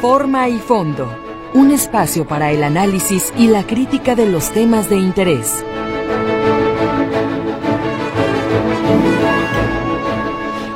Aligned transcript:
Forma 0.00 0.48
y 0.48 0.60
fondo. 0.60 1.12
Un 1.54 1.72
espacio 1.72 2.24
para 2.24 2.52
el 2.52 2.62
análisis 2.62 3.32
y 3.36 3.48
la 3.48 3.66
crítica 3.66 4.14
de 4.14 4.26
los 4.26 4.52
temas 4.52 4.88
de 4.88 4.96
interés. 4.96 5.64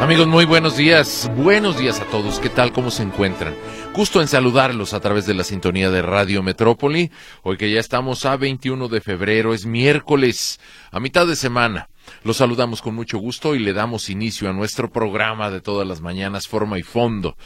Amigos, 0.01 0.27
muy 0.27 0.45
buenos 0.45 0.77
días. 0.77 1.31
Buenos 1.37 1.79
días 1.79 2.01
a 2.01 2.05
todos. 2.07 2.41
¿Qué 2.41 2.49
tal? 2.49 2.73
¿Cómo 2.73 2.91
se 2.91 3.05
encuentran? 3.05 3.55
Gusto 3.95 4.21
en 4.21 4.27
saludarlos 4.27 4.93
a 4.93 4.99
través 4.99 5.25
de 5.25 5.35
la 5.35 5.45
sintonía 5.45 5.93
de 5.93 6.03
Radio 6.03 6.43
Metrópoli. 6.43 7.13
Hoy 7.45 7.57
que 7.57 7.71
ya 7.71 7.79
estamos 7.79 8.27
a 8.27 8.37
21 8.37 8.89
de 8.89 9.01
febrero, 9.01 9.55
es 9.55 9.67
miércoles, 9.67 10.59
a 10.91 10.99
mitad 10.99 11.29
de 11.29 11.37
semana. 11.37 11.89
Los 12.25 12.39
saludamos 12.39 12.83
con 12.83 12.97
mucho 12.97 13.19
gusto 13.19 13.55
y 13.55 13.61
le 13.61 13.73
damos 13.73 14.11
inicio 14.11 14.51
a 14.51 14.53
nuestro 14.53 14.91
programa 14.91 15.49
de 15.51 15.61
todas 15.61 15.87
las 15.87 16.01
mañanas, 16.01 16.49
Forma 16.49 16.77
y 16.81 16.83
Fondo. 16.83 17.37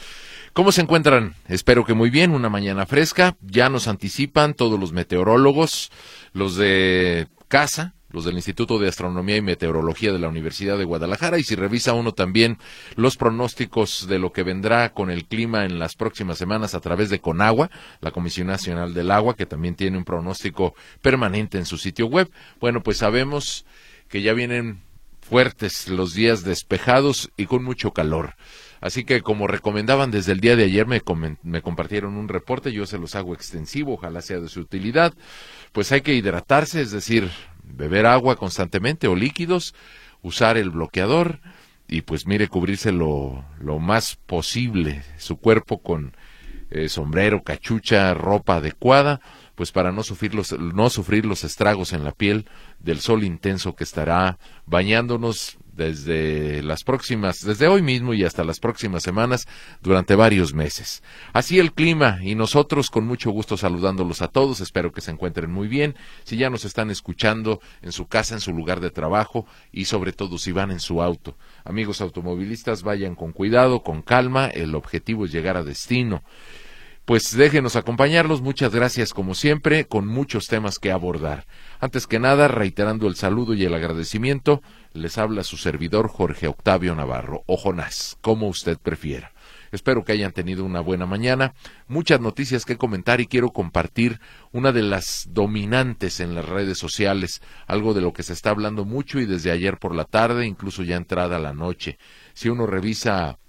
¿Cómo 0.57 0.71
se 0.71 0.81
encuentran? 0.81 1.35
Espero 1.47 1.85
que 1.85 1.93
muy 1.93 2.09
bien, 2.09 2.31
una 2.31 2.49
mañana 2.49 2.87
fresca. 2.87 3.37
Ya 3.41 3.69
nos 3.69 3.87
anticipan 3.87 4.55
todos 4.55 4.79
los 4.79 4.91
meteorólogos, 4.91 5.91
los 6.33 6.55
de 6.55 7.27
casa, 7.47 7.93
los 8.09 8.25
del 8.25 8.37
Instituto 8.37 8.79
de 8.79 8.87
Astronomía 8.87 9.37
y 9.37 9.43
Meteorología 9.43 10.11
de 10.11 10.17
la 10.17 10.29
Universidad 10.29 10.79
de 10.79 10.83
Guadalajara, 10.85 11.37
y 11.37 11.43
si 11.43 11.53
revisa 11.53 11.93
uno 11.93 12.11
también 12.11 12.57
los 12.95 13.17
pronósticos 13.17 14.07
de 14.07 14.17
lo 14.17 14.33
que 14.33 14.41
vendrá 14.41 14.93
con 14.93 15.11
el 15.11 15.25
clima 15.25 15.63
en 15.63 15.77
las 15.77 15.93
próximas 15.93 16.39
semanas 16.39 16.73
a 16.73 16.81
través 16.81 17.11
de 17.11 17.21
Conagua, 17.21 17.69
la 18.01 18.09
Comisión 18.09 18.47
Nacional 18.47 18.95
del 18.95 19.11
Agua, 19.11 19.35
que 19.35 19.45
también 19.45 19.75
tiene 19.75 19.99
un 19.99 20.05
pronóstico 20.05 20.73
permanente 21.03 21.59
en 21.59 21.67
su 21.67 21.77
sitio 21.77 22.07
web, 22.07 22.31
bueno, 22.59 22.81
pues 22.81 22.97
sabemos 22.97 23.63
que 24.09 24.23
ya 24.23 24.33
vienen 24.33 24.81
fuertes 25.21 25.87
los 25.87 26.15
días 26.15 26.43
despejados 26.43 27.29
y 27.37 27.45
con 27.45 27.63
mucho 27.63 27.91
calor. 27.91 28.33
Así 28.87 29.03
que 29.03 29.21
como 29.21 29.47
recomendaban 29.47 30.11
desde 30.11 30.31
el 30.31 30.39
día 30.39 30.55
de 30.55 30.63
ayer, 30.63 30.87
me, 30.87 31.01
me, 31.43 31.61
compartieron 31.61 32.15
un 32.15 32.29
reporte, 32.29 32.71
yo 32.71 32.85
se 32.85 32.97
los 32.97 33.15
hago 33.15 33.33
extensivo, 33.33 33.95
ojalá 33.95 34.21
sea 34.21 34.39
de 34.39 34.47
su 34.47 34.61
utilidad. 34.61 35.13
Pues 35.73 35.91
hay 35.91 35.99
que 35.99 36.13
hidratarse, 36.13 36.79
es 36.79 36.91
decir, 36.91 37.29
beber 37.63 38.05
agua 38.05 38.37
constantemente 38.37 39.09
o 39.09 39.15
líquidos, 39.17 39.75
usar 40.21 40.55
el 40.55 40.69
bloqueador 40.69 41.41
y 41.89 42.03
pues 42.03 42.27
mire 42.27 42.47
cubrirse 42.47 42.93
lo, 42.93 43.43
lo 43.59 43.77
más 43.79 44.15
posible 44.25 45.03
su 45.17 45.35
cuerpo 45.35 45.81
con 45.81 46.15
eh, 46.69 46.87
sombrero, 46.87 47.43
cachucha, 47.43 48.13
ropa 48.13 48.55
adecuada, 48.55 49.19
pues 49.55 49.73
para 49.73 49.91
no 49.91 50.03
sufrir 50.03 50.33
los, 50.33 50.57
no 50.57 50.89
sufrir 50.89 51.25
los 51.25 51.43
estragos 51.43 51.91
en 51.91 52.05
la 52.05 52.13
piel 52.13 52.45
del 52.79 52.99
sol 52.99 53.23
intenso 53.23 53.75
que 53.75 53.83
estará 53.83 54.37
bañándonos 54.65 55.57
desde 55.77 56.63
las 56.63 56.83
próximas, 56.83 57.45
desde 57.45 57.67
hoy 57.67 57.83
mismo 57.83 58.13
y 58.13 58.23
hasta 58.23 58.43
las 58.43 58.59
próximas 58.59 59.03
semanas 59.03 59.47
durante 59.81 60.15
varios 60.15 60.53
meses. 60.53 61.03
Así 61.33 61.59
el 61.59 61.71
clima 61.71 62.17
y 62.23 62.33
nosotros 62.33 62.89
con 62.89 63.05
mucho 63.05 63.29
gusto 63.29 63.55
saludándolos 63.57 64.21
a 64.23 64.27
todos, 64.27 64.59
espero 64.59 64.91
que 64.91 65.01
se 65.01 65.11
encuentren 65.11 65.51
muy 65.51 65.67
bien, 65.67 65.95
si 66.23 66.35
ya 66.35 66.49
nos 66.49 66.65
están 66.65 66.89
escuchando 66.89 67.61
en 67.81 67.91
su 67.91 68.07
casa, 68.07 68.33
en 68.33 68.41
su 68.41 68.53
lugar 68.53 68.79
de 68.79 68.89
trabajo 68.89 69.45
y 69.71 69.85
sobre 69.85 70.13
todo 70.13 70.39
si 70.39 70.51
van 70.51 70.71
en 70.71 70.79
su 70.79 71.01
auto. 71.01 71.37
Amigos 71.63 72.01
automovilistas, 72.01 72.81
vayan 72.81 73.13
con 73.13 73.31
cuidado, 73.31 73.83
con 73.83 74.01
calma, 74.01 74.47
el 74.47 74.73
objetivo 74.73 75.25
es 75.25 75.31
llegar 75.31 75.57
a 75.57 75.63
destino. 75.63 76.23
Pues 77.07 77.37
déjenos 77.37 77.77
acompañarlos, 77.77 78.41
muchas 78.41 78.75
gracias 78.75 79.13
como 79.13 79.33
siempre, 79.33 79.87
con 79.87 80.05
muchos 80.05 80.47
temas 80.47 80.77
que 80.77 80.91
abordar. 80.91 81.47
Antes 81.79 82.05
que 82.05 82.19
nada, 82.19 82.49
reiterando 82.49 83.07
el 83.07 83.15
saludo 83.15 83.53
y 83.53 83.63
el 83.63 83.73
agradecimiento, 83.73 84.61
les 84.91 85.17
habla 85.17 85.45
su 85.45 85.55
servidor 85.55 86.09
Jorge 86.09 86.49
Octavio 86.49 86.95
Navarro, 86.95 87.43
o 87.45 87.55
Jonás, 87.55 88.17
como 88.19 88.49
usted 88.49 88.77
prefiera. 88.77 89.31
Espero 89.71 90.03
que 90.03 90.11
hayan 90.11 90.33
tenido 90.33 90.65
una 90.65 90.81
buena 90.81 91.05
mañana, 91.05 91.53
muchas 91.87 92.19
noticias 92.19 92.65
que 92.65 92.75
comentar 92.75 93.21
y 93.21 93.27
quiero 93.27 93.51
compartir 93.51 94.19
una 94.51 94.73
de 94.73 94.81
las 94.81 95.29
dominantes 95.31 96.19
en 96.19 96.35
las 96.35 96.43
redes 96.43 96.77
sociales, 96.77 97.41
algo 97.67 97.93
de 97.93 98.01
lo 98.01 98.11
que 98.11 98.23
se 98.23 98.33
está 98.33 98.49
hablando 98.49 98.83
mucho 98.83 99.21
y 99.21 99.25
desde 99.25 99.51
ayer 99.51 99.77
por 99.77 99.95
la 99.95 100.03
tarde, 100.03 100.45
incluso 100.45 100.83
ya 100.83 100.97
entrada 100.97 101.39
la 101.39 101.53
noche. 101.53 101.99
Si 102.33 102.49
uno 102.49 102.67
revisa 102.67 103.39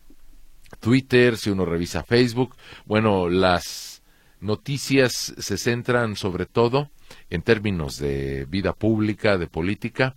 Twitter, 0.81 1.37
si 1.37 1.51
uno 1.51 1.65
revisa 1.65 2.03
Facebook, 2.03 2.57
bueno, 2.87 3.29
las 3.29 4.03
noticias 4.41 5.35
se 5.37 5.59
centran 5.59 6.17
sobre 6.17 6.47
todo 6.47 6.91
en 7.31 7.43
términos 7.43 7.99
de 7.99 8.45
vida 8.47 8.73
pública, 8.73 9.39
de 9.39 9.47
política, 9.47 10.15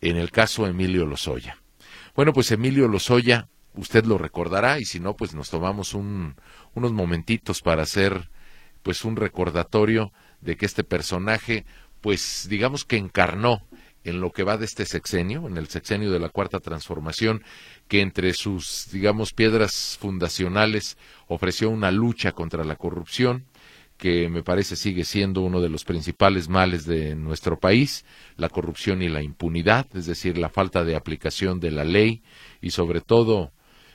en 0.00 0.16
el 0.16 0.30
caso 0.30 0.66
Emilio 0.66 1.06
Lozoya. 1.06 1.58
Bueno, 2.14 2.32
pues 2.32 2.50
Emilio 2.50 2.88
Lozoya, 2.88 3.48
usted 3.74 4.04
lo 4.04 4.18
recordará 4.18 4.78
y 4.78 4.84
si 4.84 5.00
no, 5.00 5.16
pues 5.16 5.34
nos 5.34 5.50
tomamos 5.50 5.94
un, 5.94 6.36
unos 6.74 6.92
momentitos 6.92 7.62
para 7.62 7.82
hacer 7.82 8.30
pues 8.82 9.04
un 9.04 9.16
recordatorio 9.16 10.12
de 10.40 10.56
que 10.56 10.66
este 10.66 10.84
personaje, 10.84 11.66
pues 12.00 12.46
digamos 12.48 12.84
que 12.84 12.96
encarnó 12.96 13.62
en 14.04 14.20
lo 14.20 14.30
que 14.30 14.44
va 14.44 14.56
de 14.56 14.64
este 14.64 14.84
sexenio, 14.84 15.48
en 15.48 15.56
el 15.56 15.66
sexenio 15.66 16.12
de 16.12 16.20
la 16.20 16.28
Cuarta 16.28 16.60
Transformación, 16.60 17.42
que 17.88 18.00
entre 18.00 18.32
sus, 18.32 18.88
digamos, 18.92 19.32
piedras 19.32 19.96
fundacionales 20.00 20.96
ofreció 21.28 21.70
una 21.70 21.90
lucha 21.90 22.32
contra 22.32 22.64
la 22.64 22.76
corrupción, 22.76 23.44
que 23.96 24.28
me 24.28 24.42
parece 24.42 24.76
sigue 24.76 25.04
siendo 25.04 25.40
uno 25.40 25.60
de 25.60 25.68
los 25.68 25.84
principales 25.84 26.48
males 26.48 26.84
de 26.84 27.14
nuestro 27.14 27.58
país, 27.58 28.04
la 28.36 28.48
corrupción 28.48 29.02
y 29.02 29.08
la 29.08 29.22
impunidad, 29.22 29.86
es 29.94 30.06
decir, 30.06 30.36
la 30.36 30.50
falta 30.50 30.84
de 30.84 30.96
aplicación 30.96 31.60
de 31.60 31.70
la 31.70 31.84
ley 31.84 32.22
y 32.60 32.70
sobre 32.70 33.00
todo, 33.00 33.52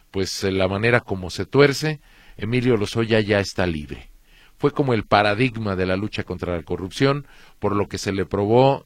pues 0.10 0.44
la 0.44 0.68
manera 0.68 1.02
como 1.02 1.30
se 1.30 1.46
tuerce, 1.46 2.02
Emilio 2.38 2.78
Lozoya 2.78 3.20
ya 3.20 3.40
está 3.40 3.68
libre. 3.68 4.10
Fue 4.58 4.72
como 4.72 4.94
el 4.94 5.06
paradigma 5.06 5.76
de 5.76 5.86
la 5.86 5.96
lucha 5.96 6.24
contra 6.24 6.56
la 6.56 6.64
corrupción, 6.64 7.28
por 7.60 7.76
lo 7.76 7.88
que 7.88 7.98
se 7.98 8.12
le 8.12 8.26
probó 8.26 8.86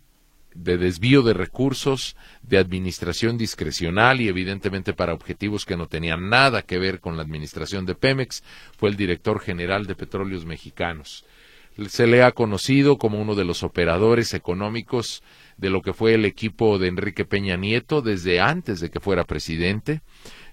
de 0.56 0.78
desvío 0.78 1.22
de 1.22 1.34
recursos, 1.34 2.16
de 2.42 2.58
administración 2.58 3.38
discrecional 3.38 4.22
y 4.22 4.30
evidentemente 4.30 4.94
para 4.94 5.14
objetivos 5.14 5.66
que 5.66 5.78
no 5.78 5.88
tenían 5.88 6.30
nada 6.30 6.64
que 6.64 6.80
ver 6.80 7.00
con 7.00 7.18
la 7.18 7.24
administración 7.24 7.86
de 7.86 7.94
Pemex, 7.94 8.44
fue 8.78 8.90
el 8.90 8.96
director 8.96 9.40
general 9.40 9.86
de 9.86 9.96
Petróleos 9.96 10.46
Mexicanos. 10.46 11.26
Se 11.90 12.08
le 12.08 12.24
ha 12.24 12.32
conocido 12.32 12.98
como 12.98 13.22
uno 13.22 13.36
de 13.36 13.44
los 13.44 13.62
operadores 13.62 14.34
económicos 14.34 15.22
de 15.58 15.70
lo 15.70 15.82
que 15.82 15.94
fue 15.94 16.14
el 16.14 16.24
equipo 16.24 16.80
de 16.80 16.88
Enrique 16.88 17.26
Peña 17.26 17.58
Nieto 17.58 18.02
desde 18.02 18.40
antes 18.40 18.80
de 18.80 18.90
que 18.90 19.02
fuera 19.02 19.26
presidente. 19.26 20.02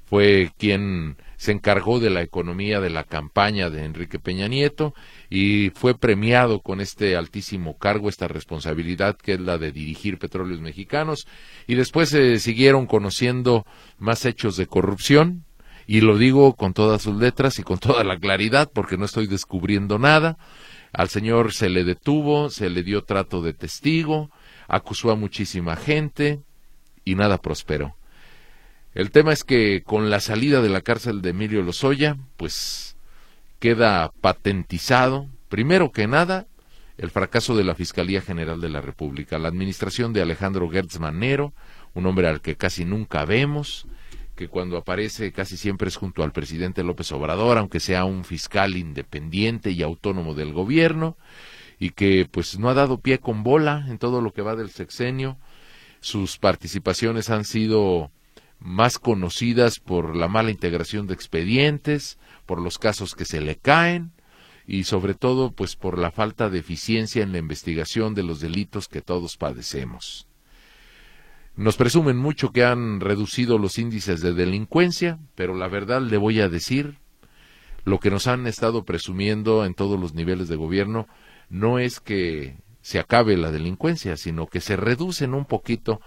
Fue 0.04 0.50
quien 0.58 1.16
se 1.42 1.50
encargó 1.50 1.98
de 1.98 2.08
la 2.08 2.22
economía 2.22 2.78
de 2.78 2.88
la 2.88 3.02
campaña 3.02 3.68
de 3.68 3.84
Enrique 3.84 4.20
Peña 4.20 4.46
Nieto 4.46 4.94
y 5.28 5.70
fue 5.70 5.98
premiado 5.98 6.60
con 6.60 6.80
este 6.80 7.16
altísimo 7.16 7.76
cargo, 7.78 8.08
esta 8.08 8.28
responsabilidad 8.28 9.16
que 9.16 9.32
es 9.32 9.40
la 9.40 9.58
de 9.58 9.72
dirigir 9.72 10.20
petróleos 10.20 10.60
mexicanos 10.60 11.26
y 11.66 11.74
después 11.74 12.10
se 12.10 12.38
siguieron 12.38 12.86
conociendo 12.86 13.66
más 13.98 14.24
hechos 14.24 14.56
de 14.56 14.68
corrupción 14.68 15.44
y 15.84 16.02
lo 16.02 16.16
digo 16.16 16.54
con 16.54 16.74
todas 16.74 17.02
sus 17.02 17.16
letras 17.16 17.58
y 17.58 17.64
con 17.64 17.78
toda 17.80 18.04
la 18.04 18.20
claridad 18.20 18.70
porque 18.72 18.96
no 18.96 19.04
estoy 19.04 19.26
descubriendo 19.26 19.98
nada. 19.98 20.38
Al 20.92 21.08
señor 21.08 21.52
se 21.52 21.70
le 21.70 21.82
detuvo, 21.82 22.50
se 22.50 22.70
le 22.70 22.84
dio 22.84 23.02
trato 23.02 23.42
de 23.42 23.52
testigo, 23.52 24.30
acusó 24.68 25.10
a 25.10 25.16
muchísima 25.16 25.74
gente 25.74 26.38
y 27.04 27.16
nada 27.16 27.38
prosperó. 27.38 27.96
El 28.94 29.10
tema 29.10 29.32
es 29.32 29.42
que 29.42 29.82
con 29.82 30.10
la 30.10 30.20
salida 30.20 30.60
de 30.60 30.68
la 30.68 30.82
cárcel 30.82 31.22
de 31.22 31.30
Emilio 31.30 31.62
Lozoya, 31.62 32.18
pues 32.36 32.96
queda 33.58 34.12
patentizado, 34.20 35.28
primero 35.48 35.92
que 35.92 36.06
nada, 36.06 36.46
el 36.98 37.10
fracaso 37.10 37.56
de 37.56 37.64
la 37.64 37.74
Fiscalía 37.74 38.20
General 38.20 38.60
de 38.60 38.68
la 38.68 38.82
República, 38.82 39.38
la 39.38 39.48
administración 39.48 40.12
de 40.12 40.20
Alejandro 40.20 40.68
Gertz 40.68 41.00
Manero, 41.00 41.54
un 41.94 42.04
hombre 42.06 42.28
al 42.28 42.42
que 42.42 42.56
casi 42.56 42.84
nunca 42.84 43.24
vemos, 43.24 43.86
que 44.34 44.48
cuando 44.48 44.76
aparece 44.76 45.32
casi 45.32 45.56
siempre 45.56 45.88
es 45.88 45.96
junto 45.96 46.22
al 46.22 46.32
presidente 46.32 46.82
López 46.82 47.12
Obrador, 47.12 47.56
aunque 47.58 47.80
sea 47.80 48.04
un 48.04 48.24
fiscal 48.24 48.76
independiente 48.76 49.70
y 49.70 49.82
autónomo 49.82 50.34
del 50.34 50.52
gobierno, 50.52 51.16
y 51.78 51.90
que 51.90 52.28
pues 52.30 52.58
no 52.58 52.68
ha 52.68 52.74
dado 52.74 53.00
pie 53.00 53.20
con 53.20 53.42
bola 53.42 53.86
en 53.88 53.98
todo 53.98 54.20
lo 54.20 54.32
que 54.32 54.42
va 54.42 54.54
del 54.54 54.70
sexenio. 54.70 55.38
Sus 56.00 56.38
participaciones 56.38 57.30
han 57.30 57.44
sido 57.44 58.10
más 58.62 58.98
conocidas 58.98 59.80
por 59.80 60.14
la 60.14 60.28
mala 60.28 60.50
integración 60.50 61.06
de 61.06 61.14
expedientes, 61.14 62.18
por 62.46 62.60
los 62.60 62.78
casos 62.78 63.14
que 63.14 63.24
se 63.24 63.40
le 63.40 63.56
caen 63.56 64.12
y 64.66 64.84
sobre 64.84 65.14
todo 65.14 65.50
pues 65.52 65.74
por 65.74 65.98
la 65.98 66.12
falta 66.12 66.48
de 66.48 66.60
eficiencia 66.60 67.22
en 67.22 67.32
la 67.32 67.38
investigación 67.38 68.14
de 68.14 68.22
los 68.22 68.40
delitos 68.40 68.88
que 68.88 69.02
todos 69.02 69.36
padecemos. 69.36 70.28
Nos 71.56 71.76
presumen 71.76 72.16
mucho 72.16 72.50
que 72.52 72.64
han 72.64 73.00
reducido 73.00 73.58
los 73.58 73.78
índices 73.78 74.20
de 74.22 74.32
delincuencia, 74.32 75.18
pero 75.34 75.54
la 75.54 75.68
verdad 75.68 76.00
le 76.00 76.16
voy 76.16 76.40
a 76.40 76.48
decir, 76.48 76.98
lo 77.84 77.98
que 77.98 78.10
nos 78.10 78.26
han 78.26 78.46
estado 78.46 78.84
presumiendo 78.84 79.64
en 79.66 79.74
todos 79.74 80.00
los 80.00 80.14
niveles 80.14 80.48
de 80.48 80.56
gobierno 80.56 81.08
no 81.50 81.78
es 81.78 82.00
que 82.00 82.56
se 82.80 82.98
acabe 82.98 83.36
la 83.36 83.50
delincuencia, 83.50 84.16
sino 84.16 84.46
que 84.46 84.60
se 84.60 84.76
reducen 84.76 85.34
un 85.34 85.44
poquito 85.44 86.00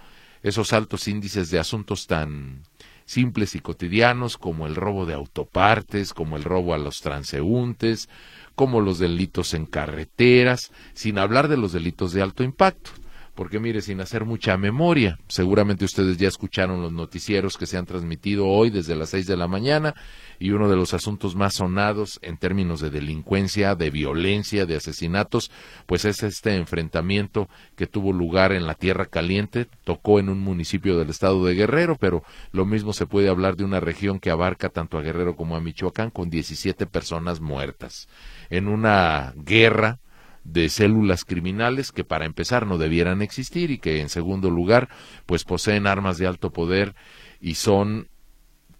esos 0.48 0.72
altos 0.72 1.08
índices 1.08 1.50
de 1.50 1.58
asuntos 1.58 2.06
tan 2.06 2.62
simples 3.04 3.56
y 3.56 3.60
cotidianos 3.60 4.38
como 4.38 4.68
el 4.68 4.76
robo 4.76 5.04
de 5.04 5.14
autopartes, 5.14 6.14
como 6.14 6.36
el 6.36 6.44
robo 6.44 6.72
a 6.72 6.78
los 6.78 7.00
transeúntes, 7.00 8.08
como 8.54 8.80
los 8.80 9.00
delitos 9.00 9.54
en 9.54 9.66
carreteras, 9.66 10.70
sin 10.94 11.18
hablar 11.18 11.48
de 11.48 11.56
los 11.56 11.72
delitos 11.72 12.12
de 12.12 12.22
alto 12.22 12.44
impacto. 12.44 12.92
Porque 13.34 13.58
mire, 13.58 13.82
sin 13.82 14.00
hacer 14.00 14.24
mucha 14.24 14.56
memoria, 14.56 15.18
seguramente 15.26 15.84
ustedes 15.84 16.16
ya 16.16 16.28
escucharon 16.28 16.80
los 16.80 16.92
noticieros 16.92 17.58
que 17.58 17.66
se 17.66 17.76
han 17.76 17.84
transmitido 17.84 18.46
hoy 18.46 18.70
desde 18.70 18.94
las 18.94 19.10
seis 19.10 19.26
de 19.26 19.36
la 19.36 19.48
mañana 19.48 19.96
y 20.38 20.50
uno 20.50 20.68
de 20.68 20.76
los 20.76 20.94
asuntos 20.94 21.34
más 21.34 21.54
sonados 21.54 22.18
en 22.22 22.36
términos 22.36 22.80
de 22.80 22.90
delincuencia, 22.90 23.74
de 23.74 23.90
violencia, 23.90 24.66
de 24.66 24.76
asesinatos, 24.76 25.50
pues 25.86 26.04
es 26.04 26.22
este 26.22 26.54
enfrentamiento 26.54 27.48
que 27.76 27.86
tuvo 27.86 28.12
lugar 28.12 28.52
en 28.52 28.66
la 28.66 28.74
Tierra 28.74 29.06
Caliente, 29.06 29.66
tocó 29.84 30.18
en 30.18 30.28
un 30.28 30.40
municipio 30.40 30.98
del 30.98 31.10
estado 31.10 31.44
de 31.44 31.54
Guerrero, 31.54 31.96
pero 31.96 32.22
lo 32.52 32.66
mismo 32.66 32.92
se 32.92 33.06
puede 33.06 33.28
hablar 33.28 33.56
de 33.56 33.64
una 33.64 33.80
región 33.80 34.18
que 34.18 34.30
abarca 34.30 34.68
tanto 34.68 34.98
a 34.98 35.02
Guerrero 35.02 35.36
como 35.36 35.56
a 35.56 35.60
Michoacán 35.60 36.10
con 36.10 36.30
17 36.30 36.86
personas 36.86 37.40
muertas 37.40 38.08
en 38.50 38.68
una 38.68 39.32
guerra 39.36 39.98
de 40.44 40.68
células 40.68 41.24
criminales 41.24 41.92
que 41.92 42.04
para 42.04 42.24
empezar 42.24 42.66
no 42.66 42.78
debieran 42.78 43.22
existir 43.22 43.70
y 43.70 43.78
que 43.78 44.00
en 44.00 44.08
segundo 44.08 44.50
lugar 44.50 44.88
pues 45.26 45.44
poseen 45.44 45.86
armas 45.86 46.18
de 46.18 46.26
alto 46.26 46.52
poder 46.52 46.94
y 47.40 47.54
son 47.54 48.08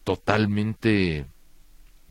totalmente 0.05 1.27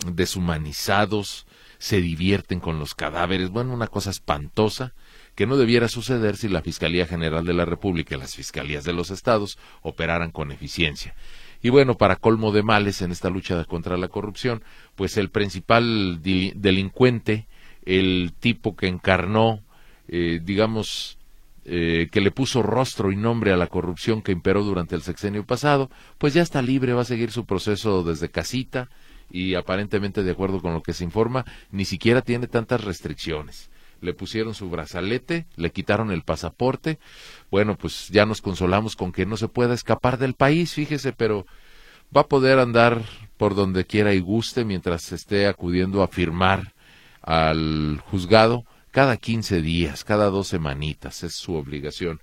deshumanizados, 0.05 1.45
se 1.77 2.01
divierten 2.01 2.59
con 2.59 2.79
los 2.79 2.95
cadáveres, 2.95 3.49
bueno, 3.49 3.73
una 3.73 3.87
cosa 3.87 4.09
espantosa 4.09 4.93
que 5.35 5.45
no 5.45 5.57
debiera 5.57 5.87
suceder 5.87 6.37
si 6.37 6.47
la 6.47 6.61
Fiscalía 6.61 7.05
General 7.05 7.45
de 7.45 7.53
la 7.53 7.65
República 7.65 8.15
y 8.15 8.19
las 8.19 8.35
fiscalías 8.35 8.85
de 8.85 8.93
los 8.93 9.11
estados 9.11 9.57
operaran 9.81 10.31
con 10.31 10.51
eficiencia. 10.51 11.13
Y 11.61 11.69
bueno, 11.69 11.95
para 11.97 12.15
colmo 12.15 12.51
de 12.51 12.63
males 12.63 13.01
en 13.01 13.11
esta 13.11 13.29
lucha 13.29 13.63
contra 13.65 13.97
la 13.97 14.07
corrupción, 14.07 14.63
pues 14.95 15.17
el 15.17 15.29
principal 15.29 16.21
delincuente 16.21 17.47
el 17.85 18.33
tipo 18.39 18.75
que 18.75 18.87
encarnó, 18.87 19.61
eh, 20.07 20.39
digamos, 20.43 21.17
eh, 21.65 22.09
que 22.11 22.21
le 22.21 22.31
puso 22.31 22.61
rostro 22.61 23.11
y 23.11 23.15
nombre 23.15 23.51
a 23.51 23.57
la 23.57 23.67
corrupción 23.67 24.21
que 24.21 24.31
imperó 24.31 24.63
durante 24.63 24.95
el 24.95 25.01
sexenio 25.01 25.45
pasado, 25.45 25.89
pues 26.17 26.33
ya 26.33 26.41
está 26.41 26.61
libre, 26.61 26.93
va 26.93 27.01
a 27.01 27.05
seguir 27.05 27.31
su 27.31 27.45
proceso 27.45 28.03
desde 28.03 28.29
casita 28.29 28.89
y 29.29 29.55
aparentemente, 29.55 30.23
de 30.23 30.31
acuerdo 30.31 30.61
con 30.61 30.73
lo 30.73 30.81
que 30.81 30.93
se 30.93 31.03
informa, 31.03 31.45
ni 31.71 31.85
siquiera 31.85 32.21
tiene 32.21 32.47
tantas 32.47 32.83
restricciones. 32.83 33.69
Le 34.01 34.13
pusieron 34.13 34.53
su 34.53 34.69
brazalete, 34.69 35.47
le 35.55 35.71
quitaron 35.71 36.11
el 36.11 36.23
pasaporte. 36.23 36.99
Bueno, 37.49 37.77
pues 37.77 38.09
ya 38.09 38.25
nos 38.25 38.41
consolamos 38.41 38.95
con 38.95 39.11
que 39.11 39.25
no 39.25 39.37
se 39.37 39.47
pueda 39.47 39.73
escapar 39.73 40.17
del 40.17 40.33
país, 40.33 40.73
fíjese, 40.73 41.13
pero 41.13 41.45
va 42.15 42.21
a 42.21 42.27
poder 42.27 42.59
andar 42.59 43.03
por 43.37 43.55
donde 43.55 43.85
quiera 43.85 44.13
y 44.13 44.19
guste 44.19 44.65
mientras 44.65 45.11
esté 45.11 45.47
acudiendo 45.47 46.03
a 46.03 46.07
firmar 46.07 46.73
al 47.21 48.01
juzgado 48.05 48.65
cada 48.91 49.17
quince 49.17 49.61
días, 49.61 50.05
cada 50.05 50.29
dos 50.29 50.47
semanitas, 50.47 51.23
es 51.23 51.35
su 51.35 51.55
obligación. 51.55 52.21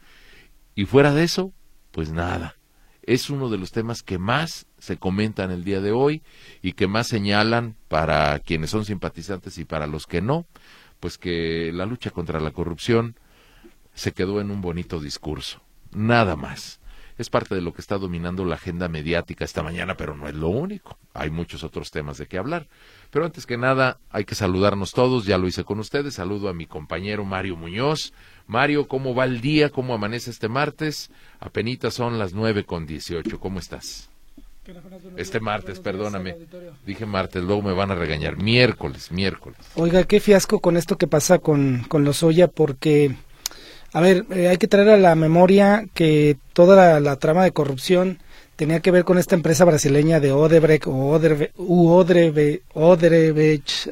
Y 0.75 0.87
fuera 0.87 1.13
de 1.13 1.25
eso, 1.25 1.53
pues 1.91 2.13
nada. 2.13 2.57
Es 3.03 3.29
uno 3.29 3.51
de 3.51 3.59
los 3.59 3.73
temas 3.73 4.03
que 4.03 4.17
más 4.17 4.67
se 4.83 4.97
comentan 4.97 5.53
el 5.53 5.63
día 5.63 5.81
de 5.81 5.93
hoy 5.93 6.23
y 6.61 6.73
que 6.73 6.89
más 6.89 7.07
señalan 7.07 7.77
para 7.87 8.41
quienes 8.41 8.71
son 8.71 8.85
simpatizantes 8.85 9.57
y 9.59 9.65
para 9.65 9.87
los 9.87 10.09
que 10.09 10.21
no, 10.21 10.45
pues 10.99 11.19
que 11.19 11.71
la 11.73 11.87
lucha 11.87 12.11
contra 12.11 12.41
la 12.41 12.51
corrupción 12.51 13.15
se 13.95 14.11
quedó 14.11 14.41
en 14.41 14.51
un 14.51 14.61
bonito 14.61 14.99
discurso. 14.99 15.61
Nada 15.93 16.35
más 16.35 16.81
es 17.17 17.31
parte 17.31 17.55
de 17.55 17.61
lo 17.61 17.73
que 17.73 17.81
está 17.81 17.97
dominando 17.97 18.45
la 18.45 18.57
agenda 18.57 18.89
mediática 18.89 19.45
esta 19.45 19.63
mañana, 19.63 19.97
pero 19.97 20.17
no 20.17 20.27
es 20.27 20.35
lo 20.35 20.49
único. 20.49 20.99
Hay 21.15 21.31
muchos 21.31 21.63
otros 21.63 21.93
temas 21.93 22.19
de 22.19 22.27
qué 22.27 22.39
hablar. 22.39 22.67
Pero 23.11 23.25
antes 23.25 23.47
que 23.47 23.57
nada, 23.57 24.01
hay 24.11 24.25
que 24.25 24.35
saludarnos 24.35 24.91
todos, 24.91 25.27
ya 25.27 25.39
lo 25.39 25.47
hice 25.47 25.63
con 25.63 25.79
ustedes. 25.79 26.15
Saludo 26.15 26.49
a 26.49 26.55
mi 26.55 26.67
compañero 26.67 27.25
Mario 27.25 27.57
Muñoz. 27.57 28.13
Mario, 28.49 28.89
¿cómo 28.89 29.15
va 29.15 29.27
el 29.27 29.41
día? 29.41 29.71
¿Cómo 29.71 29.95
amanece 29.95 30.31
este 30.31 30.49
martes? 30.49 31.13
Apenitas 31.39 31.95
son 31.95 32.19
las 32.19 32.33
nueve 32.33 32.65
con 32.65 32.85
dieciocho. 32.85 33.39
¿Cómo 33.39 33.61
estás? 33.61 34.12
Este 35.17 35.41
martes, 35.41 35.81
perdóname. 35.81 36.37
Dije 36.87 37.07
martes, 37.07 37.43
luego 37.43 37.63
me 37.63 37.73
van 37.73 37.91
a 37.91 37.95
regañar. 37.95 38.37
Miércoles, 38.37 39.11
miércoles. 39.11 39.59
Oiga, 39.75 40.05
qué 40.05 40.21
fiasco 40.21 40.61
con 40.61 40.77
esto 40.77 40.97
que 40.97 41.07
pasa 41.07 41.39
con, 41.39 41.85
con 41.89 42.05
los 42.05 42.23
Oya, 42.23 42.49
porque 42.49 43.17
a 43.93 44.01
ver, 44.01 44.25
eh, 44.31 44.49
hay 44.49 44.57
que 44.57 44.69
traer 44.69 44.89
a 44.89 44.97
la 44.97 45.15
memoria 45.15 45.85
que 45.93 46.39
toda 46.55 46.99
la, 47.01 47.17
trama 47.17 47.45
de 47.45 47.53
corrupción 47.53 48.21
tenía 48.57 48.81
que 48.81 48.91
ver 48.91 49.05
con 49.05 49.19
esta 49.19 49.35
empresa 49.35 49.67
brasileña 49.67 50.19
de 50.19 50.33
Odebrecht 50.33 50.87
o 50.87 51.11
Odebrecht, 51.11 51.53
Odebrecht, 52.75 53.89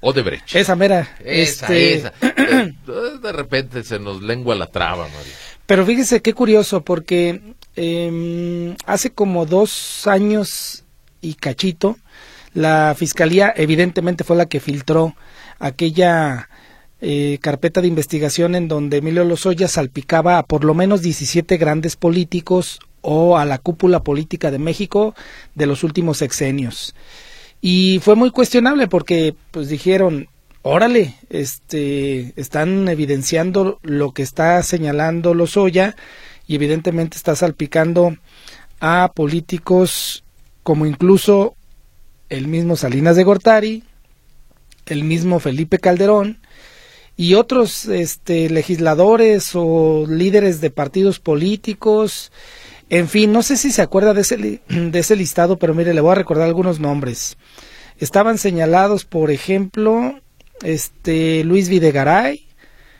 Odebrecht. 0.00 0.56
Esa 0.56 0.74
mera. 0.74 1.16
Esa, 1.20 1.66
este... 1.66 1.94
esa. 1.94 2.12
De 3.22 3.32
repente 3.32 3.84
se 3.84 4.00
nos 4.00 4.22
lengua 4.22 4.56
la 4.56 4.66
traba, 4.66 5.04
María. 5.04 5.34
Pero 5.66 5.86
fíjese 5.86 6.20
qué 6.20 6.32
curioso, 6.34 6.82
porque 6.82 7.40
eh, 7.76 8.76
hace 8.86 9.10
como 9.10 9.46
dos 9.46 10.06
años 10.06 10.84
y 11.20 11.34
cachito, 11.34 11.96
la 12.54 12.94
fiscalía 12.96 13.52
evidentemente 13.56 14.24
fue 14.24 14.36
la 14.36 14.46
que 14.46 14.60
filtró 14.60 15.14
aquella 15.58 16.48
eh, 17.00 17.38
carpeta 17.40 17.80
de 17.80 17.88
investigación 17.88 18.54
en 18.54 18.68
donde 18.68 18.98
Emilio 18.98 19.24
Lozoya 19.24 19.68
salpicaba 19.68 20.38
a 20.38 20.42
por 20.44 20.64
lo 20.64 20.74
menos 20.74 21.02
17 21.02 21.56
grandes 21.56 21.96
políticos 21.96 22.80
o 23.00 23.38
a 23.38 23.44
la 23.44 23.58
cúpula 23.58 24.02
política 24.02 24.50
de 24.50 24.58
México 24.58 25.14
de 25.54 25.66
los 25.66 25.82
últimos 25.82 26.18
sexenios. 26.18 26.94
Y 27.60 28.00
fue 28.02 28.16
muy 28.16 28.30
cuestionable 28.30 28.86
porque 28.86 29.34
pues 29.50 29.68
dijeron, 29.68 30.28
órale, 30.62 31.16
este, 31.30 32.32
están 32.36 32.88
evidenciando 32.88 33.78
lo 33.82 34.12
que 34.12 34.22
está 34.22 34.62
señalando 34.62 35.34
Lozoya 35.34 35.96
y 36.46 36.54
evidentemente 36.54 37.16
está 37.16 37.34
salpicando 37.36 38.16
a 38.80 39.12
políticos 39.14 40.24
como 40.62 40.86
incluso 40.86 41.54
el 42.28 42.48
mismo 42.48 42.76
Salinas 42.76 43.16
de 43.16 43.24
Gortari, 43.24 43.84
el 44.86 45.04
mismo 45.04 45.38
Felipe 45.38 45.78
Calderón, 45.78 46.38
y 47.16 47.34
otros 47.34 47.86
este, 47.86 48.48
legisladores 48.48 49.50
o 49.54 50.06
líderes 50.08 50.60
de 50.60 50.70
partidos 50.70 51.20
políticos. 51.20 52.32
En 52.88 53.08
fin, 53.08 53.32
no 53.32 53.42
sé 53.42 53.56
si 53.56 53.70
se 53.70 53.82
acuerda 53.82 54.14
de 54.14 54.22
ese, 54.22 54.36
de 54.68 54.98
ese 54.98 55.16
listado, 55.16 55.58
pero 55.58 55.74
mire, 55.74 55.94
le 55.94 56.00
voy 56.00 56.12
a 56.12 56.16
recordar 56.16 56.46
algunos 56.46 56.80
nombres. 56.80 57.36
Estaban 57.98 58.38
señalados, 58.38 59.04
por 59.04 59.30
ejemplo, 59.30 60.20
este 60.62 61.44
Luis 61.44 61.68
Videgaray, 61.68 62.48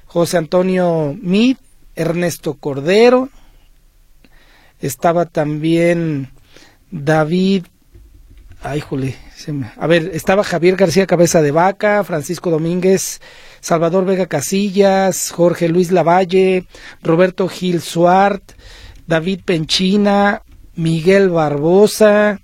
José 0.07 0.37
Antonio 0.37 1.17
Mid, 1.21 1.57
Ernesto 1.95 2.55
Cordero, 2.55 3.29
estaba 4.81 5.27
también 5.27 6.31
David, 6.91 7.67
ay, 8.63 8.83
a 9.77 9.87
ver, 9.87 10.11
estaba 10.15 10.45
Javier 10.45 10.77
García 10.77 11.07
Cabeza 11.07 11.43
de 11.43 11.51
Vaca, 11.51 12.05
Francisco 12.05 12.51
Domínguez, 12.51 13.21
Salvador 13.61 14.05
Vega 14.05 14.27
Casillas, 14.27 15.31
Jorge 15.31 15.69
Luis 15.69 15.91
Lavalle, 15.91 16.67
Roberto 17.03 17.49
Gil 17.49 17.81
Suart, 17.81 18.53
David 19.07 19.41
Penchina, 19.45 20.43
Miguel 20.77 21.31
Barbosa, 21.31 22.41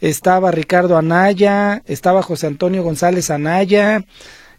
estaba 0.00 0.50
Ricardo 0.50 0.96
Anaya, 0.96 1.82
estaba 1.86 2.22
José 2.22 2.46
Antonio 2.46 2.82
González 2.82 3.30
Anaya, 3.30 4.04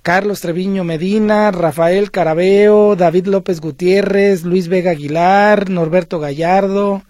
Carlos 0.01 0.41
Treviño 0.41 0.84
Medina, 0.84 1.51
Rafael 1.51 2.10
Carabeo, 2.10 2.96
David 2.96 3.27
López 3.27 3.62
Gutiérrez, 3.62 4.43
Luis 4.43 4.67
Vega 4.67 4.91
Aguilar, 4.91 5.70
Norberto 5.70 6.20
Gallardo. 6.20 7.03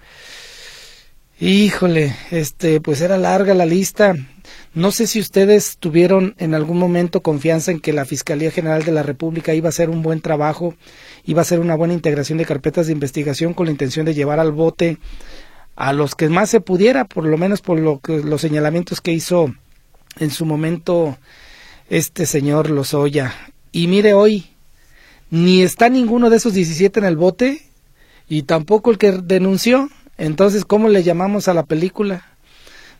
Híjole, 1.39 2.13
este, 2.31 2.81
pues 2.81 2.99
era 2.99 3.17
larga 3.17 3.53
la 3.53 3.65
lista. 3.65 4.15
No 4.73 4.91
sé 4.91 5.07
si 5.07 5.21
ustedes 5.21 5.77
tuvieron 5.77 6.35
en 6.37 6.53
algún 6.53 6.79
momento 6.79 7.21
confianza 7.21 7.71
en 7.71 7.79
que 7.79 7.93
la 7.93 8.03
Fiscalía 8.03 8.51
General 8.51 8.83
de 8.83 8.91
la 8.91 9.03
República 9.03 9.53
iba 9.53 9.67
a 9.67 9.69
hacer 9.69 9.89
un 9.89 10.01
buen 10.01 10.19
trabajo, 10.19 10.75
iba 11.23 11.39
a 11.39 11.43
hacer 11.43 11.61
una 11.61 11.75
buena 11.75 11.93
integración 11.93 12.37
de 12.39 12.45
carpetas 12.45 12.87
de 12.87 12.93
investigación 12.93 13.53
con 13.53 13.67
la 13.67 13.71
intención 13.71 14.05
de 14.05 14.13
llevar 14.13 14.41
al 14.41 14.51
bote 14.51 14.97
a 15.77 15.93
los 15.93 16.13
que 16.13 16.27
más 16.27 16.49
se 16.49 16.59
pudiera, 16.59 17.05
por 17.05 17.25
lo 17.25 17.37
menos 17.37 17.61
por 17.61 17.79
lo 17.79 18.01
que, 18.01 18.17
los 18.17 18.41
señalamientos 18.41 18.99
que 18.99 19.13
hizo 19.13 19.55
en 20.19 20.29
su 20.29 20.45
momento 20.45 21.17
este 21.91 22.25
señor 22.25 22.71
Lozoya. 22.71 23.35
Y 23.71 23.85
mire 23.85 24.15
hoy, 24.15 24.49
ni 25.29 25.61
está 25.61 25.89
ninguno 25.89 26.31
de 26.31 26.37
esos 26.37 26.53
17 26.53 26.99
en 26.99 27.05
el 27.05 27.17
bote 27.17 27.61
y 28.27 28.43
tampoco 28.43 28.89
el 28.89 28.97
que 28.97 29.11
denunció. 29.11 29.89
Entonces, 30.17 30.65
¿cómo 30.65 30.89
le 30.89 31.03
llamamos 31.03 31.47
a 31.47 31.53
la 31.53 31.63
película? 31.63 32.25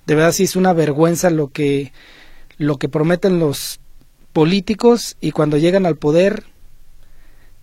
de 0.05 0.15
verdad 0.15 0.31
sí 0.31 0.43
es 0.43 0.55
una 0.55 0.73
vergüenza 0.73 1.29
lo 1.29 1.49
que 1.49 1.91
lo 2.57 2.77
que 2.77 2.89
prometen 2.89 3.39
los 3.39 3.79
políticos 4.33 5.17
y 5.19 5.31
cuando 5.31 5.57
llegan 5.57 5.85
al 5.85 5.97
poder 5.97 6.43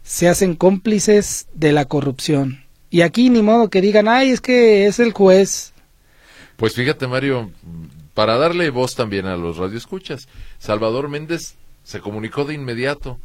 se 0.03 0.29
hacen 0.29 0.55
cómplices 0.55 1.47
de 1.55 1.73
la 1.73 1.85
corrupción. 1.85 2.65
Y 2.91 3.03
aquí 3.03 3.29
ni 3.29 3.43
modo 3.43 3.69
que 3.69 3.83
digan, 3.83 4.09
ay, 4.09 4.31
es 4.31 4.41
que 4.41 4.87
es 4.87 4.99
el 4.99 5.13
juez. 5.13 5.75
Pues 6.57 6.75
fíjate, 6.75 7.07
Mario, 7.07 7.51
para 8.19 8.37
darle 8.37 8.71
voz 8.71 8.97
también 8.97 9.27
a 9.27 9.37
los 9.37 9.59
radioescuchas, 9.59 10.27
Salvador 10.59 11.09
Méndez 11.09 11.55
se 11.85 12.01
comunicó 12.01 12.45
de 12.45 12.53
inmediato. 12.53 13.21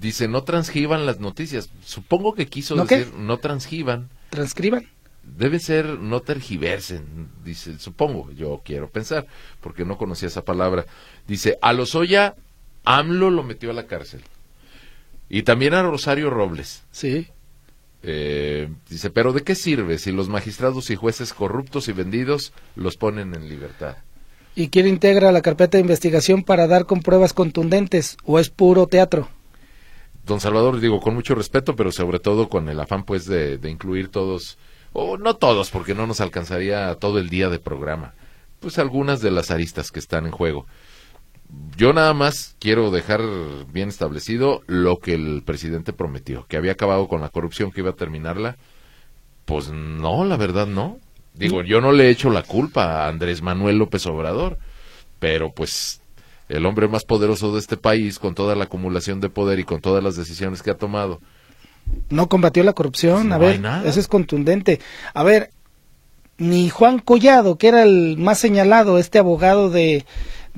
Dice, 0.00 0.26
no 0.26 0.42
transgiban 0.42 1.04
las 1.04 1.20
noticias. 1.20 1.68
Supongo 1.84 2.32
que 2.32 2.46
quiso 2.46 2.74
decir, 2.74 3.12
no 3.12 3.36
transgiban. 3.36 4.08
Transcriban. 4.30 4.88
Debe 5.22 5.58
ser 5.58 5.98
no 5.98 6.20
tergiversen, 6.20 7.28
dice, 7.44 7.78
supongo, 7.78 8.32
yo 8.32 8.62
quiero 8.64 8.88
pensar, 8.88 9.26
porque 9.60 9.84
no 9.84 9.98
conocía 9.98 10.28
esa 10.28 10.46
palabra. 10.46 10.86
Dice, 11.26 11.58
a 11.60 11.74
Lozoya, 11.74 12.34
AMLO 12.84 13.28
lo 13.28 13.42
metió 13.42 13.70
a 13.70 13.74
la 13.74 13.86
cárcel. 13.86 14.22
Y 15.28 15.42
también 15.42 15.74
a 15.74 15.82
Rosario 15.82 16.30
Robles. 16.30 16.84
Sí. 16.90 17.28
Eh, 18.02 18.70
dice, 18.88 19.10
pero 19.10 19.34
¿de 19.34 19.42
qué 19.42 19.54
sirve 19.54 19.98
si 19.98 20.10
los 20.10 20.30
magistrados 20.30 20.88
y 20.88 20.96
jueces 20.96 21.34
corruptos 21.34 21.88
y 21.88 21.92
vendidos 21.92 22.54
los 22.76 22.96
ponen 22.96 23.34
en 23.34 23.50
libertad? 23.50 23.98
¿Y 24.58 24.70
quién 24.70 24.88
integra 24.88 25.30
la 25.30 25.40
carpeta 25.40 25.78
de 25.78 25.82
investigación 25.82 26.42
para 26.42 26.66
dar 26.66 26.84
con 26.84 27.00
pruebas 27.00 27.32
contundentes 27.32 28.16
o 28.24 28.40
es 28.40 28.50
puro 28.50 28.88
teatro? 28.88 29.28
Don 30.26 30.40
Salvador, 30.40 30.80
digo 30.80 31.00
con 31.00 31.14
mucho 31.14 31.36
respeto, 31.36 31.76
pero 31.76 31.92
sobre 31.92 32.18
todo 32.18 32.48
con 32.48 32.68
el 32.68 32.80
afán 32.80 33.04
pues 33.04 33.24
de, 33.26 33.58
de 33.58 33.70
incluir 33.70 34.08
todos, 34.08 34.58
o 34.92 35.16
no 35.16 35.36
todos, 35.36 35.70
porque 35.70 35.94
no 35.94 36.08
nos 36.08 36.20
alcanzaría 36.20 36.96
todo 36.96 37.20
el 37.20 37.28
día 37.28 37.48
de 37.50 37.60
programa, 37.60 38.14
pues 38.58 38.80
algunas 38.80 39.20
de 39.20 39.30
las 39.30 39.52
aristas 39.52 39.92
que 39.92 40.00
están 40.00 40.26
en 40.26 40.32
juego 40.32 40.66
yo 41.76 41.92
nada 41.92 42.12
más 42.12 42.56
quiero 42.58 42.90
dejar 42.90 43.22
bien 43.72 43.88
establecido 43.88 44.62
lo 44.66 44.98
que 44.98 45.14
el 45.14 45.44
presidente 45.44 45.92
prometió, 45.92 46.46
que 46.48 46.56
había 46.56 46.72
acabado 46.72 47.06
con 47.06 47.20
la 47.20 47.30
corrupción, 47.30 47.70
que 47.70 47.80
iba 47.80 47.90
a 47.90 47.96
terminarla. 47.96 48.56
Pues 49.44 49.70
no, 49.70 50.24
la 50.24 50.36
verdad 50.36 50.66
no. 50.66 50.98
Digo, 51.38 51.62
yo 51.62 51.80
no 51.80 51.92
le 51.92 52.06
he 52.06 52.10
hecho 52.10 52.30
la 52.30 52.42
culpa 52.42 53.04
a 53.04 53.08
Andrés 53.08 53.42
Manuel 53.42 53.78
López 53.78 54.04
Obrador, 54.06 54.58
pero 55.18 55.52
pues 55.52 56.00
el 56.48 56.66
hombre 56.66 56.88
más 56.88 57.04
poderoso 57.04 57.52
de 57.52 57.60
este 57.60 57.76
país, 57.76 58.18
con 58.18 58.34
toda 58.34 58.56
la 58.56 58.64
acumulación 58.64 59.20
de 59.20 59.28
poder 59.28 59.58
y 59.58 59.64
con 59.64 59.80
todas 59.80 60.02
las 60.02 60.16
decisiones 60.16 60.62
que 60.62 60.70
ha 60.70 60.76
tomado. 60.76 61.20
No 62.10 62.28
combatió 62.28 62.64
la 62.64 62.72
corrupción, 62.72 63.32
a 63.32 63.38
ver, 63.38 63.60
eso 63.84 64.00
es 64.00 64.08
contundente. 64.08 64.80
A 65.14 65.22
ver, 65.22 65.50
ni 66.36 66.68
Juan 66.70 66.98
Collado, 66.98 67.56
que 67.56 67.68
era 67.68 67.82
el 67.82 68.16
más 68.18 68.38
señalado, 68.38 68.98
este 68.98 69.18
abogado 69.18 69.70
de 69.70 70.04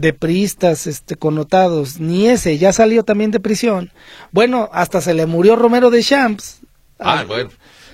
de 0.01 0.13
priistas 0.15 0.87
este, 0.87 1.17
connotados, 1.17 2.01
ni 2.01 2.27
ese, 2.27 2.59
ya 2.59 2.73
salió 2.73 3.05
también 3.05 3.31
de 3.31 3.41
prisión. 3.41 3.93
Bueno, 4.33 4.71
hasta 4.73 5.01
se 5.01 5.15
le 5.15 5.27
murió 5.27 5.57
Romero 5.57 5.91
de 5.91 6.03
Champs. 6.03 6.61
Ah, 6.99 7.25
bueno, 7.27 7.51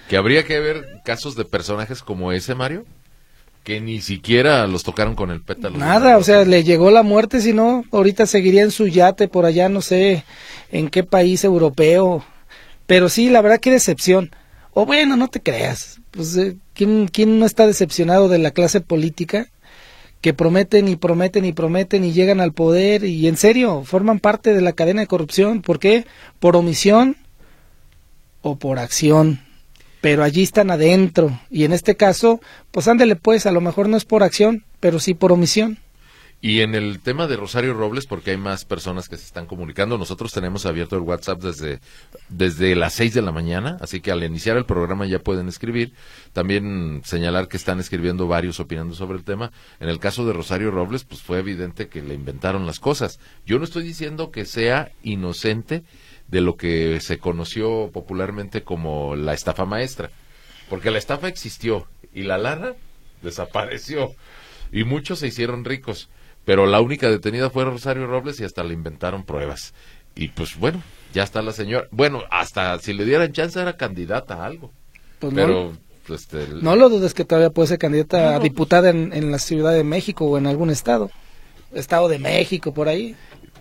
que 0.09 0.17
habría 0.17 0.45
que 0.45 0.61
ver 0.61 1.01
casos 1.05 1.37
de 1.37 1.45
personajes 1.45 2.03
como 2.03 2.33
ese, 2.33 2.55
Mario, 2.55 2.85
que 3.65 3.81
ni 3.81 4.01
siquiera 4.01 4.67
los 4.67 4.85
tocaron 4.85 5.17
con 5.17 5.31
el 5.31 5.41
pétalo. 5.41 5.77
Nada, 5.77 6.19
o 6.19 6.23
sea, 6.23 6.45
le 6.45 6.63
llegó 6.63 6.91
la 6.91 7.03
muerte, 7.03 7.41
si 7.41 7.53
no, 7.53 7.85
ahorita 7.91 8.27
seguiría 8.27 8.63
en 8.63 8.71
su 8.71 8.87
yate 8.87 9.27
por 9.29 9.45
allá, 9.45 9.69
no 9.69 9.83
sé 9.83 10.25
en 10.71 10.89
qué 10.89 11.03
país 11.03 11.43
europeo. 11.43 12.25
Pero 12.87 13.09
sí, 13.09 13.29
la 13.29 13.43
verdad, 13.43 13.59
qué 13.59 13.73
decepción. 13.73 14.31
O 14.73 14.87
bueno, 14.87 15.17
no 15.17 15.29
te 15.29 15.41
creas. 15.41 16.01
Pues, 16.13 16.37
eh, 16.37 16.57
¿quién, 16.75 17.09
¿quién 17.09 17.41
no 17.41 17.47
está 17.47 17.67
decepcionado 17.67 18.29
de 18.29 18.39
la 18.39 18.53
clase 18.53 18.81
política? 18.81 19.49
que 20.21 20.35
prometen 20.35 20.89
y 20.89 20.97
prometen 20.97 21.45
y 21.45 21.53
prometen 21.53 22.03
y 22.03 22.13
llegan 22.13 22.41
al 22.41 22.53
poder 22.53 23.05
y 23.05 23.29
en 23.29 23.37
serio 23.37 23.85
forman 23.85 24.19
parte 24.19 24.55
de 24.55 24.61
la 24.61 24.73
cadena 24.73 25.03
de 25.03 25.07
corrupción. 25.07 25.63
¿Por 25.63 25.79
qué? 25.79 26.05
Por 26.41 26.57
omisión 26.57 27.17
o 28.43 28.57
por 28.57 28.81
acción. 28.81 29.46
Pero 30.07 30.23
allí 30.23 30.45
están 30.45 30.71
adentro 30.71 31.37
y 31.51 31.65
en 31.65 31.73
este 31.73 31.97
caso, 31.97 32.41
pues 32.71 32.87
ándele 32.87 33.17
pues, 33.17 33.45
a 33.45 33.51
lo 33.51 33.61
mejor 33.61 33.89
no 33.89 33.97
es 33.97 34.05
por 34.05 34.23
acción, 34.23 34.65
pero 34.79 35.01
sí 35.01 35.15
por 35.15 35.33
omisión. 35.33 35.79
Y 36.41 36.61
en 36.61 36.77
el 36.77 37.01
tema 37.01 37.27
de 37.27 37.35
Rosario 37.37 37.75
Robles, 37.75 38.07
porque 38.07 38.31
hay 38.31 38.37
más 38.37 38.65
personas 38.65 39.09
que 39.09 39.17
se 39.17 39.25
están 39.25 39.47
comunicando, 39.47 39.99
nosotros 39.99 40.33
tenemos 40.33 40.65
abierto 40.65 40.95
el 40.95 41.03
WhatsApp 41.03 41.41
desde, 41.41 41.81
desde 42.29 42.77
las 42.77 42.93
6 42.93 43.15
de 43.15 43.23
la 43.23 43.33
mañana, 43.33 43.79
así 43.81 44.01
que 44.01 44.13
al 44.13 44.23
iniciar 44.23 44.57
el 44.57 44.65
programa 44.65 45.07
ya 45.07 45.19
pueden 45.19 45.49
escribir. 45.49 45.93
También 46.33 47.01
señalar 47.05 47.49
que 47.49 47.57
están 47.57 47.81
escribiendo 47.81 48.29
varios 48.29 48.61
opinando 48.61 48.95
sobre 48.95 49.19
el 49.19 49.25
tema. 49.25 49.51
En 49.81 49.89
el 49.89 49.99
caso 49.99 50.25
de 50.25 50.35
Rosario 50.35 50.71
Robles, 50.71 51.03
pues 51.03 51.21
fue 51.21 51.41
evidente 51.41 51.89
que 51.89 52.01
le 52.01 52.15
inventaron 52.15 52.65
las 52.65 52.79
cosas. 52.79 53.19
Yo 53.45 53.59
no 53.59 53.65
estoy 53.65 53.83
diciendo 53.83 54.31
que 54.31 54.45
sea 54.45 54.93
inocente 55.03 55.83
de 56.29 56.41
lo 56.41 56.57
que 56.57 57.01
se 57.01 57.19
conoció 57.19 57.91
popularmente 57.93 58.63
como 58.63 59.17
la 59.17 59.35
estafa 59.35 59.65
maestra, 59.65 60.11
porque 60.69 60.91
la 60.91 60.99
estafa 60.99 61.29
existió 61.29 61.87
y 62.13 62.23
la 62.23 62.39
lana 62.39 62.75
desapareció 63.23 64.15
y 64.73 64.85
muchos 64.85 65.21
se 65.21 65.29
hicieron 65.29 65.65
ricos 65.65 66.09
pero 66.47 66.65
la 66.65 66.81
única 66.81 67.11
detenida 67.11 67.51
fue 67.51 67.65
Rosario 67.65 68.07
Robles 68.07 68.39
y 68.39 68.45
hasta 68.45 68.63
le 68.63 68.73
inventaron 68.73 69.25
pruebas. 69.25 69.75
Y 70.15 70.29
pues 70.29 70.57
bueno, 70.57 70.81
ya 71.13 71.25
está 71.25 71.43
la 71.43 71.51
señora. 71.51 71.89
Bueno, 71.91 72.23
hasta 72.31 72.79
si 72.79 72.93
le 72.93 73.05
dieran 73.05 73.33
chance 73.33 73.61
era 73.61 73.77
candidata 73.77 74.35
a 74.35 74.47
algo. 74.47 74.71
Pues 75.19 75.35
pero 75.35 75.73
no, 76.09 76.15
este, 76.15 76.47
no 76.63 76.77
lo 76.77 76.89
dudes 76.89 77.15
que 77.15 77.25
todavía 77.25 77.51
puede 77.51 77.67
ser 77.67 77.79
candidata 77.79 78.37
a 78.37 78.39
diputada 78.39 78.91
en, 78.91 79.13
en, 79.13 79.33
la 79.33 79.41
Ciudad 79.41 79.73
de 79.73 79.83
México 79.83 80.25
o 80.25 80.39
en 80.39 80.47
algún 80.47 80.71
estado. 80.71 81.11
Estado 81.75 82.09
de 82.09 82.21
México, 82.21 82.73
por 82.73 82.89
ahí. 82.89 83.17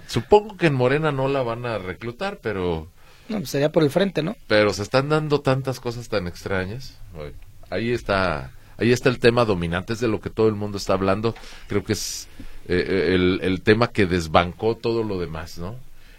Supongo 0.08 0.58
que 0.58 0.68
en 0.68 0.74
Morena 0.74 1.12
no 1.12 1.28
la 1.28 1.42
van 1.42 1.66
a 1.66 1.78
reclutar, 1.78 2.40
pero... 2.42 2.92
No, 3.30 3.38
pues 3.38 3.50
sería 3.50 3.72
por 3.72 3.84
el 3.84 3.90
frente, 3.90 4.22
¿no? 4.22 4.36
Pero 4.48 4.72
se 4.74 4.84
están 4.84 5.10
dando 5.10 5.42
tantas 5.42 5.80
cosas 5.80 6.10
tan 6.10 6.28
extrañas. 6.28 6.98
Ahí 7.70 7.92
está, 7.92 8.52
ahí 8.78 8.92
está 8.92 9.10
el 9.10 9.20
tema 9.20 9.46
dominante, 9.46 9.94
es 9.94 10.00
de 10.00 10.08
lo 10.08 10.22
que 10.22 10.30
todo 10.30 10.48
el 10.48 10.56
mundo 10.56 10.78
está 10.78 10.94
hablando. 10.94 11.34
Creo 11.68 11.84
que 11.84 11.94
es 11.94 12.28
eh, 12.68 12.86
eh, 12.88 13.16
el, 13.16 13.40
el, 13.42 13.62
tema 13.62 13.88
que 13.88 14.06
desbancó 14.06 14.76
todo 14.76 15.04
lo 15.04 15.20
demás, 15.20 15.58
¿no? 15.58 15.76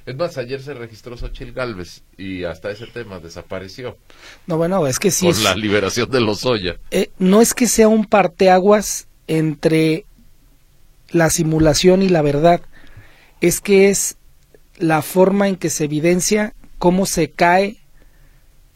Es 0.06 0.14
más, 0.14 0.38
ayer 0.38 0.62
se 0.62 0.72
registró 0.72 1.16
Xochitl 1.16 1.50
Galvez 1.50 2.02
y 2.16 2.44
hasta 2.44 2.70
ese 2.70 2.86
tema 2.86 3.18
desapareció. 3.18 3.98
No, 4.46 4.56
bueno, 4.56 4.86
es 4.86 5.00
que 5.00 5.10
sí. 5.10 5.26
Por 5.26 5.38
la 5.40 5.56
liberación 5.56 6.08
de 6.10 6.20
los 6.20 6.46
Eh, 6.92 7.10
no 7.18 7.40
es 7.40 7.54
que 7.54 7.66
sea 7.66 7.88
un 7.88 8.04
parteaguas 8.04 9.08
entre 9.26 10.06
la 11.10 11.28
simulación 11.28 12.02
y 12.02 12.08
la 12.08 12.22
verdad, 12.22 12.60
es 13.40 13.60
que 13.60 13.88
es 13.88 14.16
la 14.78 15.02
forma 15.02 15.48
en 15.48 15.56
que 15.56 15.70
se 15.70 15.84
evidencia 15.84 16.54
cómo 16.78 17.06
se 17.06 17.30
cae 17.30 17.78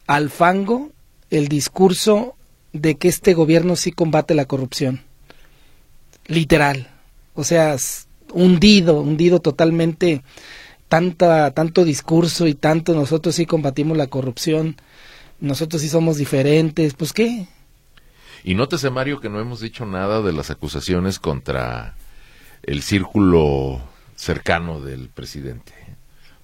al 0.06 0.30
fango 0.30 0.90
el 1.30 1.48
discurso 1.48 2.34
de 2.72 2.96
que 2.96 3.08
este 3.08 3.34
gobierno 3.34 3.76
sí 3.76 3.92
combate 3.92 4.34
la 4.34 4.46
corrupción. 4.46 5.02
Literal 6.26 6.88
o 7.34 7.44
sea, 7.44 7.76
hundido, 8.32 9.00
hundido 9.00 9.40
totalmente, 9.40 10.22
tanta, 10.88 11.52
tanto 11.52 11.84
discurso 11.84 12.46
y 12.46 12.54
tanto 12.54 12.94
nosotros 12.94 13.34
sí 13.34 13.46
combatimos 13.46 13.96
la 13.96 14.08
corrupción, 14.08 14.76
nosotros 15.40 15.82
sí 15.82 15.88
somos 15.88 16.16
diferentes, 16.16 16.94
pues 16.94 17.12
qué. 17.12 17.48
Y 18.44 18.54
nótese, 18.54 18.90
Mario, 18.90 19.20
que 19.20 19.28
no 19.28 19.40
hemos 19.40 19.60
dicho 19.60 19.86
nada 19.86 20.22
de 20.22 20.32
las 20.32 20.50
acusaciones 20.50 21.18
contra 21.18 21.94
el 22.62 22.82
círculo 22.82 23.80
cercano 24.20 24.80
del 24.80 25.08
presidente. 25.08 25.72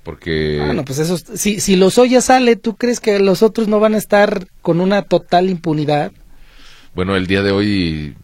Porque. 0.03 0.63
Bueno, 0.65 0.85
pues 0.85 0.99
eso. 0.99 1.19
Si, 1.19 1.61
si 1.61 1.77
los 1.77 1.97
ya 2.09 2.21
sale, 2.21 2.57
¿tú 2.57 2.77
crees 2.77 3.01
que 3.01 3.19
los 3.19 3.43
otros 3.43 3.69
no 3.69 3.81
van 3.81 3.95
a 3.95 3.99
estar 3.99 4.47
con 4.63 4.81
una 4.81 5.03
total 5.03 5.51
impunidad? 5.51 6.13
Bueno, 6.95 7.17
el 7.17 7.27
día 7.27 7.43
de 7.43 7.51
hoy 7.51 8.17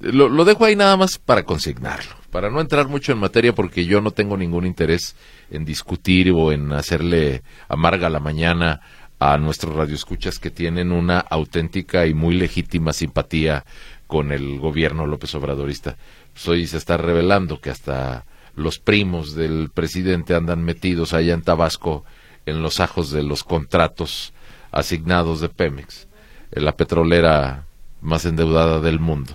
lo, 0.00 0.44
dejo 0.44 0.64
ahí 0.64 0.76
nada 0.76 0.96
más 0.96 1.18
para 1.18 1.44
consignarlo, 1.44 2.14
para 2.30 2.50
no 2.50 2.60
entrar 2.60 2.88
mucho 2.88 3.12
en 3.12 3.18
materia 3.18 3.54
porque 3.54 3.86
yo 3.86 4.00
no 4.00 4.10
tengo 4.10 4.36
ningún 4.36 4.66
interés 4.66 5.16
en 5.50 5.64
discutir 5.64 6.30
o 6.32 6.52
en 6.52 6.72
hacerle 6.72 7.42
amarga 7.68 8.10
la 8.10 8.20
mañana 8.20 8.80
a 9.18 9.38
nuestros 9.38 9.74
radioescuchas 9.74 10.38
que 10.38 10.50
tienen 10.50 10.92
una 10.92 11.18
auténtica 11.18 12.06
y 12.06 12.14
muy 12.14 12.34
legítima 12.34 12.92
simpatía 12.92 13.64
con 14.06 14.30
el 14.30 14.58
gobierno 14.58 15.06
López 15.06 15.34
Obradorista. 15.34 15.96
Pues 16.32 16.46
hoy 16.48 16.66
se 16.66 16.76
está 16.76 16.96
revelando 16.96 17.60
que 17.60 17.70
hasta 17.70 18.24
los 18.58 18.78
primos 18.78 19.34
del 19.34 19.70
presidente 19.72 20.34
andan 20.34 20.64
metidos 20.64 21.14
allá 21.14 21.34
en 21.34 21.42
Tabasco 21.42 22.04
en 22.46 22.62
los 22.62 22.80
ajos 22.80 23.10
de 23.10 23.22
los 23.22 23.44
contratos 23.44 24.32
asignados 24.70 25.40
de 25.40 25.48
Pemex, 25.48 26.08
la 26.50 26.76
petrolera 26.76 27.64
más 28.00 28.24
endeudada 28.24 28.80
del 28.80 29.00
mundo 29.00 29.34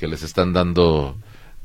que 0.00 0.08
les 0.08 0.22
están 0.22 0.54
dando 0.54 1.16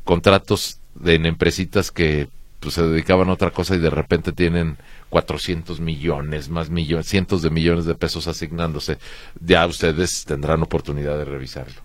contratos 0.03 0.79
de, 0.93 1.15
en 1.15 1.25
empresitas 1.25 1.89
que 1.89 2.27
pues, 2.59 2.75
se 2.75 2.83
dedicaban 2.83 3.29
a 3.29 3.33
otra 3.33 3.51
cosa 3.51 3.75
y 3.75 3.79
de 3.79 3.89
repente 3.89 4.33
tienen 4.33 4.77
400 5.09 5.79
millones, 5.79 6.49
más 6.49 6.69
millones, 6.69 7.07
cientos 7.07 7.41
de 7.41 7.49
millones 7.49 7.85
de 7.85 7.95
pesos 7.95 8.27
asignándose. 8.27 8.97
Ya 9.39 9.65
ustedes 9.65 10.25
tendrán 10.25 10.61
oportunidad 10.61 11.17
de 11.17 11.23
revisarlo. 11.23 11.84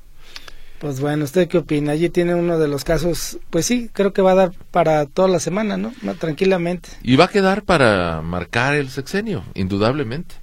Pues 0.81 0.99
bueno, 0.99 1.25
¿usted 1.25 1.47
qué 1.47 1.59
opina? 1.59 1.93
Allí 1.93 2.09
tiene 2.09 2.35
uno 2.35 2.59
de 2.59 2.67
los 2.67 2.85
casos, 2.85 3.39
pues 3.51 3.67
sí, 3.67 3.91
creo 3.93 4.15
que 4.15 4.23
va 4.23 4.33
a 4.33 4.37
dar 4.37 4.53
para 4.71 5.05
toda 5.05 5.29
la 5.29 5.39
semana, 5.39 5.77
¿no? 5.77 5.93
tranquilamente. 6.19 6.89
Y 7.03 7.17
va 7.17 7.27
a 7.27 7.29
quedar 7.29 7.65
para 7.65 8.23
marcar 8.23 8.75
el 8.75 8.89
sexenio, 8.89 9.45
indudablemente. 9.53 10.37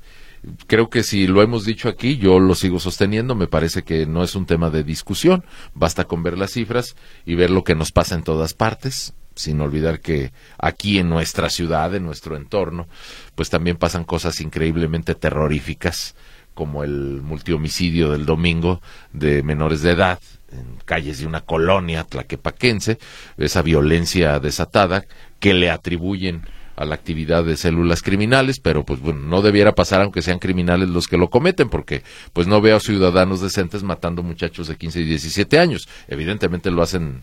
creo 0.67 0.91
que 0.91 1.01
si 1.01 1.25
lo 1.25 1.41
hemos 1.41 1.65
dicho 1.65 1.89
aquí, 1.89 2.17
yo 2.17 2.39
lo 2.39 2.53
sigo 2.53 2.79
sosteniendo, 2.79 3.33
me 3.33 3.47
parece 3.47 3.81
que 3.81 4.05
no 4.05 4.23
es 4.23 4.35
un 4.35 4.45
tema 4.45 4.69
de 4.69 4.83
discusión, 4.83 5.43
basta 5.73 6.03
con 6.03 6.21
ver 6.21 6.37
las 6.37 6.51
cifras 6.51 6.95
y 7.25 7.33
ver 7.33 7.49
lo 7.49 7.63
que 7.63 7.73
nos 7.73 7.91
pasa 7.91 8.13
en 8.13 8.21
todas 8.21 8.53
partes, 8.53 9.15
sin 9.33 9.59
olvidar 9.59 10.01
que 10.01 10.33
aquí 10.59 10.99
en 10.99 11.09
nuestra 11.09 11.49
ciudad, 11.49 11.95
en 11.95 12.05
nuestro 12.05 12.37
entorno, 12.37 12.87
pues 13.33 13.49
también 13.49 13.77
pasan 13.77 14.03
cosas 14.03 14.39
increíblemente 14.39 15.15
terroríficas, 15.15 16.15
como 16.57 16.83
el 16.83 17.21
multihomicidio 17.21 18.11
del 18.11 18.25
domingo 18.25 18.81
de 19.13 19.43
menores 19.43 19.83
de 19.83 19.91
edad 19.91 20.19
en 20.51 20.79
calles 20.85 21.19
de 21.19 21.27
una 21.27 21.41
colonia 21.41 22.03
tlaquepaquense, 22.03 22.97
esa 23.37 23.61
violencia 23.61 24.39
desatada 24.39 25.05
que 25.39 25.53
le 25.53 25.69
atribuyen 25.69 26.41
a 26.75 26.85
la 26.85 26.95
actividad 26.95 27.43
de 27.43 27.57
células 27.57 28.01
criminales, 28.01 28.59
pero 28.59 28.83
pues 28.83 28.99
bueno, 28.99 29.19
no 29.19 29.43
debiera 29.43 29.73
pasar 29.73 30.01
aunque 30.01 30.23
sean 30.23 30.39
criminales 30.39 30.89
los 30.89 31.07
que 31.07 31.17
lo 31.17 31.29
cometen, 31.29 31.69
porque 31.69 32.01
pues 32.33 32.47
no 32.47 32.59
veo 32.59 32.79
ciudadanos 32.79 33.39
decentes 33.39 33.83
matando 33.83 34.23
muchachos 34.23 34.67
de 34.67 34.77
15 34.77 35.01
y 35.01 35.05
17 35.05 35.59
años. 35.59 35.87
Evidentemente 36.07 36.71
lo 36.71 36.81
hacen 36.81 37.21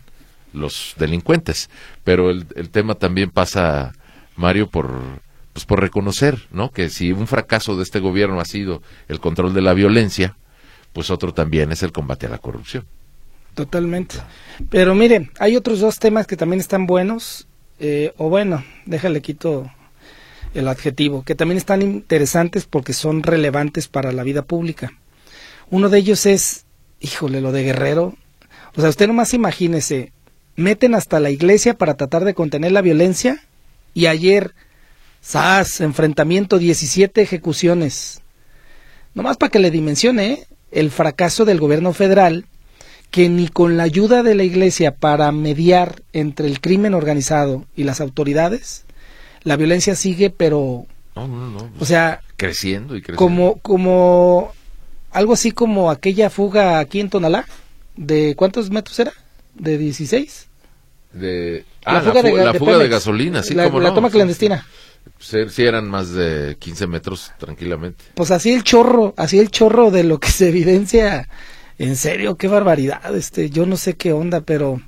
los 0.53 0.93
delincuentes, 0.97 1.69
pero 2.05 2.29
el, 2.29 2.45
el 2.55 2.69
tema 2.69 2.95
también 2.95 3.31
pasa, 3.31 3.91
Mario, 4.37 4.69
por 4.69 5.24
pues 5.55 5.65
por 5.65 5.79
reconocer, 5.79 6.49
¿no? 6.51 6.69
Que 6.69 6.89
si 6.89 7.13
un 7.13 7.27
fracaso 7.27 7.77
de 7.77 7.83
este 7.83 8.01
gobierno 8.01 8.41
ha 8.41 8.45
sido 8.45 8.81
el 9.07 9.21
control 9.21 9.53
de 9.53 9.61
la 9.61 9.73
violencia, 9.73 10.35
pues 10.91 11.09
otro 11.09 11.33
también 11.33 11.71
es 11.71 11.81
el 11.81 11.93
combate 11.93 12.25
a 12.25 12.29
la 12.29 12.39
corrupción. 12.39 12.83
Totalmente. 13.53 14.17
Pero 14.69 14.93
mire, 14.95 15.29
hay 15.39 15.55
otros 15.55 15.79
dos 15.79 15.97
temas 15.97 16.27
que 16.27 16.35
también 16.35 16.59
están 16.59 16.87
buenos, 16.87 17.47
eh, 17.79 18.11
o 18.17 18.27
bueno, 18.27 18.65
déjale 18.85 19.21
quito 19.21 19.71
el 20.53 20.67
adjetivo, 20.67 21.23
que 21.23 21.35
también 21.35 21.57
están 21.57 21.81
interesantes 21.81 22.65
porque 22.65 22.91
son 22.91 23.23
relevantes 23.23 23.87
para 23.87 24.11
la 24.11 24.23
vida 24.23 24.41
pública. 24.41 24.91
Uno 25.69 25.87
de 25.87 25.99
ellos 25.99 26.25
es, 26.25 26.65
híjole, 26.99 27.39
lo 27.39 27.53
de 27.53 27.63
Guerrero. 27.63 28.17
O 28.75 28.81
sea, 28.81 28.89
usted 28.89 29.07
nomás 29.07 29.33
imagínese, 29.33 30.11
meten 30.57 30.95
hasta 30.95 31.21
la 31.21 31.29
iglesia 31.29 31.77
para 31.77 31.93
tratar 31.93 32.25
de 32.25 32.33
contener 32.33 32.73
la 32.73 32.81
violencia 32.81 33.41
y 33.93 34.07
ayer 34.07 34.53
SAS, 35.25 35.81
enfrentamiento, 35.81 36.59
17 36.59 37.19
ejecuciones. 37.19 38.21
Nomás 39.15 39.37
para 39.37 39.49
que 39.49 39.57
le 39.57 39.71
dimensione 39.71 40.45
el 40.71 40.91
fracaso 40.91 41.45
del 41.45 41.59
gobierno 41.59 41.93
federal, 41.93 42.45
que 43.09 43.27
ni 43.27 43.47
con 43.47 43.75
la 43.75 43.83
ayuda 43.83 44.21
de 44.21 44.35
la 44.35 44.43
iglesia 44.43 44.93
para 44.93 45.31
mediar 45.31 46.03
entre 46.13 46.45
el 46.45 46.61
crimen 46.61 46.93
organizado 46.93 47.65
y 47.75 47.85
las 47.85 48.01
autoridades, 48.01 48.85
la 49.41 49.55
violencia 49.55 49.95
sigue, 49.95 50.29
pero... 50.29 50.85
No, 51.15 51.27
no, 51.27 51.49
no. 51.49 51.71
O 51.79 51.85
sea... 51.85 52.21
Creciendo 52.37 52.95
y 52.95 53.01
creciendo. 53.01 53.17
Como, 53.17 53.59
como... 53.61 54.53
Algo 55.11 55.33
así 55.33 55.51
como 55.51 55.89
aquella 55.89 56.29
fuga 56.29 56.77
aquí 56.77 56.99
en 56.99 57.09
Tonalá, 57.09 57.47
¿de 57.95 58.35
cuántos 58.35 58.69
metros 58.69 58.99
era? 58.99 59.13
¿De 59.55 59.79
16? 59.79 60.49
De... 61.13 61.65
Ah, 61.83 61.93
la 61.93 62.01
fuga, 62.01 62.21
de, 62.21 62.33
la 62.33 62.53
fuga 62.53 62.77
de, 62.77 62.89
gasolina, 62.89 63.41
sí, 63.41 63.55
la, 63.55 63.63
como 63.63 63.79
la 63.79 63.89
no, 63.89 63.95
toma 63.95 64.09
sí, 64.09 64.13
clandestina. 64.13 64.67
Sí 65.19 65.63
eran 65.63 65.89
más 65.89 66.11
de 66.11 66.55
15 66.59 66.87
metros 66.87 67.31
tranquilamente. 67.37 68.05
Pues 68.13 68.31
así 68.31 68.53
el 68.53 68.63
chorro, 68.63 69.13
así 69.17 69.39
el 69.39 69.49
chorro 69.49 69.89
de 69.91 70.03
lo 70.03 70.19
que 70.19 70.29
se 70.29 70.49
evidencia. 70.49 71.27
En 71.77 71.95
serio, 71.95 72.35
qué 72.35 72.47
barbaridad. 72.47 73.15
Este, 73.15 73.49
yo 73.49 73.65
no 73.65 73.75
sé 73.77 73.95
qué 73.95 74.13
onda, 74.13 74.41
pero 74.41 74.81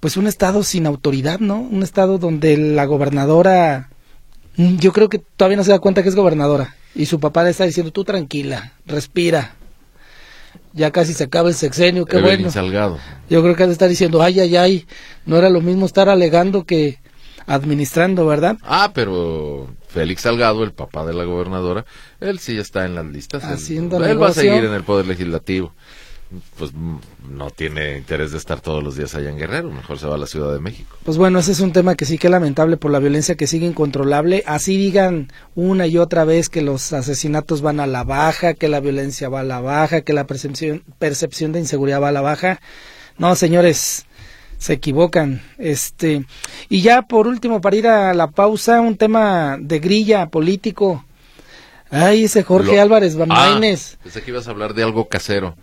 pues 0.00 0.16
un 0.16 0.26
estado 0.26 0.62
sin 0.62 0.86
autoridad, 0.86 1.40
¿no? 1.40 1.60
Un 1.60 1.82
estado 1.82 2.18
donde 2.18 2.56
la 2.56 2.84
gobernadora, 2.84 3.90
mm, 4.56 4.76
yo 4.78 4.92
creo 4.92 5.08
que 5.08 5.18
todavía 5.18 5.56
no 5.56 5.64
se 5.64 5.70
da 5.70 5.78
cuenta 5.78 6.02
que 6.02 6.08
es 6.08 6.16
gobernadora 6.16 6.74
y 6.94 7.06
su 7.06 7.20
papá 7.20 7.44
le 7.44 7.50
está 7.50 7.64
diciendo 7.64 7.92
tú 7.92 8.04
tranquila, 8.04 8.72
respira. 8.86 9.54
Ya 10.72 10.90
casi 10.90 11.14
se 11.14 11.24
acaba 11.24 11.48
el 11.48 11.54
sexenio, 11.54 12.04
qué 12.04 12.18
Evelyn 12.18 12.36
bueno. 12.36 12.50
Salgado. 12.50 12.98
Yo 13.30 13.42
creo 13.42 13.54
que 13.54 13.62
ha 13.62 13.66
de 13.66 13.72
estar 13.72 13.88
diciendo, 13.88 14.22
ay, 14.22 14.40
ay, 14.40 14.56
ay, 14.56 14.86
no 15.24 15.36
era 15.36 15.48
lo 15.50 15.60
mismo 15.60 15.86
estar 15.86 16.08
alegando 16.08 16.64
que 16.64 16.98
administrando, 17.46 18.26
¿verdad? 18.26 18.56
Ah, 18.62 18.90
pero 18.94 19.68
Félix 19.88 20.22
Salgado, 20.22 20.64
el 20.64 20.72
papá 20.72 21.04
de 21.06 21.14
la 21.14 21.24
gobernadora, 21.24 21.84
él 22.20 22.38
sí 22.38 22.58
está 22.58 22.84
en 22.84 22.94
las 22.94 23.06
listas. 23.06 23.44
Él- 23.44 23.50
Haciendo 23.54 24.04
él, 24.04 24.20
va 24.22 24.28
a 24.28 24.32
seguir 24.32 24.64
en 24.64 24.72
el 24.72 24.82
Poder 24.82 25.06
Legislativo. 25.06 25.72
Pues 26.58 26.72
mm, 26.74 26.96
no 27.30 27.50
tiene 27.50 27.96
interés 27.98 28.32
de 28.32 28.38
estar 28.38 28.60
todos 28.60 28.82
los 28.82 28.96
días 28.96 29.14
allá 29.14 29.30
en 29.30 29.38
Guerrero, 29.38 29.70
mejor 29.70 29.96
se 30.00 30.08
va 30.08 30.16
a 30.16 30.18
la 30.18 30.26
Ciudad 30.26 30.52
de 30.52 30.58
México. 30.58 30.96
Pues 31.04 31.18
bueno, 31.18 31.38
ese 31.38 31.52
es 31.52 31.60
un 31.60 31.70
tema 31.72 31.94
que 31.94 32.04
sí 32.04 32.18
que 32.18 32.26
es 32.26 32.30
lamentable 32.32 32.76
por 32.76 32.90
la 32.90 32.98
violencia 32.98 33.36
que 33.36 33.46
sigue 33.46 33.64
incontrolable. 33.64 34.42
Así 34.44 34.76
digan 34.76 35.30
una 35.54 35.86
y 35.86 35.98
otra 35.98 36.24
vez 36.24 36.48
que 36.48 36.62
los 36.62 36.92
asesinatos 36.92 37.62
van 37.62 37.78
a 37.78 37.86
la 37.86 38.02
baja, 38.02 38.54
que 38.54 38.66
la 38.66 38.80
violencia 38.80 39.28
va 39.28 39.40
a 39.40 39.44
la 39.44 39.60
baja, 39.60 40.00
que 40.00 40.12
la 40.12 40.26
percepción, 40.26 40.82
percepción 40.98 41.52
de 41.52 41.60
inseguridad 41.60 42.02
va 42.02 42.08
a 42.08 42.12
la 42.12 42.22
baja. 42.22 42.60
No, 43.18 43.36
señores, 43.36 44.05
se 44.58 44.72
equivocan. 44.74 45.42
Este, 45.58 46.24
y 46.68 46.80
ya 46.82 47.02
por 47.02 47.26
último, 47.26 47.60
para 47.60 47.76
ir 47.76 47.86
a 47.88 48.14
la 48.14 48.28
pausa, 48.30 48.80
un 48.80 48.96
tema 48.96 49.56
de 49.60 49.78
grilla 49.78 50.26
político. 50.28 51.04
Ay, 51.90 52.24
ese 52.24 52.42
Jorge 52.42 52.76
Lo- 52.76 52.82
Álvarez 52.82 53.16
Ah, 53.20 53.26
Maínez. 53.26 53.96
pensé 54.02 54.22
que 54.22 54.30
ibas 54.30 54.48
a 54.48 54.50
hablar 54.50 54.74
de 54.74 54.82
algo 54.82 55.08
casero. 55.08 55.56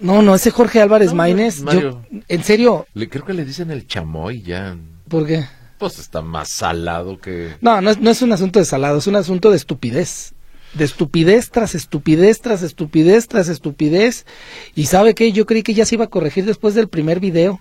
No, 0.00 0.22
no, 0.22 0.34
ese 0.34 0.50
Jorge 0.50 0.80
Álvarez 0.80 1.10
No, 1.10 1.16
Maínez. 1.16 1.62
yo- 1.62 2.02
en 2.28 2.42
serio, 2.42 2.86
Le- 2.94 3.08
creo 3.08 3.24
que 3.24 3.32
le 3.34 3.44
dicen 3.44 3.70
el 3.70 3.86
chamoy 3.86 4.42
ya. 4.42 4.76
¿por 5.08 5.26
qué? 5.26 5.44
Pues 5.78 5.98
está 5.98 6.22
más 6.22 6.48
salado 6.48 7.20
que... 7.20 7.54
No, 7.60 7.80
no 7.80 7.90
es, 7.90 7.98
no 8.00 8.10
es 8.10 8.22
un 8.22 8.32
asunto 8.32 8.58
de 8.58 8.64
salado, 8.64 8.98
es 8.98 9.06
un 9.06 9.16
asunto 9.16 9.50
de 9.50 9.56
estupidez. 9.56 10.32
De 10.72 10.84
estupidez 10.84 11.50
tras 11.50 11.74
estupidez 11.76 12.40
tras 12.40 12.62
estupidez 12.62 13.28
tras 13.28 13.48
estupidez. 13.48 14.26
Y 14.74 14.86
sabe 14.86 15.14
qué, 15.14 15.30
yo 15.30 15.46
creí 15.46 15.62
que 15.62 15.74
ya 15.74 15.84
se 15.84 15.94
iba 15.94 16.06
a 16.06 16.10
corregir 16.10 16.46
después 16.46 16.74
del 16.74 16.88
primer 16.88 17.20
video, 17.20 17.60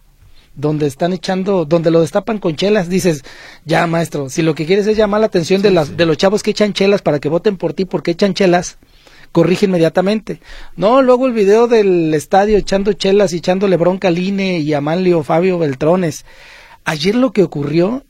donde 0.56 0.88
están 0.88 1.14
echando, 1.14 1.66
donde 1.66 1.92
lo 1.92 2.02
destapan 2.02 2.40
con 2.40 2.56
chelas. 2.56 2.90
Dices, 2.90 3.24
ya 3.66 3.88
maestro, 3.88 4.30
si 4.30 4.42
lo 4.42 4.56
que 4.56 4.66
quieres 4.66 4.88
es 4.88 4.98
llamar 4.98 5.22
la 5.22 5.28
atención 5.28 5.62
de, 5.62 5.72
las, 5.72 5.98
de 5.98 6.06
los 6.06 6.18
chavos 6.18 6.44
que 6.44 6.52
echan 6.52 6.74
chelas 6.74 7.02
para 7.02 7.20
que 7.20 7.30
voten 7.30 7.58
por 7.58 7.74
ti 7.74 7.86
porque 7.86 8.12
echan 8.12 8.34
chelas, 8.34 8.78
corrige 9.32 9.66
inmediatamente. 9.66 10.40
No, 10.76 11.02
luego 11.02 11.28
el 11.28 11.34
video 11.34 11.68
del 11.68 12.14
estadio 12.14 12.58
echando 12.58 12.94
chelas 12.94 13.34
y 13.34 13.38
echándole 13.38 13.78
bronca 13.78 14.08
al 14.08 14.20
INE 14.20 14.60
y 14.60 14.74
a 14.74 14.82
Manlio 14.82 15.24
Fabio 15.24 15.58
Beltrones. 15.58 16.26
Ayer 16.86 17.16
lo 17.16 17.32
que 17.32 17.44
ocurrió 17.44 18.04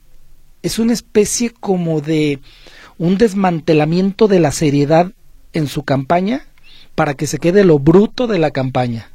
es 0.62 0.78
una 0.78 0.92
especie 0.92 1.50
como 1.50 2.00
de 2.00 2.40
un 2.98 3.18
desmantelamiento 3.18 4.28
de 4.28 4.40
la 4.40 4.52
seriedad 4.52 5.12
en 5.52 5.66
su 5.66 5.82
campaña 5.84 6.46
para 6.94 7.14
que 7.14 7.26
se 7.26 7.38
quede 7.38 7.64
lo 7.64 7.78
bruto 7.78 8.26
de 8.26 8.38
la 8.38 8.50
campaña. 8.50 9.10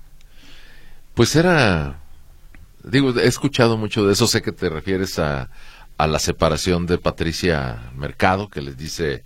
Pues 1.13 1.35
era, 1.35 1.99
digo, 2.89 3.17
he 3.19 3.27
escuchado 3.27 3.77
mucho 3.77 4.05
de 4.05 4.13
eso, 4.13 4.27
sé 4.27 4.41
que 4.41 4.51
te 4.51 4.69
refieres 4.69 5.19
a, 5.19 5.49
a 5.97 6.07
la 6.07 6.19
separación 6.19 6.85
de 6.85 6.97
Patricia 6.97 7.91
Mercado, 7.95 8.49
que 8.49 8.61
les 8.61 8.77
dice, 8.77 9.23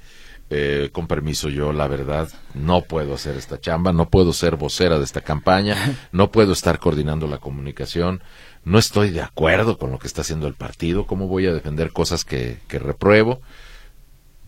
eh, 0.50 0.90
con 0.92 1.08
permiso 1.08 1.50
yo, 1.50 1.74
la 1.74 1.88
verdad, 1.88 2.30
no 2.54 2.82
puedo 2.82 3.14
hacer 3.14 3.38
esta 3.38 3.60
chamba, 3.60 3.94
no 3.94 4.10
puedo 4.10 4.34
ser 4.34 4.56
vocera 4.56 4.98
de 4.98 5.04
esta 5.04 5.22
campaña, 5.22 5.76
no 6.12 6.32
puedo 6.32 6.54
estar 6.54 6.80
coordinando 6.80 7.28
la 7.28 7.38
comunicación, 7.38 8.22
no 8.64 8.78
estoy 8.78 9.10
de 9.10 9.22
acuerdo 9.22 9.78
con 9.78 9.92
lo 9.92 10.00
que 10.00 10.08
está 10.08 10.22
haciendo 10.22 10.48
el 10.48 10.54
partido, 10.54 11.08
cómo 11.08 11.28
voy 11.28 11.48
a 11.48 11.54
defender 11.54 11.92
cosas 11.92 12.26
que, 12.26 12.60
que 12.68 12.80
repruebo. 12.80 13.42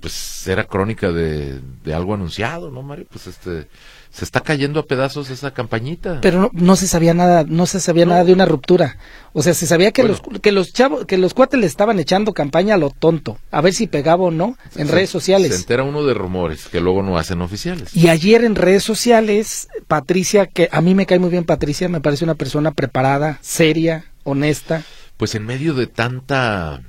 Pues 0.06 0.46
era 0.48 0.66
crónica 0.66 1.12
de, 1.12 1.60
de 1.84 1.94
algo 1.96 2.14
anunciado, 2.14 2.70
¿no, 2.70 2.84
Mario? 2.84 3.08
Pues 3.12 3.26
este, 3.26 3.68
se 4.12 4.24
está 4.24 4.40
cayendo 4.42 4.80
a 4.80 4.86
pedazos 4.86 5.32
esa 5.32 5.50
campañita. 5.52 6.22
Pero 6.22 6.42
no, 6.42 6.50
no 6.54 6.76
se 6.76 6.86
sabía 6.88 7.16
nada, 7.16 7.44
no 7.48 7.66
se 7.66 7.80
sabía 7.80 8.06
No. 8.06 8.12
nada 8.12 8.24
de 8.24 8.32
una 8.32 8.46
ruptura. 8.46 8.98
O 9.34 9.42
sea, 9.42 9.56
se 9.56 9.66
sabía 9.66 9.92
que 9.92 10.04
Bueno. 10.04 10.20
los 10.32 10.42
que 10.42 10.52
los 10.52 10.74
chavos, 10.74 11.06
que 11.06 11.18
los 11.18 11.34
cuates 11.34 11.60
le 11.60 11.66
estaban 11.66 11.98
echando 11.98 12.34
campaña 12.34 12.76
a 12.76 12.78
lo 12.78 12.92
tonto, 12.92 13.40
a 13.50 13.62
ver 13.62 13.74
si 13.74 13.88
pegaba 13.88 14.26
o 14.26 14.30
no 14.30 14.56
en 14.76 14.86
Se- 14.86 14.94
redes 14.94 15.10
Se 15.10 15.14
sociales. 15.14 15.56
entera 15.56 15.82
uno 15.82 16.04
de 16.06 16.14
rumores 16.14 16.68
que 16.68 16.82
luego 16.82 17.02
no 17.02 17.18
hacen 17.18 17.42
oficiales. 17.42 17.96
Y 17.96 18.10
ayer 18.10 18.44
en 18.44 18.54
redes 18.54 18.84
sociales, 18.84 19.68
Patricia, 19.88 20.46
que 20.46 20.70
a 20.72 20.82
mí 20.82 20.94
me 20.94 21.08
cae 21.08 21.18
muy 21.18 21.32
bien 21.32 21.46
Patricia, 21.46 21.90
me 21.90 22.00
parece 22.00 22.26
una 22.26 22.36
persona 22.36 22.70
preparada, 22.74 23.40
seria, 23.42 24.06
honesta. 24.24 24.84
Pues 25.18 25.34
en 25.34 25.48
medio 25.48 25.74
de 25.74 25.88
tanta, 25.88 26.82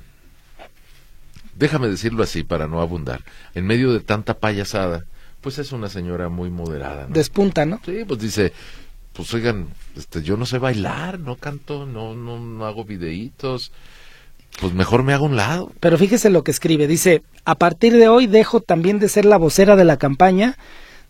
déjame 1.57 1.87
decirlo 1.87 2.23
así 2.23 2.43
para 2.43 2.67
no 2.67 2.81
abundar, 2.81 3.21
en 3.55 3.65
medio 3.65 3.91
de 3.93 3.99
tanta 3.99 4.35
payasada, 4.35 5.05
pues 5.41 5.57
es 5.59 5.71
una 5.71 5.89
señora 5.89 6.29
muy 6.29 6.49
moderada. 6.49 7.05
¿no? 7.07 7.13
Despunta, 7.13 7.65
¿no? 7.65 7.79
Sí, 7.85 8.03
pues 8.07 8.19
dice, 8.19 8.53
pues 9.13 9.33
oigan, 9.33 9.67
este, 9.95 10.21
yo 10.23 10.37
no 10.37 10.45
sé 10.45 10.57
bailar, 10.57 11.19
no 11.19 11.35
canto, 11.35 11.85
no, 11.85 12.13
no, 12.15 12.39
no 12.39 12.65
hago 12.65 12.83
videitos, 12.85 13.71
pues 14.59 14.73
mejor 14.73 15.03
me 15.03 15.13
hago 15.13 15.25
un 15.25 15.35
lado. 15.35 15.71
Pero 15.79 15.97
fíjese 15.97 16.29
lo 16.29 16.43
que 16.43 16.51
escribe. 16.51 16.87
Dice, 16.87 17.21
a 17.45 17.55
partir 17.55 17.93
de 17.93 18.07
hoy 18.07 18.27
dejo 18.27 18.61
también 18.61 18.99
de 18.99 19.09
ser 19.09 19.25
la 19.25 19.37
vocera 19.37 19.75
de 19.75 19.83
la 19.85 19.97
campaña 19.97 20.57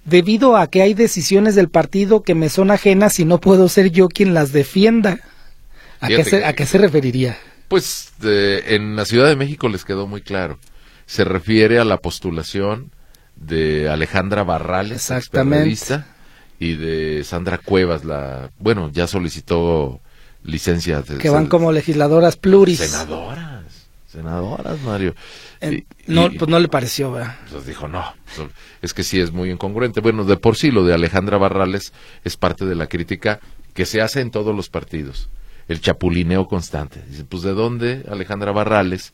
debido 0.06 0.56
a 0.58 0.68
que 0.68 0.82
hay 0.82 0.94
decisiones 0.94 1.56
del 1.56 1.70
partido 1.70 2.24
que 2.24 2.36
me 2.36 2.50
son 2.50 2.72
ajenas 2.72 3.20
y 3.20 3.26
no 3.26 3.40
puedo 3.40 3.68
ser 3.70 3.92
yo 3.92 4.08
quien 4.08 4.34
las 4.34 4.52
defienda. 4.54 5.20
¿A, 6.00 6.08
qué 6.08 6.24
se, 6.24 6.40
que- 6.40 6.46
¿A 6.46 6.54
qué 6.54 6.66
se 6.66 6.78
referiría? 6.78 7.38
Pues 7.68 8.14
eh, 8.24 8.64
en 8.68 8.96
la 8.96 9.06
Ciudad 9.06 9.28
de 9.28 9.36
México 9.36 9.68
les 9.70 9.84
quedó 9.84 10.08
muy 10.08 10.22
claro. 10.22 10.58
Se 11.06 11.24
refiere 11.24 11.80
a 11.80 11.86
la 11.86 11.98
postulación 11.98 12.92
de 13.36 13.90
Alejandra 13.90 14.44
Barrales, 14.44 14.94
Exactamente. 14.98 15.58
periodista, 15.60 16.08
y 16.60 16.76
de 16.76 17.24
Sandra 17.24 17.58
Cuevas, 17.60 18.04
la, 18.04 18.50
bueno, 18.60 18.90
ya 18.92 19.06
solicitó 19.08 20.00
licencia. 20.44 21.02
de 21.02 21.18
Que 21.18 21.30
van 21.30 21.48
como 21.48 21.72
legisladoras 21.72 22.36
pluris. 22.38 22.80
Senadoras, 22.80 23.88
senadoras, 24.08 24.82
Mario. 24.82 25.14
En- 25.60 25.74
Y- 25.76 25.86
no, 26.08 26.28
y- 26.28 26.38
pues 26.38 26.50
no 26.50 26.60
le 26.60 26.68
pareció, 26.68 27.12
¿verdad? 27.12 27.36
Entonces 27.46 27.68
dijo, 27.68 27.88
no, 27.88 28.04
es 28.82 28.94
que 28.94 29.04
sí 29.04 29.20
es 29.20 29.32
muy 29.32 29.52
incongruente. 29.52 30.00
Bueno, 30.02 30.24
de 30.24 30.38
por 30.38 30.56
sí 30.56 30.72
lo 30.72 30.84
de 30.86 30.94
Alejandra 30.94 31.38
Barrales 31.38 31.94
es 32.24 32.38
parte 32.38 32.66
de 32.66 32.76
la 32.76 32.88
crítica 32.88 33.40
que 33.74 33.86
se 33.86 34.02
hace 34.02 34.22
en 34.22 34.32
todos 34.32 34.56
los 34.56 34.70
partidos. 34.70 35.30
El 35.68 35.82
chapulineo 35.82 36.48
constante. 36.48 37.02
Dice, 37.10 37.26
pues 37.26 37.44
¿de 37.44 37.54
dónde 37.54 38.04
Alejandra 38.10 38.52
Barrales 38.52 39.14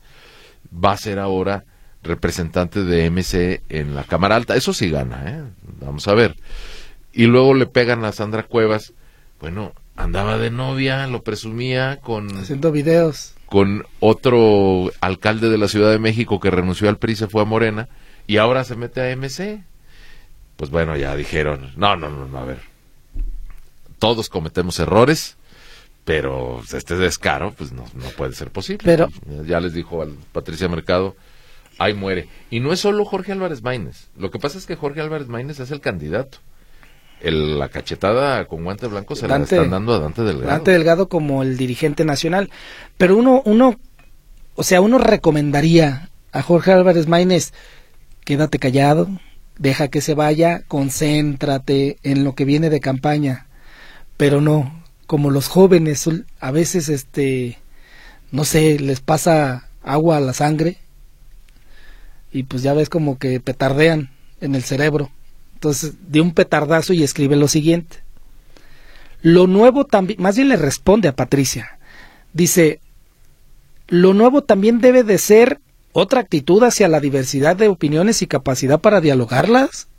va 0.73 0.91
a 0.91 0.97
ser 0.97 1.19
ahora 1.19 1.65
representante 2.03 2.83
de 2.83 3.09
MC 3.09 3.63
en 3.69 3.95
la 3.95 4.03
Cámara 4.03 4.35
Alta? 4.35 4.55
Eso 4.55 4.73
sí 4.73 4.89
gana, 4.89 5.23
¿eh? 5.27 5.43
Vamos 5.81 6.07
a 6.07 6.13
ver. 6.13 6.35
Y 7.11 7.25
luego 7.25 7.53
le 7.53 7.65
pegan 7.65 8.05
a 8.05 8.11
Sandra 8.11 8.43
Cuevas. 8.43 8.93
Bueno, 9.39 9.73
andaba 9.95 10.37
de 10.37 10.49
novia, 10.51 11.07
lo 11.07 11.23
presumía 11.23 11.99
con 12.01 12.35
Haciendo 12.37 12.71
videos. 12.71 13.33
con 13.47 13.85
otro 13.99 14.91
alcalde 15.01 15.49
de 15.49 15.57
la 15.57 15.67
Ciudad 15.67 15.91
de 15.91 15.99
México 15.99 16.39
que 16.39 16.49
renunció 16.49 16.89
al 16.89 16.97
PRI, 16.97 17.15
se 17.15 17.27
fue 17.27 17.41
a 17.41 17.45
Morena, 17.45 17.87
y 18.25 18.37
ahora 18.37 18.63
se 18.63 18.75
mete 18.75 19.01
a 19.01 19.15
MC. 19.15 19.63
Pues 20.55 20.71
bueno, 20.71 20.95
ya 20.95 21.15
dijeron, 21.15 21.71
no, 21.75 21.95
no, 21.95 22.09
no, 22.09 22.27
no, 22.27 22.37
a 22.37 22.45
ver, 22.45 22.59
todos 23.99 24.29
cometemos 24.29 24.79
errores, 24.79 25.35
pero 26.05 26.61
este 26.73 26.95
descaro, 26.97 27.53
pues 27.57 27.71
no, 27.71 27.85
no 27.95 28.05
puede 28.17 28.33
ser 28.33 28.49
posible. 28.51 28.83
Pero- 28.85 29.09
Ya 29.45 29.59
les 29.59 29.73
dijo 29.73 30.01
al 30.01 30.15
Patricia 30.31 30.67
Mercado, 30.67 31.15
ahí 31.79 31.93
muere. 31.93 32.27
Y 32.49 32.59
no 32.59 32.73
es 32.73 32.79
solo 32.81 33.05
Jorge 33.05 33.31
Álvarez 33.31 33.61
Maínez, 33.63 34.09
lo 34.17 34.29
que 34.31 34.39
pasa 34.39 34.57
es 34.57 34.65
que 34.65 34.75
Jorge 34.75 35.01
Álvarez 35.01 35.27
Maínez 35.27 35.59
es 35.59 35.71
el 35.71 35.81
candidato. 35.81 36.39
El- 37.21 37.57
la 37.57 37.69
cachetada 37.69 38.45
con 38.45 38.65
guante 38.65 38.87
blanco 38.87 39.15
se 39.15 39.27
Dante- 39.27 39.55
la 39.55 39.61
están 39.61 39.71
dando 39.71 39.93
a 39.93 39.99
Dante 39.99 40.23
Delgado. 40.23 40.49
Dante 40.51 40.71
Delgado 40.71 41.07
como 41.07 41.41
el 41.41 41.55
dirigente 41.55 42.03
nacional. 42.03 42.49
Pero 42.97 43.15
uno, 43.15 43.41
uno, 43.45 43.79
o 44.55 44.63
sea, 44.63 44.81
uno 44.81 44.97
recomendaría 44.97 46.09
a 46.33 46.41
Jorge 46.41 46.73
Álvarez 46.73 47.07
Maínez, 47.07 47.53
quédate 48.25 48.59
callado, 48.59 49.07
deja 49.57 49.87
que 49.87 50.01
se 50.01 50.15
vaya, 50.15 50.63
concéntrate 50.67 51.97
en 52.03 52.25
lo 52.25 52.35
que 52.35 52.43
viene 52.43 52.69
de 52.69 52.81
campaña. 52.81 53.47
Pero 54.17 54.41
no, 54.41 54.82
como 55.13 55.29
los 55.29 55.47
jóvenes 55.47 56.09
a 56.39 56.49
veces, 56.49 56.89
este, 56.89 57.59
no 58.31 58.45
sé, 58.45 58.79
les 58.79 58.99
pasa 58.99 59.69
agua 59.83 60.17
a 60.17 60.21
la 60.21 60.33
sangre 60.33 60.79
y 62.31 62.41
pues 62.41 62.63
ya 62.63 62.73
ves 62.73 62.89
como 62.89 63.19
que 63.19 63.39
petardean 63.39 64.09
en 64.41 64.55
el 64.55 64.63
cerebro. 64.63 65.11
Entonces, 65.53 65.93
de 66.07 66.19
un 66.19 66.33
petardazo 66.33 66.93
y 66.93 67.03
escribe 67.03 67.35
lo 67.35 67.47
siguiente. 67.47 67.97
Lo 69.21 69.45
nuevo 69.45 69.85
también, 69.85 70.19
más 70.19 70.35
bien 70.35 70.49
le 70.49 70.55
responde 70.55 71.09
a 71.09 71.15
Patricia. 71.15 71.77
Dice, 72.33 72.79
lo 73.87 74.15
nuevo 74.15 74.43
también 74.43 74.81
debe 74.81 75.03
de 75.03 75.19
ser 75.19 75.59
otra 75.91 76.21
actitud 76.21 76.63
hacia 76.63 76.87
la 76.87 76.99
diversidad 76.99 77.55
de 77.55 77.67
opiniones 77.67 78.23
y 78.23 78.25
capacidad 78.25 78.81
para 78.81 78.99
dialogarlas. 78.99 79.89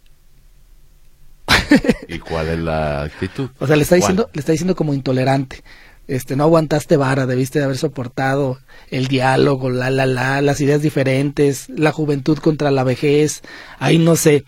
¿Y 2.09 2.19
cuál 2.19 2.49
es 2.49 2.59
la 2.59 3.03
actitud? 3.03 3.51
O 3.59 3.67
sea, 3.67 3.77
le 3.77 3.83
está 3.83 3.97
¿Cuál? 3.97 4.01
diciendo, 4.01 4.31
le 4.33 4.41
está 4.41 4.53
diciendo 4.53 4.77
como 4.77 4.95
intolerante. 4.95 5.63
Este, 6.07 6.37
no 6.37 6.45
aguantaste 6.45 6.99
vara, 6.99 7.25
debiste 7.25 7.59
de 7.59 7.65
haber 7.65 7.79
soportado 7.79 8.59
el 8.91 9.09
diálogo, 9.09 9.71
la, 9.71 9.89
la, 9.91 10.05
la, 10.05 10.43
las 10.43 10.61
ideas 10.61 10.83
diferentes, 10.83 11.69
la 11.71 11.93
juventud 11.93 12.39
contra 12.39 12.71
la 12.71 12.85
vejez, 12.85 13.41
ahí 13.79 13.99
no 13.99 14.15
sé. 14.17 14.45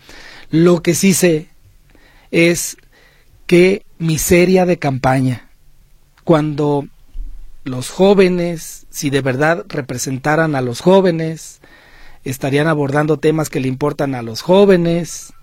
Lo 0.51 0.83
que 0.83 0.93
sí 0.93 1.13
sé 1.13 1.47
es 2.29 2.77
qué 3.47 3.83
miseria 3.97 4.67
de 4.67 4.77
campaña. 4.77 5.49
Cuando 6.23 6.87
los 7.63 7.89
jóvenes, 7.89 8.85
si 8.91 9.09
de 9.09 9.21
verdad 9.21 9.65
representaran 9.67 10.55
a 10.55 10.61
los 10.61 10.81
jóvenes, 10.81 11.59
estarían 12.23 12.67
abordando 12.67 13.17
temas 13.17 13.49
que 13.49 13.59
le 13.59 13.67
importan 13.67 14.13
a 14.13 14.21
los 14.21 14.41
jóvenes 14.41 15.33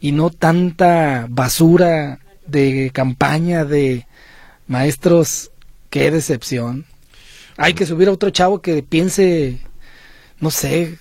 y 0.00 0.12
no 0.12 0.30
tanta 0.30 1.26
basura 1.28 2.20
de 2.46 2.90
campaña 2.92 3.64
de 3.64 4.06
maestros. 4.66 5.50
Qué 5.90 6.10
decepción. 6.10 6.84
Hay 7.56 7.74
que 7.74 7.86
subir 7.86 8.08
a 8.08 8.12
otro 8.12 8.30
chavo 8.30 8.60
que 8.60 8.82
piense, 8.82 9.60
no 10.40 10.50
sé, 10.50 10.98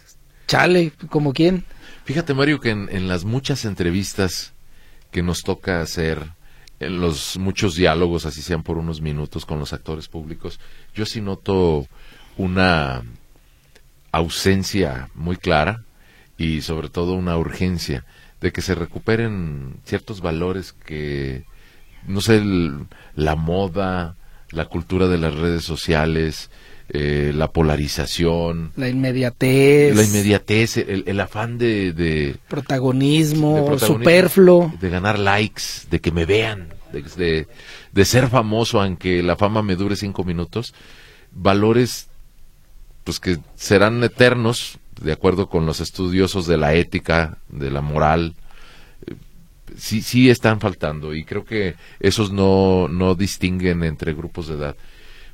chale, 0.47 0.91
como 1.09 1.33
quién. 1.33 1.65
Fíjate, 2.05 2.33
Mario, 2.33 2.59
que 2.59 2.69
en, 2.69 2.87
en 2.91 3.07
las 3.07 3.25
muchas 3.25 3.65
entrevistas 3.65 4.53
que 5.11 5.23
nos 5.23 5.43
toca 5.43 5.81
hacer, 5.81 6.29
en 6.79 6.99
los 6.99 7.37
muchos 7.37 7.75
diálogos, 7.75 8.25
así 8.25 8.41
sean 8.41 8.63
por 8.63 8.77
unos 8.77 9.01
minutos 9.01 9.45
con 9.45 9.59
los 9.59 9.73
actores 9.73 10.07
públicos, 10.07 10.59
yo 10.93 11.05
sí 11.05 11.19
noto 11.19 11.87
una 12.37 13.03
ausencia 14.11 15.09
muy 15.13 15.35
clara 15.35 15.83
y 16.37 16.61
sobre 16.61 16.89
todo 16.89 17.13
una 17.13 17.37
urgencia 17.37 18.05
de 18.45 18.51
que 18.51 18.61
se 18.61 18.75
recuperen 18.75 19.77
ciertos 19.85 20.21
valores 20.21 20.71
que, 20.71 21.45
no 22.07 22.21
sé, 22.21 22.37
el- 22.37 22.85
la 23.15 23.35
moda, 23.35 24.17
la 24.51 24.65
cultura 24.65 25.07
de 25.07 25.17
las 25.17 25.33
redes 25.33 25.63
sociales, 25.63 26.51
eh, 26.89 27.31
la 27.33 27.51
polarización, 27.51 28.71
La 28.75 28.87
inmediatez, 28.87 29.95
la 29.95 30.03
inmediatez, 30.03 30.77
el, 30.77 31.03
el 31.07 31.19
afán 31.19 31.57
de, 31.57 31.91
de, 31.93 32.35
protagonismo, 32.47 33.55
de 33.55 33.61
protagonismo, 33.63 33.97
superfluo. 33.97 34.73
de 34.79 34.89
ganar 34.91 35.17
likes, 35.17 35.63
de 35.89 35.99
que 35.99 36.11
me 36.11 36.25
vean, 36.27 36.67
de, 36.93 37.01
de- 37.01 37.47
de 37.93 38.05
ser 38.05 38.27
famoso 38.27 38.79
aunque 38.79 39.23
la 39.23 39.35
fama 39.35 39.63
me 39.63 39.75
dure 39.75 39.95
cinco 39.95 40.23
minutos, 40.23 40.75
valores 41.31 42.09
pues 43.03 43.19
que 43.19 43.39
serán 43.55 44.03
eternos, 44.03 44.77
de 45.01 45.11
acuerdo 45.11 45.49
con 45.49 45.65
los 45.65 45.79
estudiosos 45.79 46.47
de 46.47 46.57
la 46.57 46.73
ética, 46.73 47.37
de 47.49 47.71
la 47.71 47.81
moral, 47.81 48.35
sí, 49.77 50.01
sí 50.01 50.29
están 50.29 50.59
faltando 50.59 51.13
y 51.13 51.23
creo 51.23 51.45
que 51.45 51.75
esos 51.99 52.31
no, 52.31 52.87
no 52.87 53.15
distinguen 53.15 53.83
entre 53.83 54.13
grupos 54.13 54.47
de 54.47 54.55
edad. 54.55 54.75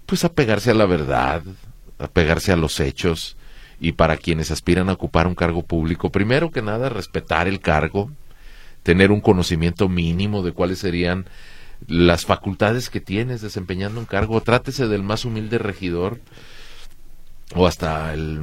Pues 0.06 0.24
apegarse 0.24 0.72
a 0.72 0.76
la 0.76 0.86
verdad, 0.86 1.44
apegarse 2.00 2.52
a 2.52 2.58
los 2.58 2.80
hechos 2.80 3.38
y 3.80 3.94
para 3.94 4.18
quienes 4.18 4.52
aspiran 4.52 4.90
a 4.90 4.94
ocupar 4.94 5.28
un 5.28 5.36
cargo 5.36 5.64
público, 5.64 6.12
primero 6.12 6.52
que 6.52 6.62
nada 6.62 6.90
respetar 6.90 7.48
el 7.48 7.60
cargo, 7.60 8.12
tener 8.84 9.12
un 9.12 9.22
conocimiento 9.22 9.90
mínimo 9.90 10.44
de 10.44 10.52
cuáles 10.52 10.80
serían 10.80 11.26
las 11.88 12.26
facultades 12.26 12.90
que 12.90 13.02
tienes 13.02 13.42
desempeñando 13.42 14.00
un 14.00 14.06
cargo, 14.06 14.42
trátese 14.42 14.88
del 14.88 15.04
más 15.04 15.26
humilde 15.26 15.58
regidor 15.58 16.20
o 17.56 17.68
hasta 17.68 18.14
el 18.14 18.42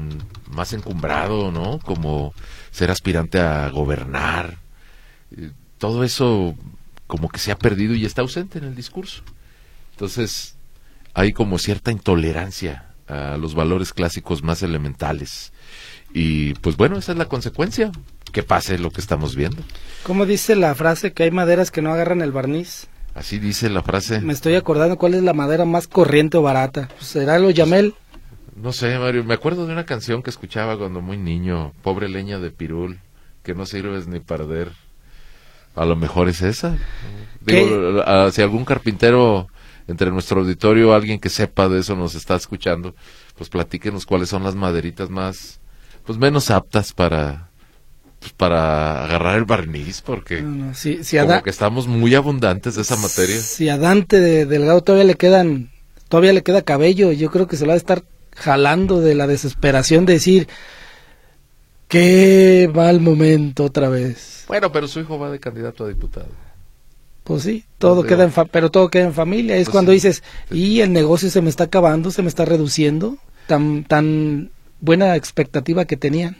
más 0.50 0.72
encumbrado, 0.72 1.50
¿no? 1.50 1.78
Como 1.78 2.34
ser 2.70 2.90
aspirante 2.90 3.40
a 3.40 3.68
gobernar. 3.70 4.58
Eh, 5.36 5.50
Todo 5.78 6.04
eso 6.04 6.54
como 7.06 7.28
que 7.28 7.38
se 7.38 7.52
ha 7.52 7.58
perdido 7.58 7.94
y 7.94 8.04
está 8.04 8.22
ausente 8.22 8.58
en 8.58 8.64
el 8.64 8.74
discurso. 8.74 9.22
Entonces, 9.92 10.56
hay 11.14 11.32
como 11.32 11.58
cierta 11.58 11.90
intolerancia 11.90 12.84
a 13.06 13.36
los 13.38 13.54
valores 13.54 13.92
clásicos 13.92 14.42
más 14.42 14.62
elementales. 14.62 15.52
Y 16.12 16.54
pues 16.54 16.76
bueno, 16.76 16.98
esa 16.98 17.12
es 17.12 17.18
la 17.18 17.24
consecuencia, 17.26 17.90
que 18.32 18.42
pase 18.42 18.78
lo 18.78 18.90
que 18.90 19.00
estamos 19.00 19.34
viendo. 19.34 19.62
¿Cómo 20.02 20.26
dice 20.26 20.54
la 20.56 20.74
frase 20.74 21.12
que 21.12 21.22
hay 21.24 21.30
maderas 21.30 21.70
que 21.70 21.82
no 21.82 21.92
agarran 21.92 22.20
el 22.20 22.32
barniz? 22.32 22.86
Así 23.14 23.38
dice 23.38 23.68
la 23.68 23.82
frase. 23.82 24.20
Me 24.20 24.32
estoy 24.32 24.54
acordando 24.54 24.96
cuál 24.96 25.14
es 25.14 25.22
la 25.22 25.32
madera 25.32 25.64
más 25.64 25.88
corriente 25.88 26.36
o 26.36 26.42
barata. 26.42 26.88
Pues, 26.96 27.08
¿Será 27.08 27.38
lo 27.38 27.50
Yamel? 27.50 27.94
No 28.60 28.72
sé, 28.72 28.98
Mario, 28.98 29.24
me 29.24 29.34
acuerdo 29.34 29.66
de 29.66 29.72
una 29.72 29.86
canción 29.86 30.22
que 30.22 30.30
escuchaba 30.30 30.76
cuando 30.76 31.00
muy 31.00 31.16
niño, 31.16 31.72
Pobre 31.82 32.08
leña 32.08 32.38
de 32.38 32.50
pirul, 32.50 32.98
que 33.42 33.54
no 33.54 33.66
sirves 33.66 34.06
ni 34.08 34.20
perder. 34.20 34.72
A 35.76 35.84
lo 35.84 35.94
mejor 35.96 36.28
es 36.28 36.42
esa. 36.42 36.76
Digo, 37.40 38.02
a- 38.04 38.30
si 38.32 38.42
algún 38.42 38.64
carpintero 38.64 39.48
entre 39.86 40.10
nuestro 40.10 40.40
auditorio, 40.40 40.92
alguien 40.92 41.18
que 41.20 41.28
sepa 41.28 41.68
de 41.68 41.80
eso 41.80 41.94
nos 41.96 42.14
está 42.14 42.34
escuchando, 42.36 42.94
pues 43.36 43.48
platíquenos 43.48 44.04
cuáles 44.06 44.28
son 44.28 44.42
las 44.42 44.54
maderitas 44.54 45.08
más, 45.08 45.60
pues 46.04 46.18
menos 46.18 46.50
aptas 46.50 46.92
para, 46.92 47.48
pues, 48.18 48.32
para 48.32 49.04
agarrar 49.04 49.38
el 49.38 49.44
barniz, 49.44 50.02
porque 50.02 50.42
No, 50.42 50.66
no, 50.66 50.74
si, 50.74 50.96
como 51.36 51.42
que 51.42 51.50
estamos 51.50 51.86
muy 51.86 52.14
abundantes 52.16 52.74
de 52.74 52.82
esa 52.82 52.96
materia. 52.96 53.38
Si 53.40 53.68
a 53.68 53.78
Dante 53.78 54.18
de 54.20 54.44
Delgado 54.46 54.82
todavía 54.82 55.06
le 55.06 55.14
quedan, 55.14 55.70
todavía 56.08 56.32
le 56.32 56.42
queda 56.42 56.62
cabello, 56.62 57.12
yo 57.12 57.30
creo 57.30 57.46
que 57.46 57.56
se 57.56 57.64
lo 57.64 57.68
va 57.68 57.74
a 57.74 57.78
estar 57.78 58.02
jalando 58.38 59.00
de 59.00 59.14
la 59.14 59.26
desesperación 59.26 60.06
de 60.06 60.14
decir 60.14 60.48
qué 61.88 62.70
mal 62.74 63.00
momento 63.00 63.64
otra 63.64 63.88
vez. 63.88 64.44
Bueno, 64.48 64.72
pero 64.72 64.88
su 64.88 65.00
hijo 65.00 65.18
va 65.18 65.30
de 65.30 65.40
candidato 65.40 65.84
a 65.84 65.88
diputado. 65.88 66.28
Pues 67.24 67.42
sí, 67.42 67.64
todo 67.76 68.04
queda 68.04 68.24
en 68.24 68.32
fa- 68.32 68.46
pero 68.46 68.70
todo 68.70 68.88
queda 68.88 69.04
en 69.04 69.12
familia. 69.14 69.56
Es 69.56 69.66
Pues 69.66 69.72
cuando 69.72 69.92
sí. 69.92 69.96
dices, 69.96 70.22
y 70.50 70.80
el 70.80 70.92
negocio 70.92 71.28
se 71.30 71.42
me 71.42 71.50
está 71.50 71.64
acabando, 71.64 72.10
se 72.10 72.22
me 72.22 72.28
está 72.28 72.44
reduciendo, 72.46 73.18
tan 73.46 73.84
tan 73.84 74.50
buena 74.80 75.14
expectativa 75.16 75.84
que 75.84 75.96
tenían. 75.96 76.36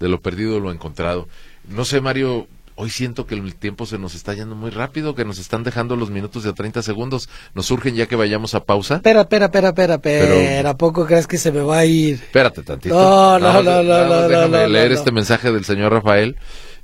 de 0.00 0.08
lo 0.08 0.20
perdido 0.20 0.60
lo 0.60 0.70
encontrado. 0.70 1.28
No 1.68 1.84
sé, 1.84 2.00
Mario, 2.00 2.46
hoy 2.80 2.90
siento 2.90 3.26
que 3.26 3.34
el 3.34 3.56
tiempo 3.56 3.86
se 3.86 3.98
nos 3.98 4.14
está 4.14 4.34
yendo 4.34 4.54
muy 4.54 4.70
rápido, 4.70 5.16
que 5.16 5.24
nos 5.24 5.40
están 5.40 5.64
dejando 5.64 5.96
los 5.96 6.10
minutos 6.10 6.44
de 6.44 6.52
30 6.52 6.82
segundos. 6.82 7.28
Nos 7.52 7.66
surgen 7.66 7.96
ya 7.96 8.06
que 8.06 8.14
vayamos 8.14 8.54
a 8.54 8.64
pausa. 8.64 8.96
Espera, 8.96 9.22
espera, 9.22 9.46
espera, 9.46 9.68
espera, 9.70 9.94
espera. 9.94 10.70
¿A 10.70 10.76
poco 10.76 11.04
crees 11.04 11.26
que 11.26 11.38
se 11.38 11.50
me 11.50 11.60
va 11.60 11.78
a 11.78 11.84
ir? 11.84 12.14
Espérate 12.14 12.62
tantito. 12.62 12.94
No, 12.94 13.38
no, 13.40 13.62
no, 13.64 13.82
no, 13.82 14.06
no, 14.06 14.28
Déjame 14.28 14.68
leer 14.68 14.92
este 14.92 15.10
mensaje 15.10 15.50
del 15.50 15.64
señor 15.64 15.92
Rafael, 15.92 16.36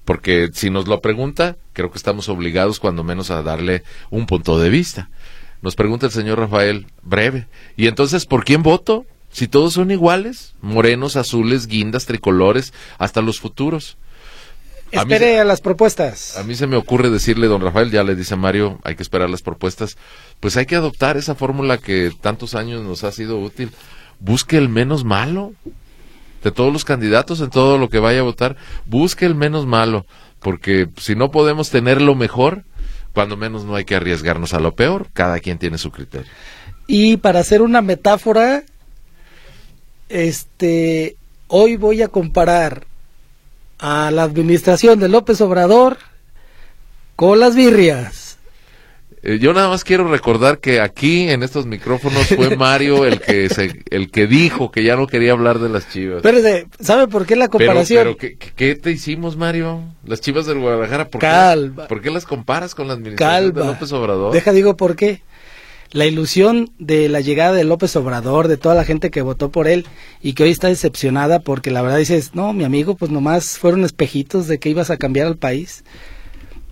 porque 0.05 0.51
si 0.53 0.69
nos 0.69 0.89
lo 0.89 1.01
pregunta, 1.01 1.57
creo 1.73 1.93
que 1.93 1.99
estamos 1.99 2.29
obligados 2.29 2.81
cuando 2.81 3.05
menos 3.05 3.31
a 3.31 3.43
darle 3.43 3.85
un 4.11 4.27
punto 4.27 4.59
de 4.59 4.71
vista. 4.71 5.11
Nos 5.63 5.77
pregunta 5.77 6.07
el 6.07 6.13
señor 6.13 6.41
Rafael, 6.41 6.89
breve. 7.03 7.47
¿Y 7.77 7.87
entonces 7.87 8.27
por 8.27 8.45
quién 8.45 8.65
voto? 8.65 9.07
Si 9.31 9.47
todos 9.47 9.75
son 9.75 9.93
iguales, 9.93 10.55
morenos, 10.61 11.15
azules, 11.15 11.69
guindas, 11.69 12.07
tricolores, 12.07 12.73
hasta 12.99 13.23
los 13.23 13.39
futuros. 13.39 13.97
A 14.97 15.05
mí 15.05 15.13
Espere 15.13 15.41
a 15.41 15.45
las 15.45 15.61
propuestas. 15.61 16.37
A 16.37 16.43
mí 16.43 16.55
se 16.55 16.67
me 16.67 16.77
ocurre 16.77 17.11
decirle, 17.11 17.47
don 17.47 17.61
Rafael, 17.61 17.91
ya 17.91 18.05
le 18.05 18.15
dice 18.15 18.35
a 18.35 18.37
Mario, 18.37 18.79
hay 18.85 18.97
que 18.97 19.03
esperar 19.03 19.31
las 19.31 19.43
propuestas. 19.43 19.97
Pues 20.41 20.57
hay 20.57 20.67
que 20.67 20.77
adoptar 20.77 21.17
esa 21.17 21.35
fórmula 21.35 21.79
que 21.79 22.13
tantos 22.21 22.55
años 22.55 22.83
nos 22.83 23.05
ha 23.05 23.13
sido 23.13 23.39
útil. 23.39 23.71
Busque 24.21 24.57
el 24.57 24.69
menos 24.69 25.05
malo 25.05 25.53
de 26.43 26.53
todos 26.53 26.73
los 26.73 26.85
candidatos 26.85 27.41
en 27.41 27.51
todo 27.51 27.79
lo 27.79 27.89
que 27.89 27.99
vaya 27.99 28.21
a 28.21 28.25
votar. 28.25 28.57
Busque 28.87 29.27
el 29.27 29.35
menos 29.35 29.67
malo, 29.67 30.07
porque 30.41 30.89
si 30.99 31.15
no 31.15 31.31
podemos 31.31 31.71
tener 31.71 32.01
lo 32.01 32.15
mejor, 32.15 32.65
cuando 33.13 33.37
menos 33.37 33.65
no 33.65 33.75
hay 33.75 33.85
que 33.85 33.97
arriesgarnos 33.97 34.55
a 34.55 34.61
lo 34.61 34.75
peor. 34.75 35.09
Cada 35.13 35.41
quien 35.41 35.59
tiene 35.59 35.79
su 35.79 35.91
criterio. 35.91 36.31
Y 36.87 37.17
para 37.17 37.41
hacer 37.41 37.63
una 37.63 37.81
metáfora, 37.81 38.63
este, 40.09 41.17
hoy 41.49 41.77
voy 41.77 42.03
a 42.03 42.09
comparar 42.09 42.87
a 43.87 44.11
la 44.11 44.23
administración 44.23 44.99
de 44.99 45.11
López 45.11 45.43
Obrador 45.43 45.99
con 47.17 47.39
las 47.39 47.55
birrias. 47.55 48.39
Eh, 49.23 49.39
yo 49.39 49.53
nada 49.53 49.69
más 49.69 49.85
quiero 49.85 50.09
recordar 50.11 50.59
que 50.59 50.81
aquí 50.81 51.29
en 51.29 51.43
estos 51.43 51.67
micrófonos 51.67 52.27
fue 52.29 52.57
Mario 52.59 53.05
el 53.05 53.21
que 53.21 53.51
se, 53.51 53.83
el 53.91 54.11
que 54.11 54.27
dijo 54.27 54.71
que 54.71 54.85
ya 54.85 54.97
no 54.97 55.07
quería 55.07 55.33
hablar 55.33 55.59
de 55.59 55.69
las 55.69 55.89
Chivas. 55.91 56.17
Espérese, 56.19 56.67
¿sabe 56.81 57.09
por 57.09 57.27
qué 57.27 57.37
la 57.37 57.49
Pero, 57.49 57.59
comparación? 57.59 58.05
pero 58.05 58.17
¿qué, 58.17 58.37
qué- 58.39 58.53
qué 58.57 58.75
te 58.75 58.91
hicimos, 58.91 59.37
Mario? 59.37 59.81
Las 60.07 60.23
Chivas 60.23 60.47
del 60.47 60.61
Guadalajara, 60.61 61.09
¿por, 61.09 61.21
Calma. 61.21 61.83
Qué, 61.83 61.89
¿por 61.89 62.01
qué 62.01 62.11
las 62.11 62.25
comparas 62.25 62.75
con 62.75 62.87
la 62.89 62.95
administración 62.95 63.53
de 63.55 63.65
López 63.67 63.93
Obrador? 63.93 64.33
Deja 64.33 64.53
digo 64.53 64.77
por 64.79 64.97
qué. 64.97 65.23
La 65.95 66.07
ilusión 66.07 66.73
de 66.81 67.09
la 67.09 67.21
llegada 67.21 67.53
de 67.53 67.63
López 67.63 67.95
Obrador, 67.95 68.49
de 68.49 68.57
toda 68.57 68.75
la 68.75 68.85
gente 68.85 69.13
que 69.13 69.23
votó 69.23 69.53
por 69.53 69.69
él 69.69 69.87
y 70.21 70.33
que 70.33 70.43
hoy 70.43 70.51
está 70.51 70.67
decepcionada 70.67 71.39
porque 71.39 71.71
la 71.71 71.83
verdad 71.83 71.99
dices, 71.99 72.35
no, 72.35 72.53
mi 72.53 72.65
amigo, 72.65 72.97
pues 72.97 73.13
nomás 73.13 73.59
fueron 73.59 73.85
espejitos 73.85 74.49
de 74.49 74.59
que 74.59 74.71
ibas 74.71 74.91
a 74.91 74.97
cambiar 74.97 75.29
al 75.29 75.37
país. 75.37 75.85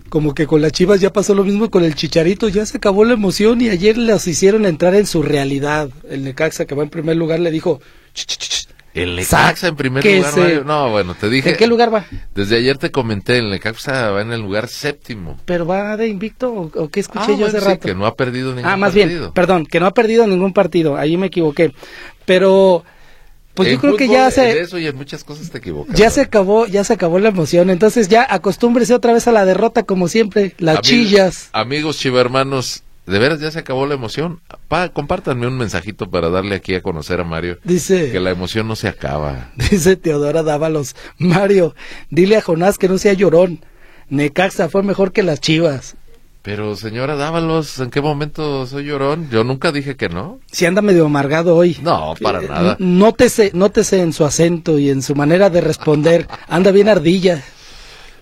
Como 0.09 0.35
que 0.35 0.45
con 0.45 0.61
las 0.61 0.73
Chivas 0.73 0.99
ya 0.99 1.13
pasó 1.13 1.35
lo 1.35 1.45
mismo 1.45 1.71
con 1.71 1.85
el 1.85 1.95
Chicharito, 1.95 2.49
ya 2.49 2.65
se 2.65 2.75
acabó 2.75 3.05
la 3.05 3.13
emoción 3.13 3.61
y 3.61 3.69
ayer 3.69 3.97
los 3.97 4.27
hicieron 4.27 4.65
entrar 4.65 4.93
en 4.93 5.07
su 5.07 5.23
realidad. 5.23 5.89
El 6.09 6.25
Necaxa 6.25 6.65
que 6.65 6.75
va 6.75 6.83
en 6.83 6.89
primer 6.89 7.15
lugar 7.15 7.39
le 7.39 7.49
dijo, 7.49 7.79
"Ch, 8.13 8.25
ch, 8.25 8.37
ch, 8.37 8.49
ch". 8.49 8.62
El 8.93 9.15
Necaxa 9.15 9.67
en 9.69 9.75
primer 9.75 10.05
lugar. 10.05 10.37
Mario. 10.37 10.63
No, 10.65 10.91
bueno, 10.91 11.15
te 11.15 11.27
dije. 11.29 11.49
¿en 11.51 11.55
qué 11.57 11.65
lugar 11.67 11.91
va? 11.93 12.05
Desde 12.35 12.57
ayer 12.57 12.77
te 12.77 12.91
comenté, 12.91 13.39
el 13.39 13.49
Necaxa 13.49 14.11
va 14.11 14.21
en 14.21 14.31
el 14.31 14.41
lugar 14.41 14.67
séptimo. 14.67 15.39
¿Pero 15.45 15.65
va 15.65 15.97
de 15.97 16.07
invicto 16.07 16.51
o, 16.53 16.71
o 16.75 16.89
qué 16.89 16.99
escuché 16.99 17.23
Ah, 17.23 17.27
yo 17.29 17.33
bueno, 17.37 17.47
hace 17.47 17.59
sí, 17.61 17.65
rato? 17.65 17.87
que 17.87 17.95
no 17.95 18.05
ha 18.05 18.13
perdido 18.15 18.53
ningún 18.53 18.69
Ah, 18.69 18.77
más 18.77 18.91
partido. 18.93 19.19
bien, 19.19 19.31
perdón, 19.33 19.65
que 19.65 19.79
no 19.79 19.87
ha 19.87 19.93
perdido 19.95 20.27
ningún 20.27 20.53
partido, 20.53 20.95
ahí 20.95 21.17
me 21.17 21.27
equivoqué. 21.27 21.73
Pero, 22.25 22.83
pues 23.55 23.67
En 23.69 23.75
yo 23.75 23.81
creo 23.81 23.97
que 23.97 24.07
ya 24.07 24.25
En 24.25 24.31
se, 24.31 24.59
eso 24.61 24.77
y 24.77 24.85
en 24.87 24.95
muchas 24.95 25.23
cosas 25.23 25.49
te 25.49 25.57
equivocas. 25.57 25.95
ya 25.97 26.09
se 26.09 26.21
acabó, 26.21 26.67
ya 26.67 26.83
se 26.83 26.93
acabó 26.93 27.17
la 27.19 27.29
emoción. 27.29 27.69
Entonces 27.71 28.09
ya 28.09 28.25
acostúmbrese 28.29 28.93
otra 28.93 29.13
vez 29.13 29.27
a 29.27 29.31
la 29.31 29.45
derrota 29.45 29.83
como 29.83 30.07
siempre, 30.07 30.53
las 30.59 30.77
Amigos- 30.77 30.87
chillas. 30.87 31.49
Amigos 31.53 31.97
chivermanos, 31.97 32.83
de 33.05 33.19
veras 33.19 33.39
ya 33.41 33.51
se 33.51 33.59
acabó 33.59 33.85
la 33.85 33.95
emoción. 33.95 34.39
Pa, 34.67 34.89
compártanme 34.89 35.47
un 35.47 35.57
mensajito 35.57 36.09
para 36.09 36.29
darle 36.29 36.55
aquí 36.55 36.73
a 36.75 36.81
conocer 36.81 37.19
a 37.19 37.23
Mario 37.23 37.59
que 37.59 37.67
Dice, 37.69 38.19
la 38.19 38.31
emoción 38.31 38.67
no 38.67 38.75
se 38.75 38.87
acaba. 38.87 39.51
dice 39.55 39.95
Teodora 39.97 40.41
Dávalos, 40.43 40.95
Mario, 41.17 41.75
dile 42.09 42.37
a 42.37 42.41
Jonás 42.41 42.77
que 42.77 42.87
no 42.87 42.97
sea 42.97 43.13
llorón. 43.13 43.59
Necaxa 44.09 44.69
fue 44.69 44.83
mejor 44.83 45.11
que 45.11 45.23
las 45.23 45.41
chivas. 45.41 45.95
Pero 46.43 46.75
señora 46.75 47.15
Dávalos, 47.15 47.79
¿en 47.79 47.89
qué 47.89 48.01
momento 48.01 48.65
soy 48.67 48.85
llorón? 48.85 49.29
Yo 49.29 49.43
nunca 49.45 49.71
dije 49.71 49.95
que 49.95 50.09
no. 50.09 50.39
Si 50.51 50.65
anda 50.65 50.81
medio 50.81 51.05
amargado 51.05 51.55
hoy. 51.55 51.77
No, 51.81 52.13
para 52.21 52.41
Eh, 52.41 52.47
nada. 52.49 52.75
Nótese, 52.79 53.51
nótese 53.53 54.01
en 54.01 54.11
su 54.13 54.25
acento 54.25 54.77
y 54.77 54.89
en 54.89 55.01
su 55.01 55.15
manera 55.15 55.49
de 55.49 55.61
responder. 55.61 56.27
Anda 56.49 56.71
bien 56.71 56.89
ardilla. 56.89 57.41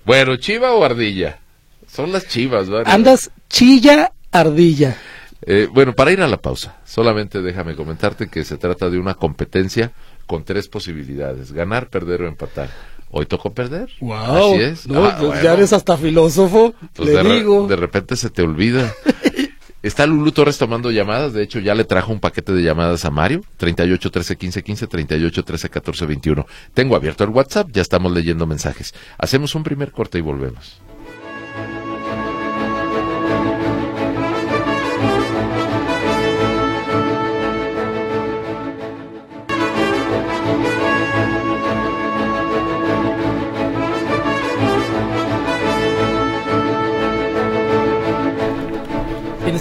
Bueno, 0.06 0.36
chiva 0.38 0.72
o 0.74 0.84
ardilla. 0.84 1.40
Son 1.88 2.12
las 2.12 2.28
chivas, 2.28 2.70
¿verdad? 2.70 2.94
Andas 2.94 3.32
chilla 3.50 4.12
ardilla. 4.32 4.98
Eh, 5.44 5.68
bueno, 5.72 5.94
para 5.94 6.12
ir 6.12 6.22
a 6.22 6.28
la 6.28 6.38
pausa, 6.38 6.78
solamente 6.86 7.42
déjame 7.42 7.76
comentarte 7.76 8.28
que 8.30 8.44
se 8.44 8.58
trata 8.58 8.90
de 8.90 9.00
una 9.00 9.16
competencia 9.16 9.92
con 10.28 10.44
tres 10.44 10.68
posibilidades, 10.68 11.52
ganar, 11.52 11.88
perder 11.90 12.22
o 12.24 12.28
empatar. 12.28 12.70
Hoy 13.10 13.26
tocó 13.26 13.52
perder. 13.54 13.90
Wow. 14.00 14.54
Así 14.54 14.62
es. 14.62 14.88
No, 14.88 15.04
Ah, 15.06 15.18
bueno. 15.20 15.42
ya 15.42 15.54
eres 15.54 15.74
hasta 15.74 15.98
filósofo. 15.98 16.74
Pues 16.94 17.10
le 17.10 17.16
de, 17.16 17.24
re- 17.24 17.36
digo. 17.36 17.68
de 17.68 17.76
repente 17.76 18.16
se 18.16 18.30
te 18.30 18.42
olvida. 18.42 18.94
Está 19.84 20.06
Lulu 20.06 20.32
Torres 20.32 20.60
tomando 20.60 20.92
llamadas. 20.92 21.34
De 21.34 21.42
hecho, 21.42 21.58
ya 21.60 21.74
le 21.74 21.84
trajo 21.86 22.12
un 22.14 22.20
paquete 22.20 22.54
de 22.54 22.62
llamadas 22.62 23.04
a 23.04 23.10
Mario. 23.10 23.42
38 23.58 24.12
13 24.12 24.38
15 24.38 24.64
15, 24.64 24.88
38 24.88 25.44
13 25.44 25.70
14 25.70 26.06
21. 26.06 26.46
Tengo 26.76 26.96
abierto 26.96 27.24
el 27.24 27.32
WhatsApp. 27.32 27.70
Ya 27.74 27.82
estamos 27.82 28.12
leyendo 28.14 28.46
mensajes. 28.46 28.94
Hacemos 29.18 29.56
un 29.56 29.64
primer 29.64 29.92
corte 29.92 30.20
y 30.20 30.22
volvemos. 30.22 30.80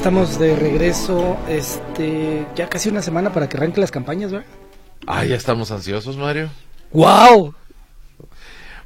Estamos 0.00 0.38
de 0.38 0.56
regreso. 0.56 1.36
Este, 1.46 2.46
ya 2.56 2.70
casi 2.70 2.88
una 2.88 3.02
semana 3.02 3.34
para 3.34 3.50
que 3.50 3.58
arranquen 3.58 3.82
las 3.82 3.90
campañas, 3.90 4.32
¿verdad? 4.32 4.46
Ah, 5.06 5.26
ya 5.26 5.36
estamos 5.36 5.70
ansiosos, 5.70 6.16
Mario. 6.16 6.48
¡Wow! 6.90 7.54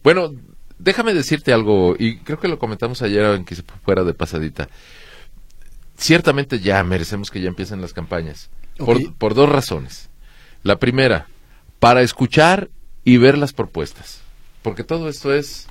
Bueno, 0.03 0.33
déjame 0.77 1.15
decirte 1.15 1.53
algo, 1.53 1.95
y 1.97 2.19
creo 2.19 2.41
que 2.41 2.49
lo 2.49 2.59
comentamos 2.59 3.01
ayer 3.01 3.25
en 3.27 3.45
que 3.45 3.55
se 3.55 3.63
fuera 3.85 4.03
de 4.03 4.13
pasadita. 4.13 4.69
Ciertamente 5.97 6.59
ya 6.59 6.83
merecemos 6.83 7.31
que 7.31 7.41
ya 7.41 7.47
empiecen 7.47 7.81
las 7.81 7.93
campañas. 7.93 8.51
Por, 8.77 9.15
por 9.15 9.35
dos 9.35 9.49
razones. 9.49 10.11
La 10.65 10.81
primera, 10.81 11.29
para 11.79 12.03
escuchar 12.03 12.71
y 13.05 13.19
ver 13.19 13.39
las 13.39 13.53
propuestas. 13.53 14.21
Porque 14.63 14.83
todo 14.83 15.09
esto 15.09 15.33
es... 15.33 15.69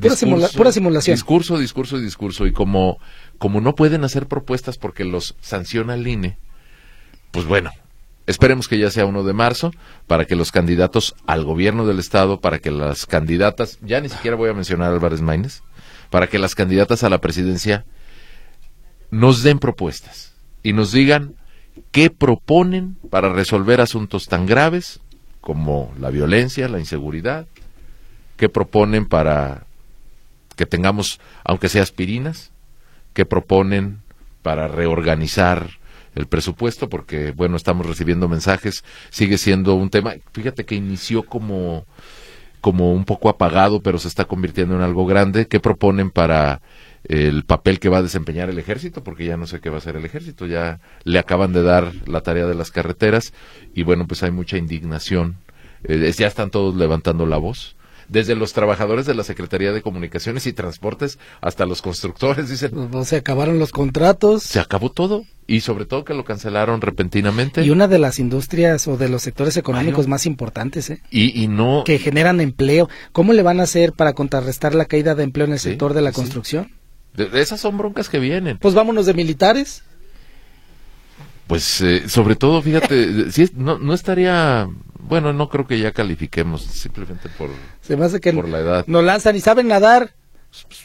Pura 0.00 0.16
simula- 0.16 0.48
pura 0.56 0.72
simulación. 0.72 1.14
Discurso, 1.14 1.58
discurso 1.58 1.98
y 1.98 2.02
discurso. 2.02 2.46
Y 2.46 2.52
como, 2.52 2.98
como 3.38 3.60
no 3.60 3.74
pueden 3.74 4.04
hacer 4.04 4.26
propuestas 4.26 4.78
porque 4.78 5.04
los 5.04 5.36
sanciona 5.40 5.94
el 5.94 6.06
INE, 6.06 6.38
pues 7.30 7.46
bueno, 7.46 7.70
esperemos 8.26 8.68
que 8.68 8.78
ya 8.78 8.90
sea 8.90 9.06
uno 9.06 9.22
de 9.24 9.32
marzo 9.32 9.72
para 10.06 10.24
que 10.24 10.36
los 10.36 10.52
candidatos 10.52 11.14
al 11.26 11.44
gobierno 11.44 11.86
del 11.86 11.98
estado, 11.98 12.40
para 12.40 12.58
que 12.58 12.70
las 12.70 13.06
candidatas, 13.06 13.78
ya 13.82 14.00
ni 14.00 14.08
siquiera 14.08 14.36
voy 14.36 14.50
a 14.50 14.54
mencionar 14.54 14.90
a 14.90 14.94
Álvarez 14.94 15.20
Maínez, 15.20 15.62
para 16.10 16.26
que 16.28 16.38
las 16.38 16.54
candidatas 16.54 17.04
a 17.04 17.08
la 17.10 17.18
presidencia 17.20 17.84
nos 19.10 19.42
den 19.42 19.58
propuestas 19.58 20.34
y 20.62 20.72
nos 20.72 20.92
digan 20.92 21.34
qué 21.92 22.10
proponen 22.10 22.96
para 23.10 23.32
resolver 23.32 23.80
asuntos 23.80 24.26
tan 24.26 24.46
graves 24.46 25.00
como 25.40 25.92
la 25.98 26.10
violencia, 26.10 26.68
la 26.68 26.78
inseguridad, 26.78 27.46
qué 28.36 28.48
proponen 28.48 29.06
para 29.06 29.66
que 30.60 30.66
tengamos, 30.66 31.20
aunque 31.42 31.70
sea 31.70 31.82
aspirinas, 31.82 32.52
qué 33.14 33.24
proponen 33.24 34.02
para 34.42 34.68
reorganizar 34.68 35.70
el 36.14 36.26
presupuesto, 36.26 36.90
porque, 36.90 37.30
bueno, 37.30 37.56
estamos 37.56 37.86
recibiendo 37.86 38.28
mensajes, 38.28 38.84
sigue 39.08 39.38
siendo 39.38 39.74
un 39.74 39.88
tema, 39.88 40.16
fíjate 40.34 40.66
que 40.66 40.74
inició 40.74 41.22
como, 41.22 41.86
como 42.60 42.92
un 42.92 43.06
poco 43.06 43.30
apagado, 43.30 43.80
pero 43.80 43.98
se 43.98 44.08
está 44.08 44.26
convirtiendo 44.26 44.74
en 44.74 44.82
algo 44.82 45.06
grande. 45.06 45.46
¿Qué 45.46 45.60
proponen 45.60 46.10
para 46.10 46.60
el 47.04 47.44
papel 47.44 47.78
que 47.78 47.88
va 47.88 47.98
a 47.98 48.02
desempeñar 48.02 48.50
el 48.50 48.58
ejército? 48.58 49.02
Porque 49.02 49.24
ya 49.24 49.38
no 49.38 49.46
sé 49.46 49.60
qué 49.60 49.70
va 49.70 49.76
a 49.76 49.78
hacer 49.78 49.96
el 49.96 50.04
ejército, 50.04 50.44
ya 50.44 50.80
le 51.04 51.18
acaban 51.18 51.54
de 51.54 51.62
dar 51.62 51.90
la 52.06 52.20
tarea 52.20 52.44
de 52.44 52.54
las 52.54 52.70
carreteras 52.70 53.32
y, 53.74 53.82
bueno, 53.82 54.06
pues 54.06 54.22
hay 54.22 54.30
mucha 54.30 54.58
indignación, 54.58 55.36
Eh, 55.84 56.12
ya 56.12 56.26
están 56.26 56.50
todos 56.50 56.76
levantando 56.76 57.24
la 57.24 57.38
voz. 57.38 57.76
Desde 58.10 58.34
los 58.34 58.52
trabajadores 58.52 59.06
de 59.06 59.14
la 59.14 59.22
Secretaría 59.22 59.72
de 59.72 59.82
Comunicaciones 59.82 60.46
y 60.46 60.52
Transportes 60.52 61.18
hasta 61.40 61.64
los 61.64 61.80
constructores, 61.80 62.50
dicen. 62.50 62.72
No 62.90 63.04
se 63.04 63.16
acabaron 63.16 63.58
los 63.58 63.70
contratos. 63.70 64.42
Se 64.42 64.58
acabó 64.58 64.90
todo 64.90 65.24
y 65.46 65.60
sobre 65.60 65.84
todo 65.84 66.04
que 66.04 66.14
lo 66.14 66.24
cancelaron 66.24 66.80
repentinamente. 66.80 67.62
Y 67.64 67.70
una 67.70 67.86
de 67.86 67.98
las 67.98 68.18
industrias 68.18 68.88
o 68.88 68.96
de 68.96 69.08
los 69.08 69.22
sectores 69.22 69.56
económicos 69.56 70.08
más 70.08 70.26
importantes, 70.26 70.90
¿eh? 70.90 71.02
Y, 71.10 71.42
y, 71.42 71.48
no... 71.48 71.84
Que 71.84 71.98
generan 71.98 72.40
empleo. 72.40 72.88
¿Cómo 73.12 73.32
le 73.32 73.42
van 73.42 73.60
a 73.60 73.64
hacer 73.64 73.92
para 73.92 74.12
contrarrestar 74.12 74.74
la 74.74 74.86
caída 74.86 75.14
de 75.14 75.24
empleo 75.24 75.46
en 75.46 75.52
el 75.52 75.58
sector 75.58 75.94
de 75.94 76.02
la 76.02 76.12
construcción? 76.12 76.70
esas 77.16 77.60
son 77.60 77.76
broncas 77.76 78.08
que 78.08 78.18
vienen. 78.18 78.58
Pues 78.58 78.74
vámonos 78.74 79.06
de 79.06 79.14
militares. 79.14 79.82
Pues 81.46 81.80
eh, 81.80 82.08
sobre 82.08 82.36
todo, 82.36 82.62
fíjate, 82.62 83.30
si 83.32 83.50
no, 83.54 83.78
no 83.78 83.92
estaría 83.94 84.68
bueno, 85.10 85.32
no 85.32 85.48
creo 85.48 85.66
que 85.66 85.78
ya 85.78 85.92
califiquemos, 85.92 86.62
simplemente 86.62 87.28
por, 87.28 87.50
Se 87.82 87.96
me 87.96 88.06
hace 88.06 88.20
que 88.20 88.32
por 88.32 88.48
la 88.48 88.60
edad. 88.60 88.84
No 88.86 89.02
lanzan 89.02 89.36
y 89.36 89.40
saben 89.40 89.68
nadar. 89.68 90.14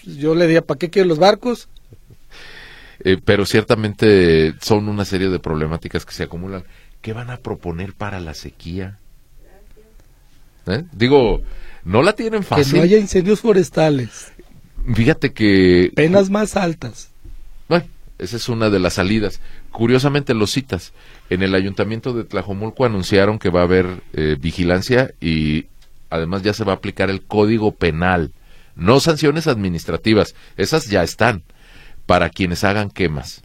Yo 0.04 0.36
le 0.36 0.46
diría, 0.46 0.66
¿para 0.66 0.78
qué 0.78 0.90
quiero 0.90 1.08
los 1.08 1.20
barcos? 1.20 1.70
Eh, 3.04 3.18
pero 3.24 3.46
ciertamente 3.46 4.56
son 4.62 4.88
una 4.88 5.04
serie 5.04 5.28
de 5.28 5.38
problemáticas 5.38 6.06
que 6.06 6.14
se 6.14 6.24
acumulan. 6.24 6.64
¿Qué 7.02 7.12
van 7.12 7.30
a 7.30 7.38
proponer 7.38 7.94
para 7.94 8.22
la 8.22 8.34
sequía? 8.34 9.00
¿Eh? 10.66 10.86
Digo, 10.94 11.42
no 11.84 12.02
la 12.02 12.14
tienen 12.14 12.42
fácil. 12.42 12.72
Que 12.72 12.78
no 12.78 12.84
haya 12.84 12.98
incendios 12.98 13.42
forestales. 13.42 14.32
Fíjate 14.94 15.34
que... 15.34 15.92
Penas 15.94 16.30
más 16.30 16.56
altas. 16.56 17.10
Bueno, 17.68 17.86
esa 18.18 18.38
es 18.38 18.50
una 18.50 18.70
de 18.70 18.80
las 18.80 18.94
salidas. 18.94 19.40
Curiosamente 19.72 20.34
lo 20.34 20.48
citas. 20.48 20.94
En 21.30 21.42
el 21.42 21.56
ayuntamiento 21.56 22.14
de 22.14 22.24
Tlajomulco 22.24 22.86
anunciaron 22.86 23.40
que 23.40 23.50
va 23.50 23.62
a 23.62 23.64
haber 23.64 24.04
eh, 24.14 24.38
vigilancia 24.40 25.14
y 25.20 25.66
además 26.10 26.44
ya 26.44 26.54
se 26.54 26.64
va 26.64 26.74
a 26.74 26.76
aplicar 26.76 27.10
el 27.10 27.24
código 27.24 27.72
penal. 27.72 28.32
No 28.76 29.00
sanciones 29.00 29.48
administrativas, 29.48 30.36
esas 30.58 30.88
ya 30.88 31.04
están 31.04 31.44
para 32.06 32.30
quienes 32.30 32.64
hagan 32.64 32.90
quemas. 32.90 33.42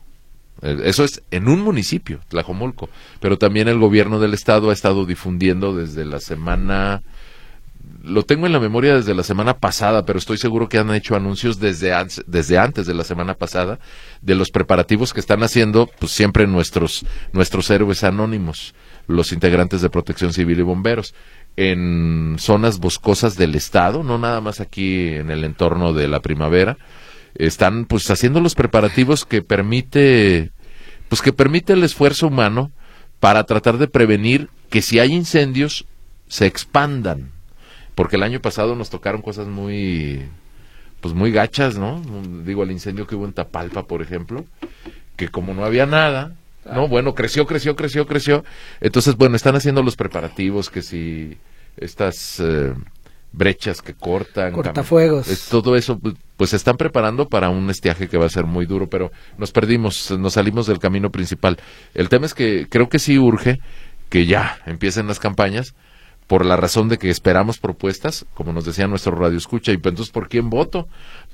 Eh, 0.63 0.81
eso 0.85 1.05
es 1.05 1.23
en 1.31 1.49
un 1.49 1.61
municipio, 1.61 2.21
Tlajomulco. 2.29 2.91
Pero 3.21 3.39
también 3.39 3.69
el 3.69 3.79
gobierno 3.79 4.21
del 4.21 4.35
estado 4.35 4.71
ha 4.71 4.75
estado 4.75 5.07
difundiendo 5.07 5.75
desde 5.75 6.05
la 6.05 6.21
semana 6.21 7.03
lo 8.03 8.25
tengo 8.25 8.47
en 8.47 8.53
la 8.53 8.61
memoria 8.61 8.95
desde 8.95 9.15
la 9.15 9.23
semana 9.23 9.59
pasada, 9.59 10.05
pero 10.07 10.19
estoy 10.19 10.39
seguro 10.39 10.69
que 10.69 10.79
han 10.79 10.93
hecho 10.95 11.17
anuncios 11.17 11.61
desde, 11.61 11.93
desde 12.27 12.59
antes 12.59 12.87
de 12.87 12.95
la 12.95 13.05
semana 13.05 13.35
pasada 13.35 13.79
de 14.23 14.35
los 14.35 14.51
preparativos 14.51 15.13
que 15.13 15.21
están 15.21 15.43
haciendo, 15.43 15.89
pues 15.99 16.13
siempre 16.13 16.47
nuestros, 16.47 17.05
nuestros 17.33 17.69
héroes 17.71 18.03
anónimos, 18.03 18.75
los 19.07 19.33
integrantes 19.33 19.83
de 19.83 19.91
protección 19.91 20.33
civil 20.33 20.61
y 20.61 20.63
bomberos, 20.63 21.15
en 21.57 22.37
zonas 22.39 22.79
boscosas 22.79 23.37
del 23.37 23.55
estado, 23.55 24.03
no 24.03 24.19
nada 24.19 24.41
más 24.41 24.61
aquí 24.61 25.09
en 25.09 25.31
el 25.31 25.45
entorno 25.45 25.93
de 25.93 26.09
la 26.09 26.21
primavera, 26.21 26.79
están 27.35 27.85
pues 27.85 28.11
haciendo 28.11 28.41
los 28.41 28.55
preparativos 28.55 29.27
que 29.27 29.43
permite, 29.43 30.53
pues 31.09 31.21
que 31.21 31.33
permite 31.33 31.75
el 31.75 31.85
esfuerzo 31.85 32.29
humano 32.29 32.73
para 33.19 33.45
tratar 33.45 33.77
de 33.77 33.89
prevenir 33.89 34.49
que 34.71 34.81
si 34.81 34.99
hay 34.99 35.13
incendios 35.13 35.85
se 36.29 36.47
expandan 36.47 37.33
porque 38.01 38.17
el 38.17 38.23
año 38.23 38.41
pasado 38.41 38.75
nos 38.77 38.89
tocaron 38.89 39.21
cosas 39.21 39.47
muy 39.47 40.27
pues 41.03 41.13
muy 41.13 41.31
gachas, 41.33 41.77
¿no? 41.77 42.01
Digo, 42.47 42.63
el 42.63 42.73
incendio 42.73 43.07
que 43.07 43.15
hubo 43.15 43.27
en 43.27 43.35
Tapalpa, 43.35 43.83
por 43.83 44.01
ejemplo, 44.01 44.47
que 45.17 45.29
como 45.29 45.53
no 45.53 45.67
había 45.67 45.85
nada, 45.85 46.33
¿no? 46.65 46.89
Bueno, 46.89 47.15
creció, 47.15 47.45
creció, 47.45 47.77
creció, 47.77 48.07
creció. 48.07 48.43
Entonces, 48.81 49.17
bueno, 49.17 49.37
están 49.37 49.55
haciendo 49.55 49.83
los 49.83 49.97
preparativos, 49.97 50.71
que 50.71 50.81
si 50.81 51.37
estas 51.77 52.41
eh, 52.41 52.73
brechas 53.33 53.83
que 53.83 53.93
cortan. 53.93 54.55
Cortafuegos. 54.55 55.49
todo 55.51 55.77
eso, 55.77 55.99
pues, 55.99 56.15
pues 56.39 56.49
se 56.49 56.57
están 56.57 56.79
preparando 56.79 57.29
para 57.29 57.51
un 57.51 57.69
estiaje 57.69 58.09
que 58.09 58.17
va 58.17 58.25
a 58.25 58.31
ser 58.31 58.47
muy 58.47 58.65
duro, 58.65 58.89
pero 58.89 59.13
nos 59.37 59.53
perdimos, 59.53 60.11
nos 60.13 60.33
salimos 60.33 60.67
del 60.67 60.79
camino 60.79 61.11
principal. 61.11 61.59
El 61.93 62.09
tema 62.09 62.25
es 62.25 62.33
que 62.33 62.67
creo 62.67 62.89
que 62.89 62.99
sí 62.99 63.19
urge 63.19 63.59
que 64.09 64.25
ya 64.25 64.59
empiecen 64.65 65.07
las 65.07 65.19
campañas, 65.19 65.75
por 66.31 66.47
la 66.47 66.55
razón 66.55 66.89
de 66.89 66.97
que 66.97 67.11
esperamos 67.11 67.59
propuestas, 67.59 68.25
como 68.35 68.53
nos 68.53 68.65
decía 68.65 68.87
nuestro 68.87 69.17
radio 69.17 69.37
escucha, 69.37 69.73
y 69.73 69.79
pues, 69.79 69.91
entonces 69.91 70.13
¿por 70.13 70.29
quién 70.29 70.49
voto? 70.49 70.87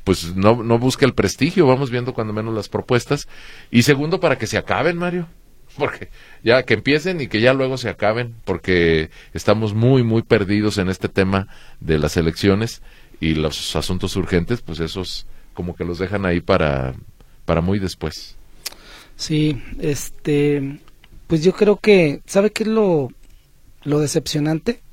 Pues 0.05 0.35
no, 0.35 0.63
no 0.63 0.79
busca 0.79 1.05
el 1.05 1.13
prestigio, 1.13 1.67
vamos 1.67 1.91
viendo 1.91 2.15
cuando 2.15 2.33
menos 2.33 2.55
las 2.55 2.71
propuestas. 2.71 3.29
Y 3.71 3.83
segundo, 3.83 4.21
para 4.21 4.39
que 4.39 4.47
se 4.47 4.57
acaben, 4.57 4.97
Mario. 4.97 5.29
Porque 5.77 6.09
ya 6.43 6.63
que 6.63 6.73
empiecen 6.73 7.21
y 7.21 7.27
que 7.27 7.43
ya 7.43 7.53
luego 7.53 7.77
se 7.77 7.91
acaben, 7.91 8.37
porque 8.47 9.11
estamos 9.35 9.75
muy, 9.75 10.03
muy 10.03 10.23
perdidos 10.23 10.79
en 10.79 10.89
este 10.89 11.11
tema 11.11 11.49
de 11.81 11.99
las 11.99 12.17
elecciones 12.17 12.81
y 13.21 13.35
los 13.35 13.77
asuntos 13.77 14.17
urgentes, 14.17 14.63
pues 14.63 14.81
esos 14.81 15.27
como 15.53 15.77
que 15.77 15.85
los 15.85 15.99
dejan 15.99 16.25
ahí 16.25 16.41
para, 16.41 16.95
para 17.45 17.61
muy 17.61 17.79
después. 17.81 18.37
Sí, 19.17 19.63
este, 19.79 20.81
pues 21.27 21.45
yo 21.45 21.53
creo 21.53 21.77
que, 21.77 22.23
¿sabe 22.25 22.51
qué 22.51 22.63
es 22.63 22.71
lo, 22.71 23.11
lo 23.85 24.01
decepcionante? 24.01 24.86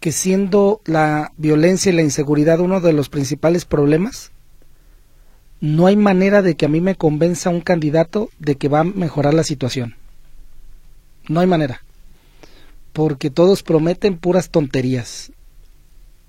Que 0.00 0.12
siendo 0.12 0.80
la 0.84 1.32
violencia 1.36 1.90
y 1.90 1.94
la 1.94 2.02
inseguridad 2.02 2.60
uno 2.60 2.80
de 2.80 2.92
los 2.92 3.08
principales 3.08 3.64
problemas, 3.64 4.30
no 5.60 5.86
hay 5.86 5.96
manera 5.96 6.42
de 6.42 6.54
que 6.54 6.66
a 6.66 6.68
mí 6.68 6.80
me 6.80 6.96
convenza 6.96 7.50
un 7.50 7.60
candidato 7.60 8.30
de 8.38 8.56
que 8.56 8.68
va 8.68 8.80
a 8.80 8.84
mejorar 8.84 9.34
la 9.34 9.44
situación. 9.44 9.96
No 11.28 11.40
hay 11.40 11.46
manera. 11.46 11.82
Porque 12.92 13.30
todos 13.30 13.62
prometen 13.62 14.18
puras 14.18 14.50
tonterías. 14.50 15.32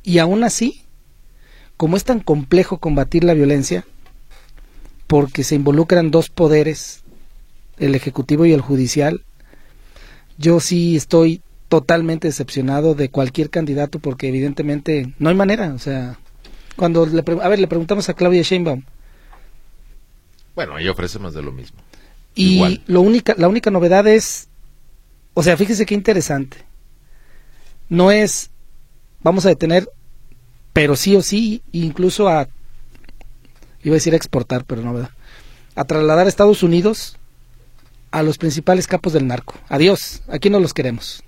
Y 0.03 0.19
aún 0.19 0.43
así, 0.43 0.81
como 1.75 1.97
es 1.97 2.03
tan 2.03 2.19
complejo 2.19 2.77
combatir 2.77 3.23
la 3.23 3.33
violencia, 3.33 3.85
porque 5.07 5.43
se 5.43 5.55
involucran 5.55 6.11
dos 6.11 6.29
poderes, 6.29 7.03
el 7.77 7.95
ejecutivo 7.95 8.45
y 8.45 8.53
el 8.53 8.61
judicial, 8.61 9.23
yo 10.37 10.59
sí 10.59 10.95
estoy 10.95 11.41
totalmente 11.67 12.27
decepcionado 12.27 12.95
de 12.95 13.09
cualquier 13.09 13.49
candidato 13.49 13.99
porque 13.99 14.29
evidentemente 14.29 15.13
no 15.19 15.29
hay 15.29 15.35
manera, 15.35 15.73
o 15.73 15.79
sea, 15.79 16.17
cuando 16.75 17.05
le 17.05 17.23
a 17.41 17.49
ver, 17.49 17.59
le 17.59 17.67
preguntamos 17.67 18.07
a 18.09 18.13
Claudia 18.13 18.41
Sheinbaum. 18.41 18.83
Bueno, 20.55 20.77
ella 20.77 20.91
ofrece 20.91 21.19
más 21.19 21.33
de 21.33 21.41
lo 21.41 21.51
mismo. 21.51 21.79
Y 22.35 22.81
lo 22.87 23.01
única 23.01 23.35
la 23.37 23.47
única 23.47 23.71
novedad 23.71 24.07
es 24.07 24.47
o 25.33 25.43
sea, 25.43 25.57
fíjese 25.57 25.85
qué 25.85 25.93
interesante. 25.95 26.57
No 27.89 28.11
es 28.11 28.51
vamos 29.21 29.45
a 29.45 29.49
detener 29.49 29.89
pero 30.73 30.95
sí 30.95 31.15
o 31.15 31.21
sí 31.21 31.63
incluso 31.71 32.27
a 32.27 32.47
iba 33.83 33.93
a 33.93 33.99
decir 34.01 34.13
a 34.13 34.17
exportar, 34.17 34.65
pero 34.65 34.81
no, 34.81 34.93
¿verdad? 34.93 35.11
A 35.75 35.85
trasladar 35.85 36.25
a 36.25 36.29
Estados 36.29 36.63
Unidos 36.63 37.17
a 38.11 38.23
los 38.23 38.37
principales 38.37 38.87
capos 38.87 39.13
del 39.13 39.27
narco. 39.27 39.55
Adiós, 39.69 40.21
aquí 40.27 40.49
no 40.49 40.59
los 40.59 40.73
queremos. 40.73 41.23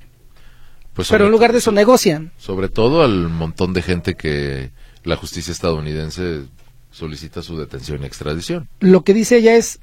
Pues 0.93 1.09
Pero 1.09 1.25
en 1.25 1.31
lugar 1.31 1.51
de 1.51 1.59
eso 1.59 1.71
negocian. 1.71 2.31
Sobre 2.37 2.69
todo 2.69 3.03
al 3.03 3.29
montón 3.29 3.73
de 3.73 3.81
gente 3.81 4.15
que 4.15 4.71
la 5.03 5.15
justicia 5.15 5.51
estadounidense 5.51 6.45
solicita 6.91 7.41
su 7.41 7.57
detención 7.57 8.03
y 8.03 8.05
extradición. 8.05 8.67
Lo 8.79 9.03
que 9.03 9.13
dice 9.13 9.37
ella 9.37 9.55
es, 9.55 9.79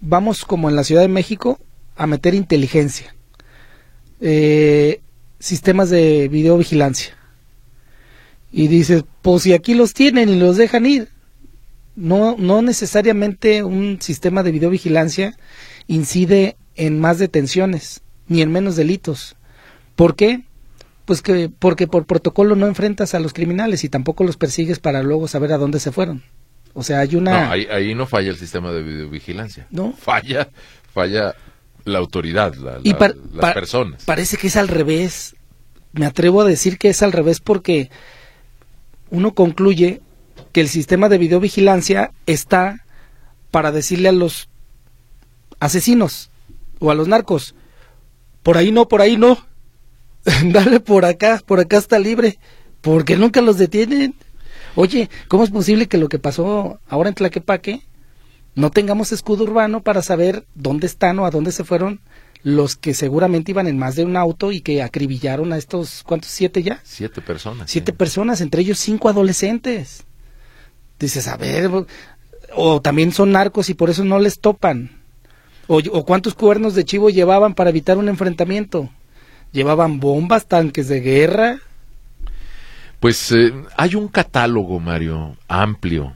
vamos 0.00 0.44
como 0.44 0.68
en 0.68 0.76
la 0.76 0.84
Ciudad 0.84 1.02
de 1.02 1.08
México 1.08 1.58
a 1.96 2.06
meter 2.06 2.34
inteligencia, 2.34 3.14
eh, 4.20 5.00
sistemas 5.38 5.90
de 5.90 6.28
videovigilancia. 6.28 7.16
Y 8.52 8.68
dice, 8.68 9.04
pues 9.22 9.44
si 9.44 9.52
aquí 9.52 9.74
los 9.74 9.94
tienen 9.94 10.28
y 10.28 10.36
los 10.36 10.56
dejan 10.56 10.86
ir. 10.86 11.08
No, 11.96 12.36
no 12.38 12.62
necesariamente 12.62 13.62
un 13.62 13.98
sistema 14.00 14.42
de 14.42 14.52
videovigilancia 14.52 15.36
incide 15.86 16.56
en 16.76 16.98
más 16.98 17.18
detenciones, 17.18 18.00
ni 18.26 18.42
en 18.42 18.50
menos 18.50 18.76
delitos. 18.76 19.36
¿Por 20.00 20.16
qué? 20.16 20.44
Pues 21.04 21.20
que 21.20 21.50
porque 21.50 21.86
por 21.86 22.06
protocolo 22.06 22.56
no 22.56 22.66
enfrentas 22.66 23.12
a 23.12 23.20
los 23.20 23.34
criminales 23.34 23.84
y 23.84 23.90
tampoco 23.90 24.24
los 24.24 24.38
persigues 24.38 24.78
para 24.78 25.02
luego 25.02 25.28
saber 25.28 25.52
a 25.52 25.58
dónde 25.58 25.78
se 25.78 25.92
fueron. 25.92 26.22
O 26.72 26.82
sea, 26.82 27.00
hay 27.00 27.16
una... 27.16 27.44
No, 27.44 27.52
ahí, 27.52 27.94
no 27.94 28.06
falla 28.06 28.30
el 28.30 28.38
sistema 28.38 28.72
de 28.72 28.82
videovigilancia. 28.82 29.66
No. 29.70 29.92
Falla, 29.92 30.48
falla 30.94 31.34
la 31.84 31.98
autoridad, 31.98 32.54
la, 32.54 32.78
y 32.82 32.94
las 33.34 33.52
personas. 33.52 34.04
Parece 34.06 34.38
que 34.38 34.46
es 34.46 34.56
al 34.56 34.68
revés. 34.68 35.36
Me 35.92 36.06
atrevo 36.06 36.40
a 36.40 36.46
decir 36.46 36.78
que 36.78 36.88
es 36.88 37.02
al 37.02 37.12
revés 37.12 37.40
porque 37.40 37.90
uno 39.10 39.34
concluye 39.34 40.00
que 40.52 40.62
el 40.62 40.68
sistema 40.68 41.10
de 41.10 41.18
videovigilancia 41.18 42.12
está 42.24 42.86
para 43.50 43.70
decirle 43.70 44.08
a 44.08 44.12
los 44.12 44.48
asesinos 45.58 46.30
o 46.78 46.90
a 46.90 46.94
los 46.94 47.06
narcos, 47.06 47.54
por 48.42 48.56
ahí 48.56 48.72
no, 48.72 48.88
por 48.88 49.02
ahí 49.02 49.18
no, 49.18 49.49
dale 50.44 50.80
por 50.80 51.04
acá, 51.04 51.42
por 51.44 51.60
acá 51.60 51.78
está 51.78 51.98
libre, 51.98 52.38
porque 52.80 53.16
nunca 53.16 53.40
los 53.40 53.58
detienen. 53.58 54.14
Oye, 54.76 55.10
¿cómo 55.28 55.44
es 55.44 55.50
posible 55.50 55.88
que 55.88 55.98
lo 55.98 56.08
que 56.08 56.18
pasó 56.18 56.80
ahora 56.88 57.08
en 57.08 57.14
Tlaquepaque 57.14 57.82
no 58.54 58.70
tengamos 58.70 59.12
escudo 59.12 59.44
urbano 59.44 59.82
para 59.82 60.02
saber 60.02 60.44
dónde 60.54 60.86
están 60.86 61.18
o 61.18 61.26
a 61.26 61.30
dónde 61.30 61.52
se 61.52 61.64
fueron 61.64 62.00
los 62.42 62.76
que 62.76 62.94
seguramente 62.94 63.52
iban 63.52 63.66
en 63.66 63.78
más 63.78 63.96
de 63.96 64.04
un 64.04 64.16
auto 64.16 64.50
y 64.52 64.60
que 64.60 64.82
acribillaron 64.82 65.52
a 65.52 65.58
estos, 65.58 66.02
¿cuántos? 66.04 66.30
¿Siete 66.30 66.62
ya? 66.62 66.80
Siete 66.84 67.20
personas. 67.20 67.70
Siete 67.70 67.92
personas, 67.92 68.40
entre 68.40 68.62
ellos 68.62 68.78
cinco 68.78 69.08
adolescentes. 69.08 70.04
Dices, 70.98 71.28
a 71.28 71.36
ver, 71.36 71.70
o 72.54 72.80
también 72.80 73.12
son 73.12 73.32
narcos 73.32 73.68
y 73.70 73.74
por 73.74 73.90
eso 73.90 74.04
no 74.04 74.18
les 74.18 74.40
topan. 74.40 74.90
O, 75.66 75.78
o 75.78 76.04
cuántos 76.04 76.34
cuernos 76.34 76.74
de 76.74 76.84
chivo 76.84 77.10
llevaban 77.10 77.54
para 77.54 77.70
evitar 77.70 77.98
un 77.98 78.08
enfrentamiento. 78.08 78.90
Llevaban 79.52 80.00
bombas, 80.00 80.46
tanques 80.46 80.88
de 80.88 81.00
guerra. 81.00 81.58
Pues 83.00 83.32
eh, 83.32 83.52
hay 83.76 83.94
un 83.94 84.08
catálogo, 84.08 84.78
Mario, 84.78 85.36
amplio 85.48 86.14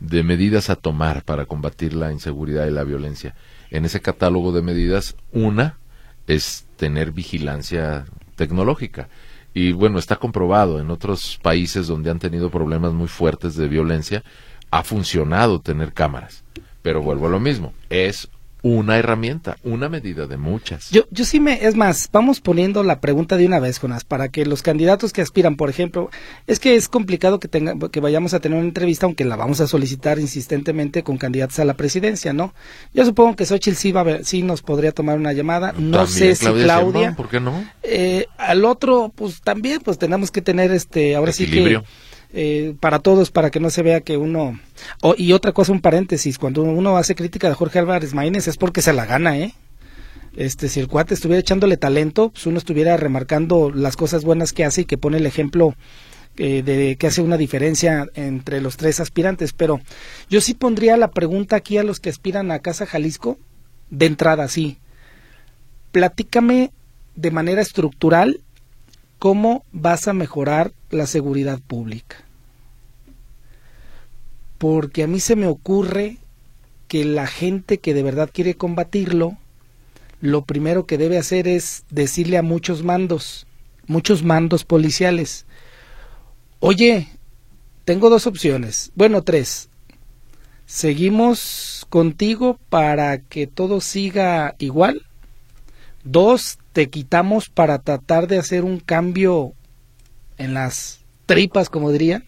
de 0.00 0.22
medidas 0.22 0.68
a 0.70 0.76
tomar 0.76 1.22
para 1.22 1.46
combatir 1.46 1.94
la 1.94 2.10
inseguridad 2.10 2.66
y 2.66 2.70
la 2.70 2.84
violencia. 2.84 3.34
En 3.70 3.84
ese 3.84 4.00
catálogo 4.00 4.52
de 4.52 4.62
medidas, 4.62 5.16
una 5.32 5.78
es 6.26 6.66
tener 6.76 7.12
vigilancia 7.12 8.06
tecnológica. 8.36 9.08
Y 9.54 9.72
bueno, 9.72 9.98
está 9.98 10.16
comprobado 10.16 10.80
en 10.80 10.90
otros 10.90 11.38
países 11.42 11.86
donde 11.86 12.10
han 12.10 12.18
tenido 12.18 12.50
problemas 12.50 12.92
muy 12.92 13.08
fuertes 13.08 13.54
de 13.54 13.68
violencia, 13.68 14.24
ha 14.70 14.82
funcionado 14.82 15.60
tener 15.60 15.92
cámaras. 15.92 16.42
Pero 16.80 17.02
vuelvo 17.02 17.26
a 17.26 17.30
lo 17.30 17.38
mismo, 17.38 17.72
es 17.90 18.28
una 18.62 18.96
herramienta, 18.96 19.58
una 19.64 19.88
medida 19.88 20.26
de 20.26 20.36
muchas. 20.36 20.90
Yo, 20.90 21.02
yo 21.10 21.24
sí 21.24 21.40
me, 21.40 21.64
es 21.64 21.74
más, 21.74 22.08
vamos 22.12 22.40
poniendo 22.40 22.82
la 22.82 23.00
pregunta 23.00 23.36
de 23.36 23.46
una 23.46 23.58
vez, 23.58 23.80
Jonas, 23.80 24.04
para 24.04 24.28
que 24.28 24.46
los 24.46 24.62
candidatos 24.62 25.12
que 25.12 25.20
aspiran, 25.20 25.56
por 25.56 25.68
ejemplo, 25.68 26.10
es 26.46 26.60
que 26.60 26.76
es 26.76 26.88
complicado 26.88 27.40
que 27.40 27.48
tenga, 27.48 27.74
que 27.90 28.00
vayamos 28.00 28.34
a 28.34 28.40
tener 28.40 28.58
una 28.58 28.68
entrevista, 28.68 29.06
aunque 29.06 29.24
la 29.24 29.36
vamos 29.36 29.60
a 29.60 29.66
solicitar 29.66 30.18
insistentemente 30.18 31.02
con 31.02 31.18
candidatos 31.18 31.58
a 31.58 31.64
la 31.64 31.74
presidencia, 31.74 32.32
¿no? 32.32 32.54
Yo 32.94 33.04
supongo 33.04 33.34
que 33.34 33.46
Xochitl 33.46 33.76
sí, 33.76 33.92
va 33.92 34.02
a 34.02 34.24
sí 34.24 34.42
nos 34.42 34.62
podría 34.62 34.92
tomar 34.92 35.18
una 35.18 35.32
llamada, 35.32 35.72
no 35.76 36.06
sé 36.06 36.36
si 36.36 36.46
Claudia. 36.46 37.14
¿Por 37.16 37.28
qué 37.28 37.40
no? 37.40 37.64
Eh, 37.82 38.26
al 38.38 38.64
otro, 38.64 39.12
pues 39.14 39.40
también, 39.42 39.80
pues 39.80 39.98
tenemos 39.98 40.30
que 40.30 40.42
tener 40.42 40.70
este, 40.70 41.16
ahora 41.16 41.32
sí 41.32 41.50
que 41.50 41.82
eh, 42.32 42.74
para 42.80 42.98
todos, 42.98 43.30
para 43.30 43.50
que 43.50 43.60
no 43.60 43.70
se 43.70 43.82
vea 43.82 44.00
que 44.00 44.16
uno... 44.16 44.58
y 45.16 45.32
otra 45.32 45.52
cosa, 45.52 45.72
un 45.72 45.80
paréntesis, 45.80 46.38
cuando 46.38 46.62
uno 46.62 46.96
hace 46.96 47.14
crítica 47.14 47.48
de 47.48 47.54
Jorge 47.54 47.78
Álvarez 47.78 48.14
Maínez 48.14 48.48
es 48.48 48.56
porque 48.56 48.82
se 48.82 48.92
la 48.92 49.06
gana, 49.06 49.38
¿eh? 49.38 49.54
Este, 50.34 50.68
si 50.68 50.80
el 50.80 50.88
cuate 50.88 51.12
estuviera 51.14 51.40
echándole 51.40 51.76
talento, 51.76 52.30
pues 52.30 52.46
uno 52.46 52.56
estuviera 52.56 52.96
remarcando 52.96 53.70
las 53.70 53.96
cosas 53.96 54.24
buenas 54.24 54.52
que 54.52 54.64
hace 54.64 54.82
y 54.82 54.84
que 54.86 54.96
pone 54.96 55.18
el 55.18 55.26
ejemplo 55.26 55.74
eh, 56.38 56.62
de 56.62 56.96
que 56.96 57.06
hace 57.06 57.20
una 57.20 57.36
diferencia 57.36 58.06
entre 58.14 58.62
los 58.62 58.78
tres 58.78 58.98
aspirantes. 59.00 59.52
Pero 59.52 59.80
yo 60.30 60.40
sí 60.40 60.54
pondría 60.54 60.96
la 60.96 61.10
pregunta 61.10 61.56
aquí 61.56 61.76
a 61.76 61.82
los 61.82 62.00
que 62.00 62.08
aspiran 62.08 62.50
a 62.50 62.60
Casa 62.60 62.86
Jalisco, 62.86 63.38
de 63.90 64.06
entrada, 64.06 64.48
sí. 64.48 64.78
Platícame 65.90 66.72
de 67.14 67.30
manera 67.30 67.60
estructural 67.60 68.40
cómo 69.22 69.64
vas 69.70 70.08
a 70.08 70.14
mejorar 70.14 70.72
la 70.90 71.06
seguridad 71.06 71.60
pública. 71.60 72.16
Porque 74.58 75.04
a 75.04 75.06
mí 75.06 75.20
se 75.20 75.36
me 75.36 75.46
ocurre 75.46 76.18
que 76.88 77.04
la 77.04 77.28
gente 77.28 77.78
que 77.78 77.94
de 77.94 78.02
verdad 78.02 78.30
quiere 78.32 78.56
combatirlo, 78.56 79.38
lo 80.20 80.42
primero 80.42 80.86
que 80.86 80.98
debe 80.98 81.18
hacer 81.18 81.46
es 81.46 81.84
decirle 81.88 82.36
a 82.36 82.42
muchos 82.42 82.82
mandos, 82.82 83.46
muchos 83.86 84.24
mandos 84.24 84.64
policiales, 84.64 85.46
oye, 86.58 87.06
tengo 87.84 88.10
dos 88.10 88.26
opciones, 88.26 88.90
bueno, 88.96 89.22
tres, 89.22 89.68
seguimos 90.66 91.86
contigo 91.90 92.58
para 92.70 93.18
que 93.18 93.46
todo 93.46 93.80
siga 93.80 94.56
igual, 94.58 95.06
dos, 96.02 96.58
te 96.72 96.88
quitamos 96.88 97.48
para 97.48 97.78
tratar 97.78 98.26
de 98.26 98.38
hacer 98.38 98.64
un 98.64 98.80
cambio 98.80 99.52
en 100.38 100.54
las 100.54 101.00
tripas, 101.26 101.68
como 101.68 101.90
dirían, 101.90 102.24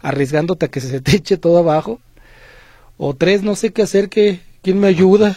arriesgándote 0.00 0.66
a 0.66 0.68
que 0.68 0.80
se 0.80 1.00
te 1.00 1.16
eche 1.16 1.36
todo 1.36 1.58
abajo. 1.58 2.00
O 2.96 3.14
tres, 3.14 3.42
no 3.42 3.56
sé 3.56 3.72
qué 3.72 3.82
hacer, 3.82 4.08
que 4.08 4.40
quién 4.62 4.78
me 4.78 4.86
ayuda, 4.86 5.36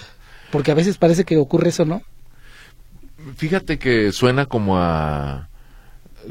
porque 0.52 0.72
a 0.72 0.76
veces 0.76 0.98
parece 0.98 1.26
que 1.26 1.38
ocurre 1.38 1.70
eso, 1.70 1.86
¿no? 1.86 2.02
Fíjate 3.36 3.80
que 3.80 4.12
suena 4.12 4.46
como 4.46 4.78
a 4.78 5.50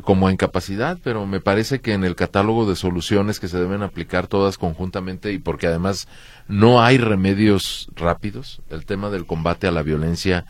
como 0.02 0.26
a 0.26 0.32
incapacidad, 0.32 0.98
pero 1.04 1.24
me 1.24 1.40
parece 1.40 1.80
que 1.80 1.92
en 1.92 2.02
el 2.02 2.16
catálogo 2.16 2.68
de 2.68 2.74
soluciones 2.74 3.38
que 3.38 3.46
se 3.46 3.58
deben 3.58 3.82
aplicar 3.82 4.26
todas 4.26 4.58
conjuntamente 4.58 5.32
y 5.32 5.38
porque 5.38 5.68
además 5.68 6.08
no 6.48 6.82
hay 6.82 6.98
remedios 6.98 7.88
rápidos, 7.94 8.60
el 8.70 8.86
tema 8.86 9.10
del 9.10 9.24
combate 9.24 9.68
a 9.68 9.70
la 9.70 9.82
violencia 9.82 10.46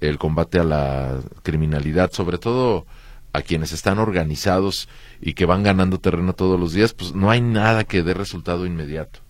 el 0.00 0.18
combate 0.18 0.58
a 0.58 0.64
la 0.64 1.20
criminalidad, 1.42 2.12
sobre 2.12 2.38
todo 2.38 2.86
a 3.32 3.42
quienes 3.42 3.72
están 3.72 3.98
organizados 3.98 4.88
y 5.20 5.34
que 5.34 5.44
van 5.44 5.62
ganando 5.62 6.00
terreno 6.00 6.34
todos 6.34 6.58
los 6.58 6.72
días, 6.72 6.94
pues 6.94 7.14
no 7.14 7.30
hay 7.30 7.40
nada 7.40 7.84
que 7.84 8.02
dé 8.02 8.14
resultado 8.14 8.66
inmediato. 8.66 9.20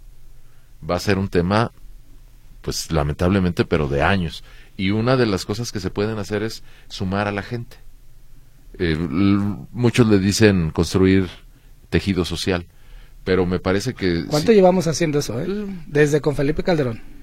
Va 0.88 0.96
a 0.96 1.00
ser 1.00 1.18
un 1.18 1.28
tema, 1.28 1.72
pues 2.62 2.92
lamentablemente, 2.92 3.64
pero 3.64 3.88
de 3.88 4.02
años. 4.02 4.44
Y 4.76 4.90
una 4.90 5.16
de 5.16 5.26
las 5.26 5.44
cosas 5.44 5.72
que 5.72 5.80
se 5.80 5.90
pueden 5.90 6.18
hacer 6.18 6.42
es 6.42 6.62
sumar 6.88 7.26
a 7.26 7.32
la 7.32 7.42
gente. 7.42 7.76
Eh, 8.78 8.96
muchos 9.72 10.06
le 10.06 10.18
dicen 10.18 10.70
construir 10.70 11.28
tejido 11.90 12.24
social, 12.24 12.66
pero 13.24 13.46
me 13.46 13.58
parece 13.58 13.94
que... 13.94 14.24
¿Cuánto 14.26 14.52
llevamos 14.52 14.86
haciendo 14.86 15.18
eso? 15.18 15.40
Eh? 15.40 15.48
Desde 15.86 16.20
con 16.20 16.36
Felipe 16.36 16.62
Calderón. 16.62 17.17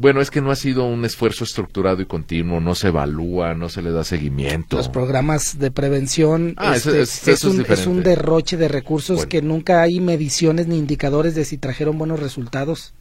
Bueno, 0.00 0.22
es 0.22 0.30
que 0.30 0.40
no 0.40 0.50
ha 0.50 0.56
sido 0.56 0.86
un 0.86 1.04
esfuerzo 1.04 1.44
estructurado 1.44 2.00
y 2.00 2.06
continuo, 2.06 2.58
no 2.58 2.74
se 2.74 2.88
evalúa, 2.88 3.52
no 3.52 3.68
se 3.68 3.82
le 3.82 3.90
da 3.90 4.02
seguimiento. 4.02 4.78
Los 4.78 4.88
programas 4.88 5.58
de 5.58 5.70
prevención 5.70 6.54
ah, 6.56 6.74
este, 6.74 7.02
es, 7.02 7.44
un, 7.44 8.02
derroche 8.02 8.56
de 8.56 8.68
recursos 8.68 9.26
que 9.26 9.42
nunca 9.42 9.82
hay 9.82 10.00
mediciones 10.00 10.68
ni 10.68 10.78
indicadores 10.78 11.34
de 11.34 11.44
si 11.44 11.58
trajeron 11.58 11.98
buenos 11.98 12.18
resultados. 12.18 12.94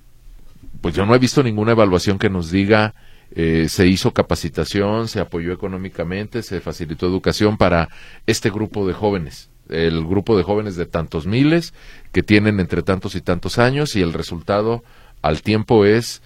Pues 0.81 0.93
yo 0.93 1.05
no 1.05 1.15
he 1.15 1.19
visto 1.19 1.41
ninguna 1.41 1.71
evaluación 1.71 2.19
que 2.19 2.29
nos 2.29 2.51
diga 2.51 2.93
eh, 3.33 3.67
se 3.69 3.87
hizo 3.87 4.11
capacitación, 4.11 5.07
se 5.07 5.21
apoyó 5.21 5.53
económicamente, 5.53 6.43
se 6.43 6.59
facilitó 6.59 7.05
educación 7.07 7.55
para 7.55 7.87
este 8.27 8.49
grupo 8.49 8.85
de 8.85 8.93
jóvenes 8.93 9.49
el 9.69 10.03
grupo 10.03 10.35
de 10.35 10.43
jóvenes 10.43 10.75
de 10.75 10.87
tantos 10.87 11.27
miles 11.27 11.75
que 12.11 12.23
tienen 12.23 12.59
entre 12.59 12.81
tantos 12.81 13.13
y 13.13 13.21
tantos 13.21 13.59
años 13.59 13.95
y 13.95 14.01
el 14.01 14.13
resultado 14.13 14.83
al 15.21 15.41
tiempo 15.41 15.85
es 15.85 16.21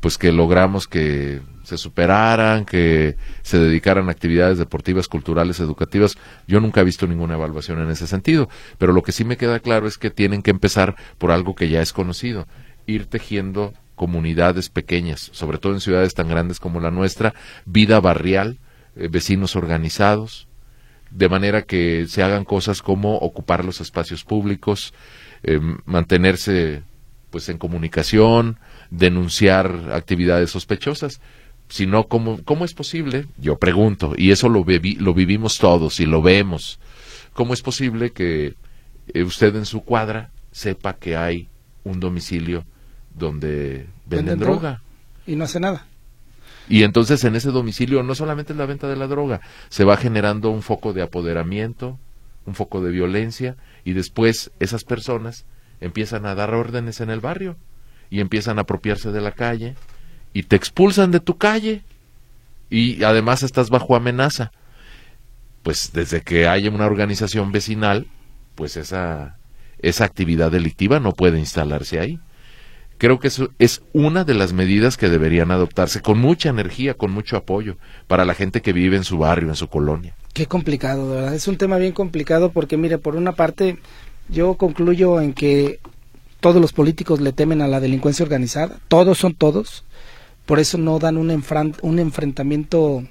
pues 0.00 0.18
que 0.18 0.32
logramos 0.32 0.86
que 0.86 1.40
se 1.64 1.76
superaran, 1.76 2.64
que 2.64 3.16
se 3.42 3.58
dedicaran 3.58 4.08
a 4.08 4.12
actividades 4.12 4.58
deportivas, 4.58 5.08
culturales, 5.08 5.60
educativas. 5.60 6.16
Yo 6.46 6.60
nunca 6.60 6.80
he 6.80 6.84
visto 6.84 7.06
ninguna 7.06 7.34
evaluación 7.34 7.80
en 7.80 7.90
ese 7.90 8.06
sentido, 8.06 8.48
pero 8.78 8.92
lo 8.92 9.02
que 9.02 9.12
sí 9.12 9.24
me 9.24 9.36
queda 9.36 9.60
claro 9.60 9.86
es 9.86 9.98
que 9.98 10.10
tienen 10.10 10.42
que 10.42 10.50
empezar 10.50 10.96
por 11.18 11.30
algo 11.30 11.54
que 11.54 11.68
ya 11.68 11.82
es 11.82 11.92
conocido, 11.92 12.46
ir 12.86 13.06
tejiendo 13.06 13.74
comunidades 13.96 14.70
pequeñas, 14.70 15.30
sobre 15.32 15.58
todo 15.58 15.74
en 15.74 15.80
ciudades 15.80 16.14
tan 16.14 16.28
grandes 16.28 16.60
como 16.60 16.80
la 16.80 16.90
nuestra, 16.90 17.34
vida 17.66 18.00
barrial, 18.00 18.58
eh, 18.96 19.08
vecinos 19.08 19.56
organizados, 19.56 20.48
de 21.10 21.28
manera 21.28 21.62
que 21.62 22.06
se 22.06 22.22
hagan 22.22 22.44
cosas 22.44 22.80
como 22.80 23.16
ocupar 23.16 23.64
los 23.64 23.80
espacios 23.80 24.24
públicos, 24.24 24.94
eh, 25.42 25.60
mantenerse 25.84 26.82
pues 27.30 27.48
en 27.48 27.58
comunicación, 27.58 28.58
denunciar 28.90 29.90
actividades 29.92 30.50
sospechosas, 30.50 31.20
sino 31.68 32.08
cómo, 32.08 32.40
cómo 32.44 32.64
es 32.64 32.74
posible, 32.74 33.26
yo 33.36 33.58
pregunto, 33.58 34.14
y 34.16 34.30
eso 34.30 34.48
lo, 34.48 34.64
lo 34.64 35.14
vivimos 35.14 35.58
todos 35.58 36.00
y 36.00 36.06
lo 36.06 36.22
vemos, 36.22 36.78
cómo 37.34 37.52
es 37.52 37.62
posible 37.62 38.10
que 38.10 38.54
eh, 39.12 39.22
usted 39.22 39.54
en 39.56 39.66
su 39.66 39.82
cuadra 39.82 40.30
sepa 40.50 40.94
que 40.94 41.16
hay 41.16 41.48
un 41.84 42.00
domicilio 42.00 42.64
donde 43.14 43.86
venden, 44.06 44.38
droga. 44.38 44.82
Y 45.26 45.36
no 45.36 45.44
hace 45.44 45.60
nada. 45.60 45.86
Y 46.68 46.82
entonces 46.82 47.24
en 47.24 47.36
ese 47.36 47.50
domicilio 47.50 48.02
no 48.02 48.14
solamente 48.14 48.52
es 48.52 48.58
la 48.58 48.66
venta 48.66 48.88
de 48.88 48.96
la 48.96 49.06
droga, 49.06 49.40
se 49.68 49.84
va 49.84 49.96
generando 49.96 50.50
un 50.50 50.62
foco 50.62 50.92
de 50.92 51.02
apoderamiento, 51.02 51.98
un 52.44 52.54
foco 52.54 52.82
de 52.82 52.90
violencia, 52.90 53.56
y 53.84 53.92
después 53.92 54.50
esas 54.58 54.84
personas 54.84 55.44
empiezan 55.80 56.26
a 56.26 56.34
dar 56.34 56.54
órdenes 56.54 57.00
en 57.00 57.10
el 57.10 57.20
barrio 57.20 57.56
y 58.10 58.20
empiezan 58.20 58.58
a 58.58 58.62
apropiarse 58.62 59.12
de 59.12 59.20
la 59.20 59.32
calle 59.32 59.74
y 60.32 60.44
te 60.44 60.56
expulsan 60.56 61.10
de 61.10 61.20
tu 61.20 61.36
calle 61.36 61.82
y 62.70 63.02
además 63.02 63.42
estás 63.42 63.70
bajo 63.70 63.96
amenaza. 63.96 64.52
Pues 65.62 65.90
desde 65.92 66.22
que 66.22 66.46
haya 66.46 66.70
una 66.70 66.86
organización 66.86 67.52
vecinal, 67.52 68.06
pues 68.54 68.76
esa, 68.76 69.36
esa 69.80 70.04
actividad 70.04 70.50
delictiva 70.50 71.00
no 71.00 71.12
puede 71.12 71.38
instalarse 71.38 72.00
ahí. 72.00 72.20
Creo 72.98 73.20
que 73.20 73.28
eso 73.28 73.50
es 73.60 73.82
una 73.92 74.24
de 74.24 74.34
las 74.34 74.52
medidas 74.52 74.96
que 74.96 75.08
deberían 75.08 75.52
adoptarse 75.52 76.00
con 76.00 76.18
mucha 76.18 76.48
energía, 76.48 76.94
con 76.94 77.12
mucho 77.12 77.36
apoyo 77.36 77.76
para 78.08 78.24
la 78.24 78.34
gente 78.34 78.60
que 78.60 78.72
vive 78.72 78.96
en 78.96 79.04
su 79.04 79.18
barrio, 79.18 79.48
en 79.48 79.54
su 79.54 79.68
colonia. 79.68 80.14
Qué 80.32 80.46
complicado, 80.46 81.10
¿verdad? 81.10 81.34
Es 81.34 81.46
un 81.46 81.56
tema 81.56 81.76
bien 81.76 81.92
complicado 81.92 82.50
porque, 82.50 82.76
mire, 82.76 82.98
por 82.98 83.14
una 83.14 83.32
parte, 83.32 83.78
yo 84.28 84.54
concluyo 84.54 85.20
en 85.20 85.32
que 85.32 85.78
todos 86.40 86.60
los 86.60 86.72
políticos 86.72 87.20
le 87.20 87.32
temen 87.32 87.62
a 87.62 87.68
la 87.68 87.80
delincuencia 87.80 88.22
organizada, 88.22 88.78
todos 88.88 89.18
son 89.18 89.34
todos, 89.34 89.84
por 90.46 90.58
eso 90.58 90.78
no 90.78 90.98
dan 90.98 91.16
un, 91.16 91.30
un 91.82 91.98
enfrentamiento 91.98 93.02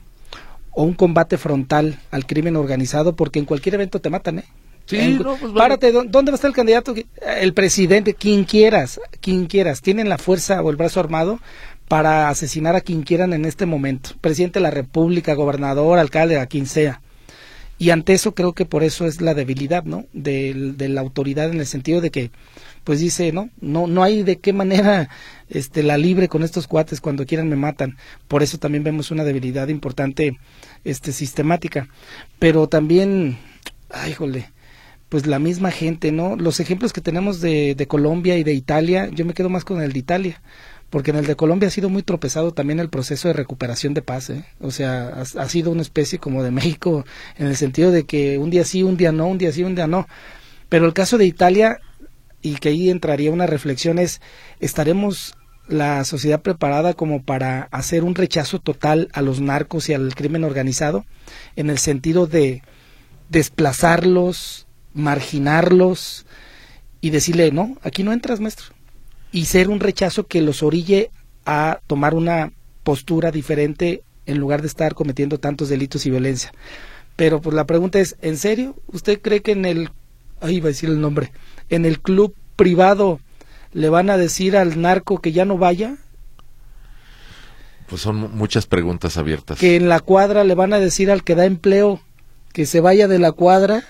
o 0.71 0.83
un 0.83 0.93
combate 0.93 1.37
frontal 1.37 1.99
al 2.11 2.25
crimen 2.25 2.55
organizado, 2.55 3.15
porque 3.15 3.39
en 3.39 3.45
cualquier 3.45 3.75
evento 3.75 3.99
te 3.99 4.09
matan, 4.09 4.39
¿eh? 4.39 4.45
Sí, 4.87 5.19
no, 5.21 5.35
pues 5.35 5.51
Párate, 5.51 5.91
¿dónde 5.91 6.31
va 6.31 6.31
a 6.31 6.35
estar 6.35 6.47
el 6.47 6.55
candidato? 6.55 6.95
El 7.41 7.53
presidente, 7.53 8.13
quien 8.13 8.45
quieras, 8.45 9.01
quien 9.19 9.47
quieras. 9.47 9.81
Tienen 9.81 10.07
la 10.07 10.17
fuerza 10.17 10.61
o 10.61 10.69
el 10.69 10.77
brazo 10.77 11.01
armado 11.01 11.39
para 11.89 12.29
asesinar 12.29 12.75
a 12.75 12.81
quien 12.81 13.03
quieran 13.03 13.33
en 13.33 13.43
este 13.43 13.65
momento. 13.65 14.11
Presidente 14.21 14.59
de 14.59 14.63
la 14.63 14.71
República, 14.71 15.33
gobernador, 15.33 15.99
alcalde, 15.99 16.39
a 16.39 16.47
quien 16.47 16.67
sea. 16.67 17.01
Y 17.77 17.89
ante 17.89 18.13
eso 18.13 18.33
creo 18.33 18.53
que 18.53 18.65
por 18.65 18.83
eso 18.83 19.05
es 19.05 19.19
la 19.19 19.33
debilidad, 19.33 19.83
¿no? 19.83 20.05
De, 20.13 20.73
de, 20.75 20.89
la 20.89 21.01
autoridad 21.01 21.49
en 21.49 21.59
el 21.59 21.67
sentido 21.67 21.99
de 21.99 22.09
que, 22.09 22.31
pues 22.87 23.01
dice, 23.01 23.33
no, 23.33 23.49
no, 23.59 23.85
no 23.85 24.01
hay 24.01 24.23
de 24.23 24.39
qué 24.39 24.53
manera, 24.53 25.09
este, 25.49 25.83
la 25.83 25.97
libre 25.97 26.29
con 26.29 26.41
estos 26.41 26.67
cuates 26.67 27.01
cuando 27.01 27.25
quieran 27.25 27.49
me 27.49 27.57
matan. 27.57 27.97
Por 28.29 28.43
eso 28.43 28.59
también 28.59 28.85
vemos 28.85 29.11
una 29.11 29.25
debilidad 29.25 29.67
importante, 29.67 30.37
este, 30.85 31.11
sistemática. 31.11 31.89
Pero 32.39 32.69
también, 32.69 33.39
ay, 33.89 34.13
jole, 34.13 34.53
pues 35.09 35.27
la 35.27 35.37
misma 35.37 35.69
gente, 35.69 36.13
¿no? 36.13 36.37
Los 36.37 36.61
ejemplos 36.61 36.93
que 36.93 37.01
tenemos 37.01 37.41
de, 37.41 37.75
de 37.75 37.87
Colombia 37.87 38.37
y 38.37 38.45
de 38.45 38.53
Italia, 38.53 39.09
yo 39.11 39.25
me 39.25 39.33
quedo 39.33 39.49
más 39.49 39.65
con 39.65 39.81
el 39.81 39.91
de 39.91 39.99
Italia 39.99 40.41
porque 40.89 41.11
en 41.11 41.17
el 41.17 41.25
de 41.25 41.35
Colombia 41.35 41.67
ha 41.67 41.71
sido 41.71 41.89
muy 41.89 42.03
tropezado 42.03 42.53
también 42.53 42.79
el 42.79 42.87
proceso 42.87 43.27
de 43.27 43.33
recuperación 43.33 43.93
de 43.93 44.01
paz, 44.01 44.29
¿eh? 44.29 44.45
o 44.61 44.71
sea, 44.71 45.09
ha, 45.19 45.49
sido 45.49 45.71
una 45.71 45.81
especie 45.81 46.17
como 46.17 46.41
de 46.41 46.51
México 46.51 47.03
en 47.37 47.47
el 47.47 47.57
sentido 47.57 47.91
de 47.91 48.05
que 48.05 48.37
un 48.37 48.49
día 48.49 48.63
sí, 48.63 48.81
un 48.81 48.95
día 48.95 49.11
no, 49.11 49.27
un 49.27 49.37
día 49.37 49.51
sí, 49.51 49.65
un 49.65 49.75
día 49.75 49.87
no. 49.87 50.07
Pero 50.69 50.85
el 50.85 50.93
caso 50.93 51.17
de 51.17 51.25
Italia, 51.25 51.81
y 52.41 52.55
que 52.55 52.69
ahí 52.69 52.89
entraría 52.89 53.31
una 53.31 53.47
reflexión, 53.47 53.99
es, 53.99 54.21
¿estaremos 54.59 55.35
la 55.67 56.03
sociedad 56.05 56.41
preparada 56.41 56.93
como 56.93 57.23
para 57.23 57.63
hacer 57.71 58.03
un 58.03 58.15
rechazo 58.15 58.59
total 58.59 59.09
a 59.13 59.21
los 59.21 59.41
narcos 59.41 59.89
y 59.89 59.93
al 59.93 60.15
crimen 60.15 60.43
organizado? 60.43 61.05
En 61.55 61.69
el 61.69 61.77
sentido 61.77 62.27
de 62.27 62.61
desplazarlos, 63.29 64.67
marginarlos 64.93 66.25
y 67.01 67.09
decirle, 67.09 67.51
no, 67.51 67.77
aquí 67.83 68.03
no 68.03 68.13
entras, 68.13 68.39
maestro 68.39 68.77
y 69.31 69.45
ser 69.45 69.69
un 69.69 69.79
rechazo 69.79 70.27
que 70.27 70.41
los 70.41 70.63
orille 70.63 71.11
a 71.45 71.79
tomar 71.87 72.15
una 72.15 72.53
postura 72.83 73.31
diferente 73.31 74.03
en 74.25 74.37
lugar 74.37 74.61
de 74.61 74.67
estar 74.67 74.93
cometiendo 74.93 75.39
tantos 75.39 75.69
delitos 75.69 76.05
y 76.05 76.09
violencia. 76.09 76.51
Pero 77.15 77.41
pues 77.41 77.55
la 77.55 77.65
pregunta 77.65 77.99
es, 77.99 78.15
¿en 78.21 78.37
serio? 78.37 78.75
¿Usted 78.87 79.21
cree 79.21 79.41
que 79.41 79.51
en 79.51 79.65
el, 79.65 79.89
ahí 80.41 80.59
va 80.59 80.67
a 80.67 80.69
decir 80.69 80.89
el 80.89 81.01
nombre, 81.01 81.31
en 81.69 81.85
el 81.85 81.99
club 81.99 82.35
privado 82.55 83.19
le 83.73 83.89
van 83.89 84.09
a 84.09 84.17
decir 84.17 84.57
al 84.57 84.81
narco 84.81 85.19
que 85.19 85.31
ya 85.31 85.45
no 85.45 85.57
vaya? 85.57 85.97
Pues 87.87 88.01
son 88.01 88.35
muchas 88.35 88.65
preguntas 88.65 89.17
abiertas. 89.17 89.59
Que 89.59 89.75
en 89.75 89.89
la 89.89 89.99
cuadra 89.99 90.43
le 90.43 90.55
van 90.55 90.73
a 90.73 90.79
decir 90.79 91.09
al 91.09 91.23
que 91.23 91.35
da 91.35 91.45
empleo 91.45 92.01
que 92.53 92.65
se 92.65 92.81
vaya 92.81 93.07
de 93.07 93.19
la 93.19 93.31
cuadra. 93.31 93.83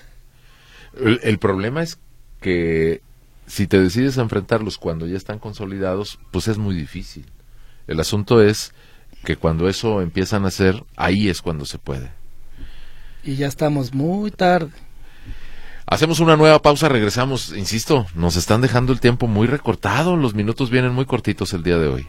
el 0.94 1.38
problema 1.38 1.82
es 1.82 1.98
que 2.40 3.02
si 3.48 3.66
te 3.66 3.80
decides 3.80 4.18
a 4.18 4.22
enfrentarlos 4.22 4.78
cuando 4.78 5.06
ya 5.06 5.16
están 5.16 5.38
consolidados, 5.38 6.18
pues 6.30 6.48
es 6.48 6.58
muy 6.58 6.76
difícil. 6.76 7.24
El 7.86 7.98
asunto 7.98 8.42
es 8.42 8.74
que 9.24 9.36
cuando 9.36 9.68
eso 9.68 10.02
empiezan 10.02 10.44
a 10.44 10.48
hacer, 10.48 10.84
ahí 10.96 11.28
es 11.28 11.42
cuando 11.42 11.64
se 11.64 11.78
puede. 11.78 12.10
Y 13.24 13.36
ya 13.36 13.48
estamos 13.48 13.94
muy 13.94 14.30
tarde. 14.30 14.70
Hacemos 15.90 16.20
una 16.20 16.36
nueva 16.36 16.60
pausa, 16.60 16.90
regresamos, 16.90 17.56
insisto, 17.56 18.04
nos 18.14 18.36
están 18.36 18.60
dejando 18.60 18.92
el 18.92 19.00
tiempo 19.00 19.26
muy 19.26 19.46
recortado, 19.46 20.16
los 20.16 20.34
minutos 20.34 20.68
vienen 20.68 20.92
muy 20.92 21.06
cortitos 21.06 21.54
el 21.54 21.62
día 21.62 21.78
de 21.78 21.88
hoy. 21.88 22.06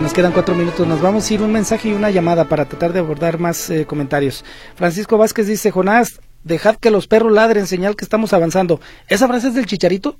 nos 0.00 0.12
quedan 0.12 0.32
cuatro 0.32 0.54
minutos. 0.54 0.86
Nos 0.86 1.00
vamos 1.00 1.28
a 1.28 1.34
ir 1.34 1.42
un 1.42 1.50
mensaje 1.50 1.88
y 1.88 1.92
una 1.92 2.10
llamada 2.10 2.44
para 2.44 2.66
tratar 2.66 2.92
de 2.92 3.00
abordar 3.00 3.40
más 3.40 3.70
eh, 3.70 3.86
comentarios. 3.86 4.44
Francisco 4.76 5.18
Vázquez 5.18 5.48
dice, 5.48 5.72
Jonás, 5.72 6.20
dejad 6.44 6.76
que 6.76 6.90
los 6.90 7.08
perros 7.08 7.32
ladren, 7.32 7.66
señal 7.66 7.96
que 7.96 8.04
estamos 8.04 8.32
avanzando. 8.32 8.80
¿Esa 9.08 9.26
frase 9.26 9.48
es 9.48 9.54
del 9.54 9.66
chicharito? 9.66 10.16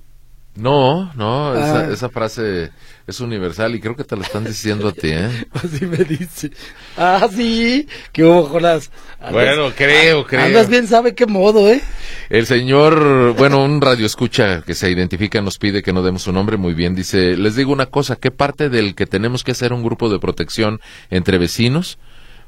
No, 0.57 1.13
no, 1.15 1.53
ah. 1.53 1.89
esa, 1.93 2.09
frase 2.09 2.71
es 3.07 3.21
universal 3.21 3.75
y 3.75 3.81
creo 3.81 3.95
que 3.95 4.05
te 4.05 4.17
la 4.17 4.23
están 4.23 4.45
diciendo 4.45 4.89
a 4.89 4.93
ti, 4.93 5.11
¿eh? 5.11 5.47
Así 5.53 5.85
me 5.85 5.99
dice. 5.99 6.51
Ah, 6.97 7.29
sí, 7.31 7.87
qué 8.13 8.25
hubo, 8.25 8.45
Jonás. 8.45 8.91
bueno, 9.31 9.71
creo, 9.77 10.27
creo. 10.27 10.47
Andas 10.47 10.69
bien, 10.69 10.87
sabe 10.89 11.15
qué 11.15 11.27
modo, 11.27 11.69
¿eh? 11.69 11.83
El 12.31 12.47
señor, 12.47 13.35
bueno, 13.35 13.63
un 13.63 13.83
radio 13.83 14.07
escucha 14.07 14.63
que 14.63 14.75
se 14.75 14.91
identifica 14.91 15.43
nos 15.43 15.59
pide 15.59 15.83
que 15.83 15.93
no 15.93 16.03
demos 16.03 16.23
su 16.23 16.33
nombre, 16.33 16.57
muy 16.57 16.73
bien, 16.73 16.95
dice, 16.95 17.37
les 17.37 17.55
digo 17.55 17.73
una 17.73 17.87
cosa, 17.87 18.17
¿qué 18.17 18.31
parte 18.31 18.71
del 18.71 18.95
que 18.95 19.07
tenemos 19.07 19.45
que 19.45 19.53
hacer 19.53 19.75
un 19.75 19.83
grupo 19.83 20.09
de 20.09 20.19
protección 20.19 20.81
entre 21.11 21.37
vecinos? 21.37 21.99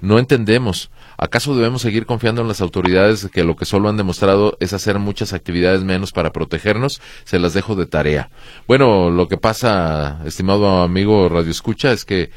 No 0.01 0.19
entendemos. 0.19 0.91
¿Acaso 1.21 1.57
debemos 1.57 1.83
seguir 1.83 2.07
confiando 2.07 2.43
en 2.43 2.49
las 2.49 2.61
autoridades 2.61 3.29
que 3.33 3.43
lo 3.43 3.57
que 3.57 3.64
solo 3.64 3.89
han 3.89 3.97
demostrado 3.97 4.57
es 4.61 4.73
hacer 4.73 5.01
muchas 5.01 5.33
actividades 5.33 5.83
menos 5.83 6.12
para 6.12 6.31
protegernos? 6.31 7.03
Se 7.25 7.41
las 7.41 7.55
dejo 7.55 7.75
de 7.75 7.87
tarea. 7.87 8.31
Bueno, 8.69 9.11
lo 9.11 9.27
que 9.27 9.37
pasa, 9.37 10.21
estimado 10.25 10.81
amigo 10.81 11.29
Radio 11.29 11.51
Escucha, 11.51 11.91
es 11.91 12.05
que 12.05 12.31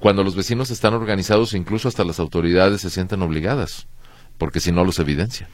cuando 0.00 0.22
los 0.22 0.36
vecinos 0.36 0.70
están 0.70 0.92
organizados, 0.92 1.54
incluso 1.54 1.88
hasta 1.88 2.04
las 2.04 2.20
autoridades 2.20 2.82
se 2.82 2.90
sienten 2.90 3.22
obligadas, 3.22 3.86
porque 4.36 4.60
si 4.60 4.70
no 4.70 4.84
los 4.84 4.98
evidencia. 4.98 5.48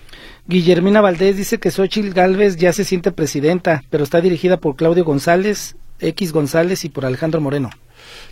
Guillermina 0.48 1.01
Valdés 1.01 1.36
dice 1.36 1.61
que 1.61 1.70
Xochitl 1.70 2.11
Galvez 2.11 2.57
ya 2.57 2.72
se 2.72 2.84
siente 2.84 3.12
presidenta, 3.12 3.84
pero 3.90 4.03
está 4.03 4.20
dirigida 4.20 4.57
por 4.57 4.74
Claudio 4.74 5.05
González, 5.05 5.76
X 6.01 6.32
González 6.32 6.84
y 6.84 6.88
por 6.88 7.07
Alejandro 7.07 7.40
Moreno. 7.40 7.70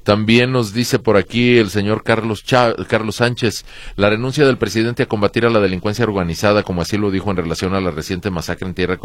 También 0.02 0.52
nos 0.52 0.72
dice 0.72 0.98
por 0.98 1.16
aquí 1.16 1.58
el 1.58 1.70
señor 1.70 2.02
Carlos, 2.02 2.44
Carlos 2.88 3.16
Sánchez, 3.16 3.64
la 3.96 4.10
renuncia 4.10 4.46
del 4.46 4.58
presidente 4.58 5.02
a 5.02 5.06
combatir 5.06 5.46
a 5.46 5.50
la 5.50 5.60
delincuencia 5.60 6.04
organizada, 6.04 6.62
como 6.62 6.82
así 6.82 6.96
lo 6.96 7.10
dijo 7.10 7.30
en 7.30 7.36
relación 7.36 7.74
a 7.74 7.80
la 7.80 7.90
reciente 7.90 8.30
masacre 8.30 8.66
en 8.66 8.74
Tierra 8.74 8.98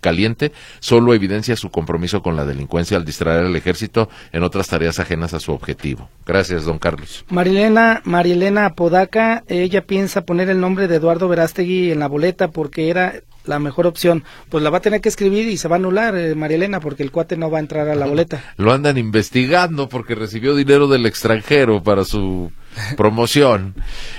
Caliente, 0.00 0.52
solo 0.80 1.14
evidencia 1.14 1.56
su 1.56 1.70
compromiso 1.70 2.22
con 2.22 2.36
la 2.36 2.44
delincuencia 2.44 2.96
al 2.96 3.04
distraer 3.04 3.46
al 3.46 3.56
ejército 3.56 4.08
en 4.32 4.42
otras 4.42 4.68
tareas 4.68 4.98
ajenas 4.98 5.34
a 5.34 5.40
su 5.40 5.52
objetivo. 5.52 6.08
Gracias, 6.26 6.64
don 6.64 6.78
Carlos. 6.78 7.24
Marilena, 7.28 8.02
Marilena 8.04 8.66
Apodaca, 8.66 9.44
ella 9.48 9.86
piensa 9.86 10.22
poner 10.22 10.50
el 10.50 10.60
nombre 10.60 10.88
de 10.88 10.96
Eduardo 10.96 11.28
Verástegui 11.28 11.90
en 11.90 12.00
la 12.00 12.08
boleta 12.08 12.48
porque 12.48 12.90
era 12.90 13.14
la 13.48 13.58
mejor 13.58 13.86
opción, 13.86 14.24
pues 14.48 14.62
la 14.62 14.70
va 14.70 14.78
a 14.78 14.82
tener 14.82 15.00
que 15.00 15.08
escribir 15.08 15.48
y 15.48 15.56
se 15.56 15.68
va 15.68 15.76
a 15.76 15.78
anular, 15.78 16.16
eh, 16.16 16.34
María 16.34 16.56
Elena, 16.56 16.80
porque 16.80 17.02
el 17.02 17.10
cuate 17.10 17.36
no 17.36 17.50
va 17.50 17.58
a 17.58 17.60
entrar 17.60 17.88
a 17.88 17.94
la 17.94 18.06
boleta. 18.06 18.54
Lo 18.56 18.72
andan 18.72 18.98
investigando 18.98 19.88
porque 19.88 20.14
recibió 20.14 20.54
dinero 20.54 20.86
del 20.86 21.06
extranjero 21.06 21.82
para 21.82 22.04
su 22.04 22.52
promoción. 22.96 23.74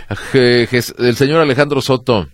el 0.34 1.16
señor 1.16 1.42
Alejandro 1.42 1.82
Soto 1.82 2.28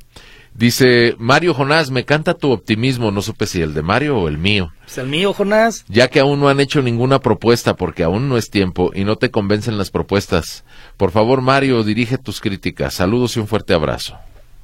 dice, 0.55 1.15
Mario 1.19 1.53
Jonás, 1.53 1.91
me 1.91 2.05
canta 2.05 2.33
tu 2.33 2.51
optimismo, 2.51 3.11
no 3.11 3.21
supe 3.21 3.45
si 3.45 3.61
el 3.61 3.73
de 3.73 3.81
Mario 3.81 4.17
o 4.17 4.27
el 4.27 4.37
mío. 4.37 4.71
Es 4.87 4.97
el 4.97 5.07
mío, 5.07 5.33
Jonás. 5.33 5.85
Ya 5.87 6.07
que 6.07 6.19
aún 6.19 6.39
no 6.39 6.47
han 6.47 6.59
hecho 6.59 6.81
ninguna 6.81 7.19
propuesta 7.19 7.75
porque 7.75 8.03
aún 8.03 8.29
no 8.29 8.37
es 8.37 8.49
tiempo 8.49 8.91
y 8.93 9.03
no 9.03 9.17
te 9.17 9.31
convencen 9.31 9.77
las 9.77 9.91
propuestas. 9.91 10.63
Por 10.97 11.11
favor, 11.11 11.41
Mario, 11.41 11.83
dirige 11.83 12.17
tus 12.17 12.39
críticas. 12.39 12.93
Saludos 12.93 13.35
y 13.35 13.39
un 13.41 13.47
fuerte 13.47 13.73
abrazo. 13.73 14.17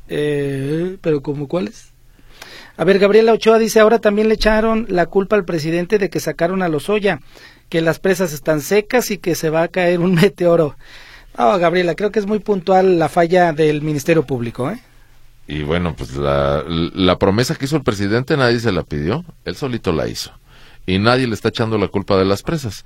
Eh, 0.08 0.98
pero 1.02 1.22
¿cómo 1.22 1.48
cuáles? 1.48 1.91
A 2.82 2.84
ver, 2.84 2.98
Gabriela 2.98 3.34
Ochoa 3.34 3.60
dice, 3.60 3.80
ahora 3.80 4.00
también 4.00 4.28
le 4.28 4.34
echaron 4.34 4.88
la 4.90 5.06
culpa 5.06 5.36
al 5.36 5.46
presidente 5.46 6.00
de 6.00 6.10
que 6.10 6.20
sacaron 6.20 6.64
a 6.64 6.68
Lozoya, 6.68 7.20
que 7.70 7.80
las 7.80 8.00
presas 8.00 8.34
están 8.34 8.60
secas 8.60 9.12
y 9.12 9.20
que 9.20 9.36
se 9.36 9.52
va 9.52 9.62
a 9.62 9.68
caer 9.68 10.00
un 10.00 10.16
meteoro. 10.16 10.76
No, 11.38 11.60
Gabriela, 11.60 11.94
creo 11.94 12.12
que 12.12 12.18
es 12.18 12.26
muy 12.26 12.40
puntual 12.40 12.98
la 12.98 13.08
falla 13.08 13.54
del 13.54 13.84
Ministerio 13.84 14.24
Público, 14.24 14.72
¿eh? 14.72 14.80
Y 15.48 15.62
bueno, 15.62 15.94
pues 15.96 16.16
la, 16.16 16.64
la 16.68 17.20
promesa 17.20 17.54
que 17.54 17.66
hizo 17.66 17.76
el 17.76 17.84
presidente 17.84 18.36
nadie 18.36 18.60
se 18.60 18.72
la 18.72 18.82
pidió, 18.82 19.26
él 19.46 19.56
solito 19.56 19.92
la 19.92 20.08
hizo. 20.08 20.32
Y 20.88 20.98
nadie 20.98 21.28
le 21.28 21.36
está 21.36 21.50
echando 21.50 21.78
la 21.78 21.88
culpa 21.88 22.18
de 22.18 22.26
las 22.26 22.42
presas. 22.42 22.84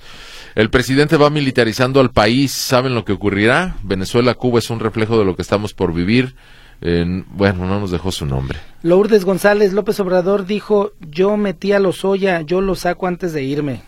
El 0.56 0.70
presidente 0.70 1.16
va 1.16 1.30
militarizando 1.30 2.02
al 2.02 2.12
país, 2.12 2.52
¿saben 2.52 2.96
lo 2.96 3.06
que 3.06 3.14
ocurrirá? 3.14 3.78
Venezuela, 3.82 4.34
Cuba 4.34 4.60
es 4.60 4.70
un 4.70 4.82
reflejo 4.82 5.18
de 5.18 5.24
lo 5.24 5.38
que 5.38 5.42
estamos 5.42 5.74
por 5.74 5.94
vivir 5.94 6.36
bueno, 6.82 7.66
no 7.66 7.80
nos 7.80 7.92
dejó 7.92 8.12
su 8.12 8.26
nombre. 8.26 8.60
Lourdes 8.84 9.26
González 9.26 9.74
López 9.74 10.00
Obrador 10.00 10.46
dijo, 10.46 10.92
yo 11.00 11.38
metí 11.38 11.72
a 11.72 11.80
los 11.80 12.06
Oya, 12.06 12.42
yo 12.42 12.62
lo 12.62 12.76
saco 12.76 13.08
antes 13.08 13.34
de 13.34 13.44
irme. 13.44 13.82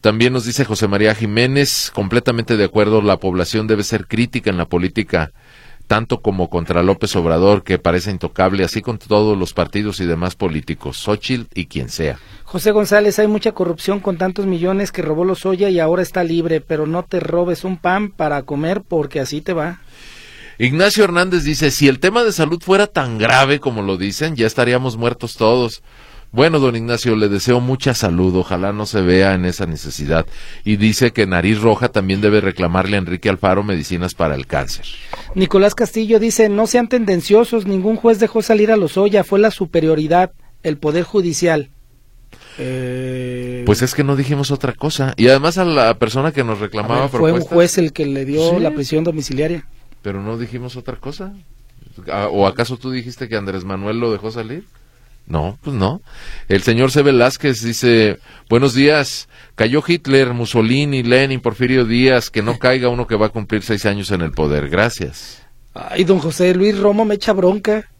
También 0.00 0.32
nos 0.32 0.44
dice 0.44 0.64
José 0.64 0.88
María 0.88 1.14
Jiménez, 1.14 1.90
completamente 1.94 2.56
de 2.56 2.64
acuerdo, 2.64 3.02
la 3.02 3.18
población 3.18 3.66
debe 3.66 3.82
ser 3.82 4.06
crítica 4.06 4.50
en 4.50 4.56
la 4.56 4.66
política, 4.66 5.32
tanto 5.86 6.20
como 6.20 6.50
contra 6.50 6.82
López 6.82 7.14
Obrador, 7.16 7.62
que 7.62 7.78
parece 7.78 8.10
intocable, 8.10 8.64
así 8.64 8.82
con 8.82 8.98
todos 8.98 9.36
los 9.38 9.52
partidos 9.52 10.00
y 10.00 10.06
demás 10.06 10.34
políticos, 10.34 10.98
Xochitl 10.98 11.46
y 11.54 11.66
quien 11.66 11.88
sea. 11.88 12.18
José 12.44 12.72
González, 12.72 13.18
hay 13.18 13.26
mucha 13.26 13.52
corrupción 13.52 14.00
con 14.00 14.18
tantos 14.18 14.46
millones 14.46 14.92
que 14.92 15.02
robó 15.02 15.24
los 15.24 15.46
Oya 15.46 15.70
y 15.70 15.80
ahora 15.80 16.02
está 16.02 16.24
libre, 16.24 16.60
pero 16.60 16.86
no 16.86 17.02
te 17.02 17.20
robes 17.20 17.64
un 17.64 17.76
pan 17.76 18.10
para 18.10 18.42
comer 18.42 18.82
porque 18.82 19.20
así 19.20 19.40
te 19.40 19.52
va. 19.52 19.80
Ignacio 20.58 21.04
Hernández 21.04 21.44
dice, 21.44 21.70
si 21.70 21.86
el 21.86 21.98
tema 21.98 22.24
de 22.24 22.32
salud 22.32 22.62
fuera 22.62 22.86
tan 22.86 23.18
grave 23.18 23.60
como 23.60 23.82
lo 23.82 23.98
dicen, 23.98 24.36
ya 24.36 24.46
estaríamos 24.46 24.96
muertos 24.96 25.36
todos. 25.36 25.82
Bueno, 26.32 26.58
don 26.58 26.76
Ignacio, 26.76 27.14
le 27.14 27.28
deseo 27.28 27.60
mucha 27.60 27.94
salud, 27.94 28.34
ojalá 28.36 28.72
no 28.72 28.84
se 28.84 29.00
vea 29.00 29.34
en 29.34 29.44
esa 29.44 29.66
necesidad. 29.66 30.26
Y 30.64 30.76
dice 30.76 31.12
que 31.12 31.26
Nariz 31.26 31.60
Roja 31.60 31.88
también 31.88 32.20
debe 32.20 32.40
reclamarle 32.40 32.96
a 32.96 33.00
Enrique 33.00 33.28
Alfaro 33.28 33.62
medicinas 33.62 34.14
para 34.14 34.34
el 34.34 34.46
cáncer. 34.46 34.86
Nicolás 35.34 35.74
Castillo 35.74 36.18
dice, 36.18 36.48
no 36.48 36.66
sean 36.66 36.88
tendenciosos, 36.88 37.66
ningún 37.66 37.96
juez 37.96 38.18
dejó 38.18 38.42
salir 38.42 38.72
a 38.72 38.76
los 38.76 38.96
Oya, 38.96 39.24
fue 39.24 39.38
la 39.38 39.50
superioridad, 39.50 40.32
el 40.62 40.78
Poder 40.78 41.04
Judicial. 41.04 41.70
Eh... 42.58 43.62
Pues 43.66 43.82
es 43.82 43.94
que 43.94 44.04
no 44.04 44.16
dijimos 44.16 44.50
otra 44.50 44.72
cosa. 44.72 45.12
Y 45.16 45.28
además 45.28 45.58
a 45.58 45.64
la 45.64 45.98
persona 45.98 46.32
que 46.32 46.44
nos 46.44 46.60
reclamaba... 46.60 47.02
Ver, 47.02 47.10
fue 47.10 47.32
un 47.32 47.42
juez 47.42 47.78
el 47.78 47.92
que 47.92 48.06
le 48.06 48.24
dio 48.24 48.58
la 48.58 48.72
prisión 48.72 49.04
domiciliaria. 49.04 49.66
Pero 50.06 50.22
no 50.22 50.38
dijimos 50.38 50.76
otra 50.76 50.94
cosa. 50.98 51.32
¿O 52.30 52.46
acaso 52.46 52.76
tú 52.76 52.92
dijiste 52.92 53.28
que 53.28 53.34
Andrés 53.34 53.64
Manuel 53.64 53.98
lo 53.98 54.12
dejó 54.12 54.30
salir? 54.30 54.64
No, 55.26 55.58
pues 55.64 55.74
no. 55.74 56.00
El 56.46 56.62
señor 56.62 56.92
C. 56.92 57.02
Velázquez 57.02 57.60
dice, 57.60 58.20
buenos 58.48 58.72
días, 58.72 59.28
cayó 59.56 59.82
Hitler, 59.84 60.32
Mussolini, 60.32 61.02
Lenin, 61.02 61.40
Porfirio 61.40 61.84
Díaz, 61.84 62.30
que 62.30 62.40
no 62.40 62.56
caiga 62.60 62.88
uno 62.88 63.08
que 63.08 63.16
va 63.16 63.26
a 63.26 63.30
cumplir 63.30 63.64
seis 63.64 63.84
años 63.84 64.12
en 64.12 64.20
el 64.20 64.30
poder. 64.30 64.68
Gracias. 64.68 65.42
Ay, 65.74 66.04
don 66.04 66.20
José 66.20 66.54
Luis 66.54 66.78
Romo 66.78 67.04
me 67.04 67.16
echa 67.16 67.32
bronca. 67.32 67.90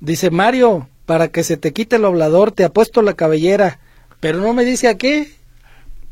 Dice, 0.00 0.30
Mario, 0.30 0.88
para 1.04 1.28
que 1.28 1.44
se 1.44 1.58
te 1.58 1.74
quite 1.74 1.96
el 1.96 2.06
oblador 2.06 2.52
te 2.52 2.64
ha 2.64 2.70
puesto 2.70 3.02
la 3.02 3.12
cabellera, 3.12 3.80
pero 4.20 4.38
no 4.38 4.54
me 4.54 4.64
dice 4.64 4.88
a 4.88 4.96
qué. 4.96 5.30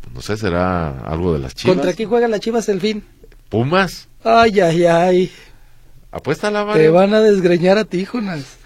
Pues 0.03 0.15
no 0.15 0.21
sé, 0.21 0.37
será 0.37 0.91
algo 1.07 1.33
de 1.33 1.39
las 1.39 1.55
chivas. 1.55 1.75
¿Contra 1.75 1.95
quién 1.95 2.11
juegan 2.11 2.31
las 2.31 2.41
chivas 2.41 2.69
el 2.69 2.83
fin? 2.83 3.03
Pumas. 3.53 4.09
Ay, 4.25 4.61
ay, 4.61 4.87
ay. 4.87 5.33
Apuesta 6.11 6.51
la 6.51 6.73
Te 6.73 6.89
van 6.89 7.13
a 7.13 7.21
desgreñar 7.21 7.77
a 7.77 7.85
ti, 7.85 8.07
Jonas. 8.07 8.57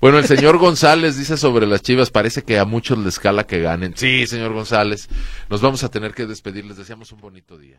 Bueno, 0.00 0.18
el 0.18 0.24
señor 0.24 0.58
González 0.58 1.16
dice 1.16 1.36
sobre 1.36 1.64
las 1.64 1.80
Chivas, 1.80 2.10
parece 2.10 2.42
que 2.42 2.58
a 2.58 2.64
muchos 2.64 2.98
les 2.98 3.20
cala 3.20 3.46
que 3.46 3.60
ganen. 3.60 3.96
Sí, 3.96 4.26
señor 4.26 4.52
González, 4.52 5.08
nos 5.48 5.60
vamos 5.60 5.84
a 5.84 5.90
tener 5.90 6.12
que 6.12 6.26
despedir, 6.26 6.64
les 6.64 6.76
deseamos 6.76 7.12
un 7.12 7.20
bonito 7.20 7.56
día. 7.56 7.76